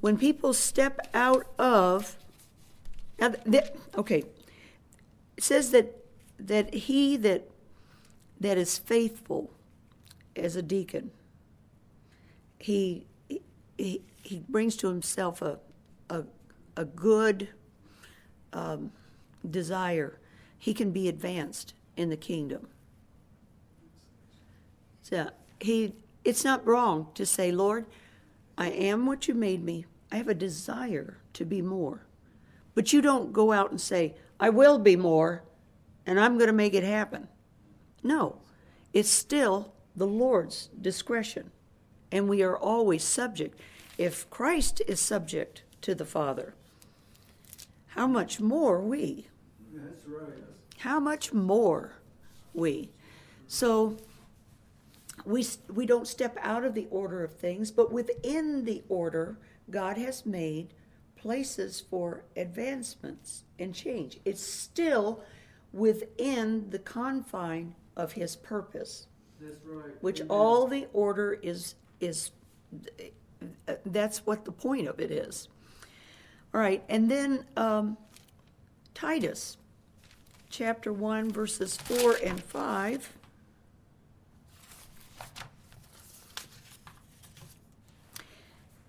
when 0.00 0.16
people 0.16 0.52
step 0.52 1.00
out 1.12 1.46
of. 1.58 2.16
Now, 3.22 3.28
th- 3.28 3.44
th- 3.44 3.72
okay, 3.96 4.24
it 5.36 5.44
says 5.44 5.70
that 5.70 5.96
that 6.40 6.74
he 6.74 7.16
that 7.18 7.48
that 8.40 8.58
is 8.58 8.78
faithful 8.78 9.52
as 10.34 10.56
a 10.56 10.62
deacon, 10.62 11.12
he 12.58 13.06
he, 13.78 14.02
he 14.24 14.42
brings 14.48 14.74
to 14.78 14.88
himself 14.88 15.40
a 15.40 15.60
a, 16.10 16.24
a 16.76 16.84
good 16.84 17.50
um, 18.52 18.90
desire. 19.48 20.18
He 20.58 20.74
can 20.74 20.90
be 20.90 21.06
advanced 21.06 21.74
in 21.96 22.08
the 22.08 22.16
kingdom. 22.16 22.66
So 25.02 25.30
he, 25.60 25.94
it's 26.24 26.44
not 26.44 26.66
wrong 26.66 27.06
to 27.14 27.24
say, 27.24 27.52
Lord, 27.52 27.86
I 28.58 28.70
am 28.70 29.06
what 29.06 29.28
you 29.28 29.34
made 29.34 29.62
me. 29.62 29.86
I 30.10 30.16
have 30.16 30.28
a 30.28 30.34
desire 30.34 31.18
to 31.34 31.44
be 31.44 31.62
more. 31.62 32.02
But 32.74 32.92
you 32.92 33.02
don't 33.02 33.32
go 33.32 33.52
out 33.52 33.70
and 33.70 33.80
say, 33.80 34.14
I 34.40 34.50
will 34.50 34.78
be 34.78 34.96
more, 34.96 35.44
and 36.06 36.18
I'm 36.18 36.38
going 36.38 36.48
to 36.48 36.52
make 36.52 36.74
it 36.74 36.84
happen. 36.84 37.28
No, 38.02 38.38
it's 38.92 39.10
still 39.10 39.72
the 39.94 40.06
Lord's 40.06 40.68
discretion. 40.80 41.50
And 42.10 42.28
we 42.28 42.42
are 42.42 42.56
always 42.56 43.04
subject. 43.04 43.58
If 43.98 44.28
Christ 44.30 44.82
is 44.86 45.00
subject 45.00 45.62
to 45.82 45.94
the 45.94 46.04
Father, 46.04 46.54
how 47.88 48.06
much 48.06 48.40
more 48.40 48.80
we? 48.80 49.28
That's 49.72 50.06
right. 50.06 50.42
How 50.78 50.98
much 50.98 51.32
more 51.32 51.92
we? 52.54 52.90
So 53.46 53.98
we, 55.24 55.46
we 55.72 55.86
don't 55.86 56.08
step 56.08 56.36
out 56.40 56.64
of 56.64 56.74
the 56.74 56.86
order 56.90 57.22
of 57.22 57.34
things, 57.34 57.70
but 57.70 57.92
within 57.92 58.64
the 58.64 58.82
order, 58.88 59.38
God 59.70 59.96
has 59.96 60.26
made 60.26 60.74
places 61.22 61.84
for 61.88 62.24
advancements 62.36 63.44
and 63.58 63.72
change. 63.72 64.18
It's 64.24 64.42
still 64.42 65.22
within 65.72 66.68
the 66.70 66.80
confine 66.80 67.74
of 67.96 68.12
His 68.12 68.34
purpose, 68.34 69.06
right. 69.40 69.92
which 70.00 70.20
Amen. 70.20 70.30
all 70.30 70.66
the 70.66 70.88
order 70.92 71.38
is 71.42 71.76
is. 72.00 72.32
That's 73.86 74.26
what 74.26 74.44
the 74.44 74.52
point 74.52 74.88
of 74.88 74.98
it 74.98 75.10
is. 75.10 75.48
All 76.52 76.60
right, 76.60 76.82
and 76.88 77.10
then 77.10 77.44
um, 77.56 77.96
Titus, 78.94 79.56
chapter 80.50 80.92
one, 80.92 81.30
verses 81.30 81.76
four 81.76 82.16
and 82.24 82.42
five. 82.42 83.12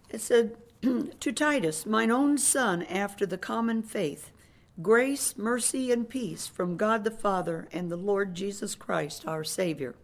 It 0.09 0.21
said, 0.21 0.55
To 1.21 1.31
Titus, 1.31 1.85
mine 1.85 2.11
own 2.11 2.37
son, 2.37 2.83
after 2.83 3.25
the 3.25 3.37
common 3.37 3.83
faith, 3.83 4.31
grace, 4.81 5.37
mercy, 5.37 5.93
and 5.93 6.09
peace 6.09 6.45
from 6.45 6.75
God 6.75 7.05
the 7.05 7.11
Father 7.11 7.69
and 7.71 7.89
the 7.89 7.95
Lord 7.95 8.35
Jesus 8.35 8.75
Christ, 8.75 9.25
our 9.25 9.45
Savior. 9.45 9.95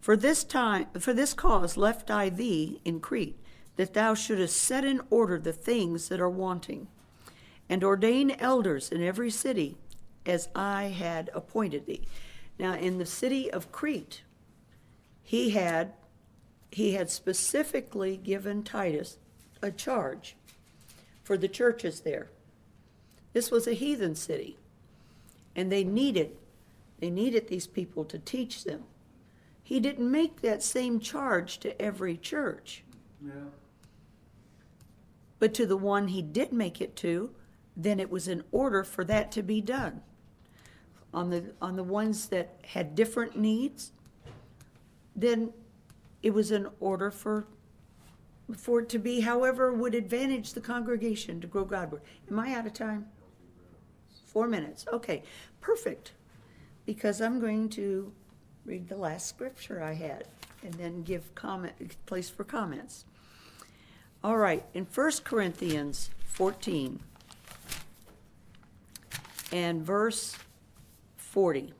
For 0.00 0.16
this 0.16 0.42
time, 0.42 0.86
for 0.98 1.12
this 1.12 1.34
cause 1.34 1.76
left 1.76 2.10
I 2.10 2.30
thee 2.30 2.80
in 2.84 2.98
Crete, 2.98 3.38
that 3.76 3.94
thou 3.94 4.14
shouldest 4.14 4.60
set 4.60 4.84
in 4.84 5.02
order 5.08 5.38
the 5.38 5.52
things 5.52 6.08
that 6.08 6.20
are 6.20 6.28
wanting, 6.28 6.88
and 7.68 7.84
ordain 7.84 8.32
elders 8.32 8.90
in 8.90 9.02
every 9.02 9.30
city, 9.30 9.76
as 10.26 10.48
I 10.52 10.84
had 10.84 11.30
appointed 11.32 11.86
thee. 11.86 12.02
Now, 12.58 12.74
in 12.74 12.98
the 12.98 13.06
city 13.06 13.48
of 13.52 13.70
Crete, 13.70 14.22
he 15.22 15.50
had 15.50 15.92
he 16.72 16.94
had 16.94 17.10
specifically 17.10 18.16
given 18.16 18.64
Titus 18.64 19.18
a 19.62 19.70
charge 19.70 20.36
for 21.22 21.36
the 21.36 21.48
churches 21.48 22.00
there. 22.00 22.28
This 23.32 23.50
was 23.50 23.66
a 23.66 23.72
heathen 23.72 24.14
city, 24.14 24.58
and 25.56 25.72
they 25.72 25.84
needed 25.84 26.36
they 26.98 27.10
needed 27.10 27.48
these 27.48 27.66
people 27.66 28.04
to 28.04 28.18
teach 28.18 28.64
them 28.64 28.84
he 29.72 29.80
didn't 29.80 30.10
make 30.10 30.40
that 30.40 30.62
same 30.62 31.00
charge 31.00 31.58
to 31.60 31.80
every 31.80 32.16
church. 32.16 32.82
Yeah. 33.24 33.32
But 35.38 35.54
to 35.54 35.66
the 35.66 35.76
one 35.76 36.08
he 36.08 36.22
did 36.22 36.52
make 36.52 36.80
it 36.80 36.96
to, 36.96 37.30
then 37.76 37.98
it 38.00 38.10
was 38.10 38.28
in 38.28 38.44
order 38.52 38.84
for 38.84 39.04
that 39.04 39.32
to 39.32 39.42
be 39.42 39.60
done. 39.60 40.02
On 41.14 41.30
the, 41.30 41.52
on 41.60 41.76
the 41.76 41.82
ones 41.82 42.26
that 42.26 42.60
had 42.66 42.94
different 42.94 43.36
needs, 43.36 43.92
then 45.14 45.52
it 46.22 46.34
was 46.34 46.50
in 46.50 46.68
order 46.80 47.10
for, 47.10 47.46
for 48.56 48.80
it 48.80 48.88
to 48.90 48.98
be 48.98 49.20
however 49.20 49.72
would 49.72 49.94
advantage 49.94 50.52
the 50.52 50.60
congregation 50.60 51.40
to 51.40 51.46
grow 51.46 51.64
Godward. 51.64 52.02
Am 52.30 52.38
I 52.38 52.54
out 52.54 52.66
of 52.66 52.74
time? 52.74 53.06
Four 54.26 54.46
minutes, 54.46 54.86
okay, 54.92 55.22
perfect. 55.60 56.12
Because 56.86 57.20
I'm 57.20 57.40
going 57.40 57.68
to 57.70 58.12
read 58.64 58.88
the 58.88 58.96
last 58.96 59.28
scripture 59.28 59.82
I 59.82 59.94
had 59.94 60.24
and 60.62 60.74
then 60.74 61.02
give 61.02 61.34
comment, 61.34 61.74
place 62.06 62.30
for 62.30 62.44
comments. 62.44 63.04
All 64.24 64.38
right, 64.38 64.64
in 64.72 64.86
1 64.86 65.10
Corinthians 65.24 66.10
14 66.26 67.00
and 69.52 69.82
verse 69.82 70.36
40, 71.16 71.72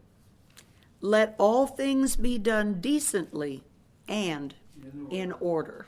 let 1.00 1.34
all 1.38 1.66
things 1.66 2.16
be 2.16 2.38
done 2.38 2.80
decently 2.80 3.62
and 4.08 4.54
in 5.10 5.32
order. 5.40 5.86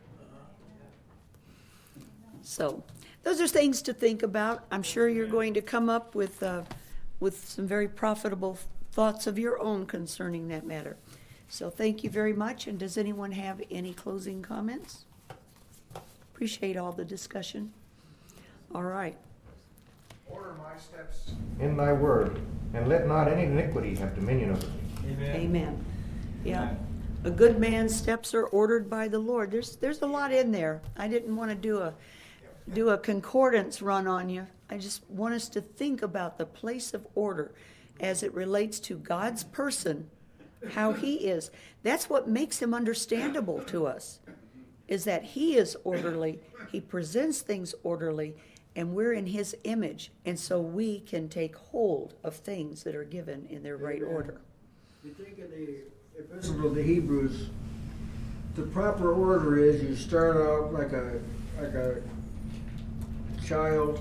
So, 2.45 2.85
those 3.23 3.41
are 3.41 3.49
things 3.49 3.81
to 3.83 3.95
think 3.95 4.23
about. 4.23 4.65
I'm 4.71 4.83
sure 4.83 5.09
you're 5.09 5.27
going 5.27 5.55
to 5.55 5.63
come 5.63 5.89
up 5.89 6.15
with, 6.15 6.43
uh, 6.43 6.63
with 7.19 7.49
some 7.49 7.67
very 7.67 7.89
profitable 7.89 8.59
thoughts 8.93 9.27
of 9.27 9.39
your 9.39 9.61
own 9.61 9.87
concerning 9.87 10.49
that 10.49 10.67
matter. 10.67 10.99
So, 11.49 11.71
thank 11.71 12.05
you 12.05 12.11
very 12.11 12.35
much. 12.35 12.67
And 12.67 12.79
does 12.79 12.99
anyone 12.99 13.33
have 13.33 13.63
any 13.71 13.95
closing 13.95 14.43
comments? 14.43 15.07
Appreciate 16.35 16.77
all 16.77 16.93
the 16.93 17.05
discussion. 17.05 17.73
All 18.75 18.83
right. 18.83 19.17
Order 20.29 20.55
my 20.59 20.79
steps 20.79 21.31
in 21.61 21.79
thy 21.79 21.93
word, 21.95 22.41
and 22.75 22.89
let 22.89 23.07
not 23.07 23.27
any 23.27 23.45
iniquity 23.45 23.95
have 23.97 24.15
dominion 24.15 24.51
over 24.51 24.67
me. 24.67 25.13
Amen. 25.13 25.37
Amen. 25.37 25.85
Yeah. 26.45 26.75
A 27.25 27.31
good 27.31 27.59
man's 27.59 27.97
steps 27.97 28.35
are 28.35 28.45
ordered 28.47 28.91
by 28.91 29.09
the 29.09 29.19
Lord. 29.19 29.51
There's, 29.51 29.77
there's 29.77 30.03
a 30.03 30.07
lot 30.07 30.31
in 30.31 30.53
there. 30.53 30.83
I 30.99 31.09
didn't 31.09 31.35
want 31.35 31.51
to 31.51 31.55
do 31.55 31.79
a, 31.79 31.95
do 32.73 32.91
a 32.91 32.99
concordance 32.99 33.83
run 33.83 34.07
on 34.07 34.29
you. 34.29 34.47
I 34.71 34.79
just 34.79 35.09
want 35.11 35.35
us 35.35 35.49
to 35.51 35.61
think 35.61 36.03
about 36.03 36.39
the 36.39 36.47
place 36.47 36.95
of 36.95 37.07
order 37.15 37.55
as 38.01 38.23
it 38.23 38.35
relates 38.35 38.81
to 38.81 38.97
God's 38.97 39.45
person, 39.45 40.09
how 40.73 40.93
he 40.93 41.17
is. 41.17 41.51
That's 41.83 42.09
what 42.09 42.29
makes 42.29 42.61
him 42.61 42.75
understandable 42.75 43.61
to 43.65 43.87
us, 43.87 44.21
is 44.89 45.05
that 45.05 45.23
he 45.23 45.57
is 45.57 45.77
orderly, 45.85 46.41
he 46.73 46.81
presents 46.81 47.41
things 47.41 47.75
orderly, 47.83 48.35
and 48.75 48.95
we're 48.95 49.13
in 49.13 49.27
his 49.27 49.55
image, 49.65 50.11
and 50.25 50.39
so 50.39 50.61
we 50.61 51.01
can 51.01 51.29
take 51.29 51.55
hold 51.55 52.15
of 52.25 52.35
things 52.35 52.83
that 52.83 52.97
are 52.97 53.05
given 53.05 53.47
in 53.49 53.63
their 53.63 53.77
right 53.77 54.03
Amen. 54.03 54.15
order. 54.15 54.41
You 55.05 55.13
think 55.13 55.39
in 55.39 55.51
the 55.51 55.79
Epistle 56.19 56.63
to 56.63 56.69
the 56.71 56.83
Hebrews, 56.83 57.51
the 58.55 58.63
proper 58.63 59.13
order 59.13 59.59
is 59.59 59.83
you 59.83 59.97
start 59.97 60.37
out 60.37 60.73
like 60.73 60.93
a 60.93 61.21
like 61.61 61.75
a 61.75 62.03
child, 63.45 64.01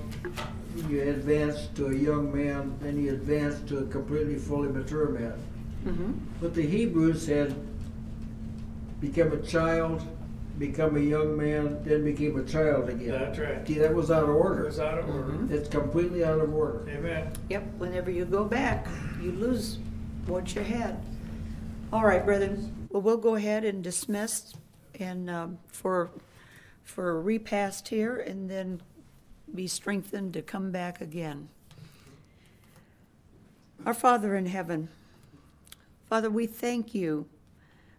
you 0.88 1.02
advance 1.02 1.68
to 1.76 1.86
a 1.88 1.94
young 1.94 2.34
man, 2.34 2.76
then 2.80 3.00
you 3.02 3.12
advance 3.12 3.60
to 3.68 3.78
a 3.78 3.86
completely 3.86 4.36
fully 4.36 4.68
mature 4.68 5.08
man. 5.08 5.34
Mm-hmm. 5.86 6.12
But 6.40 6.54
the 6.54 6.62
Hebrews 6.66 7.26
had 7.26 7.54
become 9.00 9.32
a 9.32 9.42
child, 9.42 10.02
become 10.58 10.96
a 10.96 11.00
young 11.00 11.36
man, 11.36 11.82
then 11.84 12.04
became 12.04 12.38
a 12.38 12.44
child 12.44 12.88
again. 12.88 13.10
That's 13.10 13.38
right. 13.38 13.66
See, 13.66 13.74
that 13.74 13.94
was 13.94 14.10
out 14.10 14.24
of 14.24 14.30
It 14.30 14.32
order. 14.32 14.64
was 14.64 14.80
out 14.80 14.98
of 14.98 15.08
order. 15.08 15.54
It's 15.54 15.68
completely 15.68 16.24
out 16.24 16.40
of 16.40 16.54
order. 16.54 16.88
Amen. 16.88 17.32
Yep, 17.50 17.64
whenever 17.78 18.10
you 18.10 18.24
go 18.24 18.44
back, 18.44 18.86
you 19.20 19.32
lose 19.32 19.78
what 20.26 20.54
you 20.54 20.62
had. 20.62 21.00
All 21.92 22.04
right, 22.04 22.24
brethren, 22.24 22.88
well, 22.90 23.02
we'll 23.02 23.16
go 23.16 23.34
ahead 23.34 23.64
and 23.64 23.84
dismiss 23.84 24.54
and, 24.98 25.28
um, 25.28 25.58
for, 25.68 26.10
for 26.82 27.10
a 27.10 27.20
repast 27.20 27.88
here 27.88 28.16
and 28.16 28.48
then 28.48 28.80
be 29.54 29.66
strengthened 29.66 30.32
to 30.32 30.42
come 30.42 30.70
back 30.70 31.00
again. 31.00 31.48
Our 33.86 33.94
Father 33.94 34.34
in 34.34 34.46
heaven, 34.46 34.88
Father, 36.08 36.30
we 36.30 36.46
thank 36.46 36.94
you 36.94 37.26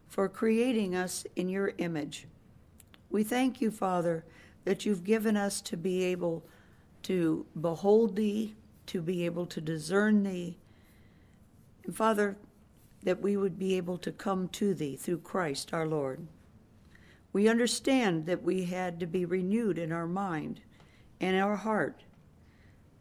for 0.08 0.28
creating 0.28 0.96
us 0.96 1.26
in 1.36 1.50
your 1.50 1.74
image. 1.78 2.28
We 3.10 3.24
thank 3.24 3.62
you, 3.62 3.72
Father, 3.72 4.26
that 4.64 4.86
you've 4.86 5.04
given 5.04 5.38
us 5.38 5.62
to 5.62 5.78
be 5.78 6.04
able 6.04 6.44
to 7.04 7.46
behold 7.60 8.16
thee, 8.16 8.56
to 8.88 9.02
be 9.02 9.26
able 9.26 9.46
to 9.46 9.62
discern 9.62 10.24
thee. 10.24 10.58
And 11.86 11.96
Father, 11.96 12.36
that 13.04 13.22
we 13.22 13.38
would 13.38 13.60
be 13.60 13.78
able 13.78 13.98
to 14.00 14.12
come 14.12 14.48
to 14.50 14.74
thee 14.74 14.96
through 14.96 15.20
Christ 15.20 15.74
our 15.74 15.86
Lord. 15.86 16.26
We 17.32 17.48
understand 17.48 18.26
that 18.26 18.44
we 18.44 18.66
had 18.66 19.00
to 19.00 19.06
be 19.06 19.26
renewed 19.26 19.78
in 19.78 19.92
our 19.92 20.08
mind 20.08 20.62
and 21.20 21.36
our 21.38 21.56
heart, 21.56 22.04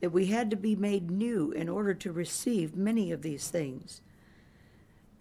that 0.00 0.10
we 0.10 0.26
had 0.26 0.50
to 0.50 0.56
be 0.56 0.76
made 0.76 1.10
new 1.10 1.50
in 1.52 1.68
order 1.68 1.94
to 1.94 2.12
receive 2.12 2.76
many 2.76 3.10
of 3.10 3.22
these 3.22 3.48
things. 3.48 4.00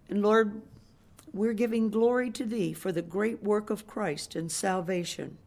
And 0.09 0.21
Lord, 0.21 0.61
we're 1.31 1.53
giving 1.53 1.89
glory 1.89 2.29
to 2.31 2.45
thee 2.45 2.73
for 2.73 2.91
the 2.91 3.01
great 3.01 3.41
work 3.41 3.69
of 3.69 3.87
Christ 3.87 4.35
and 4.35 4.51
salvation, 4.51 5.37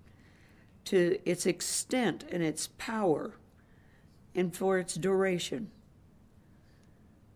to 0.87 1.19
its 1.25 1.47
extent 1.47 2.25
and 2.31 2.43
its 2.43 2.69
power, 2.79 3.35
and 4.35 4.55
for 4.55 4.79
its 4.79 4.95
duration. 4.95 5.71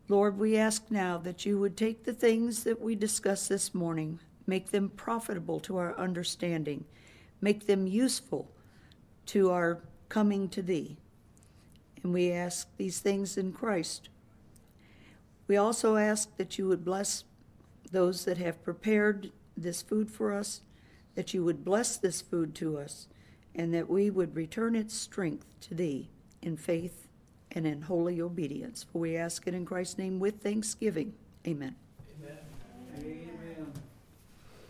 Lord, 0.09 0.39
we 0.39 0.57
ask 0.57 0.91
now 0.91 1.19
that 1.19 1.47
you 1.47 1.59
would 1.61 1.77
take 1.77 2.05
the 2.05 2.13
things 2.13 2.65
that 2.65 2.81
we 2.81 2.97
discussed 2.97 3.49
this 3.49 3.73
morning, 3.73 4.19
make 4.47 4.71
them 4.71 4.89
profitable 4.89 5.61
to 5.61 5.77
our 5.77 5.97
understanding, 5.97 6.85
make 7.41 7.67
them 7.67 7.87
useful 7.87 8.51
to 9.27 9.51
our 9.51 9.83
coming 10.11 10.51
to 10.51 10.61
thee. 10.61 10.99
And 12.03 12.13
we 12.13 12.31
ask 12.31 12.69
these 12.77 12.99
things 12.99 13.39
in 13.39 13.53
Christ. 13.53 14.11
We 15.49 15.57
also 15.57 15.97
ask 15.97 16.37
that 16.37 16.59
you 16.59 16.69
would 16.69 16.85
bless 16.85 17.25
those 17.91 18.27
that 18.27 18.37
have 18.39 18.63
prepared 18.63 19.33
this 19.57 19.81
food 19.81 20.11
for 20.11 20.35
us, 20.35 20.61
that 21.15 21.33
you 21.33 21.43
would 21.45 21.65
bless 21.65 21.97
this 21.97 22.21
food 22.21 22.55
to 22.57 22.79
us, 22.79 23.09
and 23.55 23.73
that 23.75 23.89
we 23.89 24.11
would 24.11 24.37
return 24.37 24.77
its 24.77 24.95
strength 24.95 25.47
to 25.63 25.75
thee 25.75 26.09
in 26.43 26.57
faith 26.57 27.09
and 27.53 27.67
in 27.67 27.83
holy 27.83 28.21
obedience. 28.21 28.85
For 28.93 28.99
we 28.99 29.17
ask 29.17 29.47
it 29.47 29.55
in 29.55 29.65
Christ's 29.65 29.99
name 29.99 30.21
with 30.21 30.41
thanksgiving. 30.41 31.15
Amen. 31.47 31.75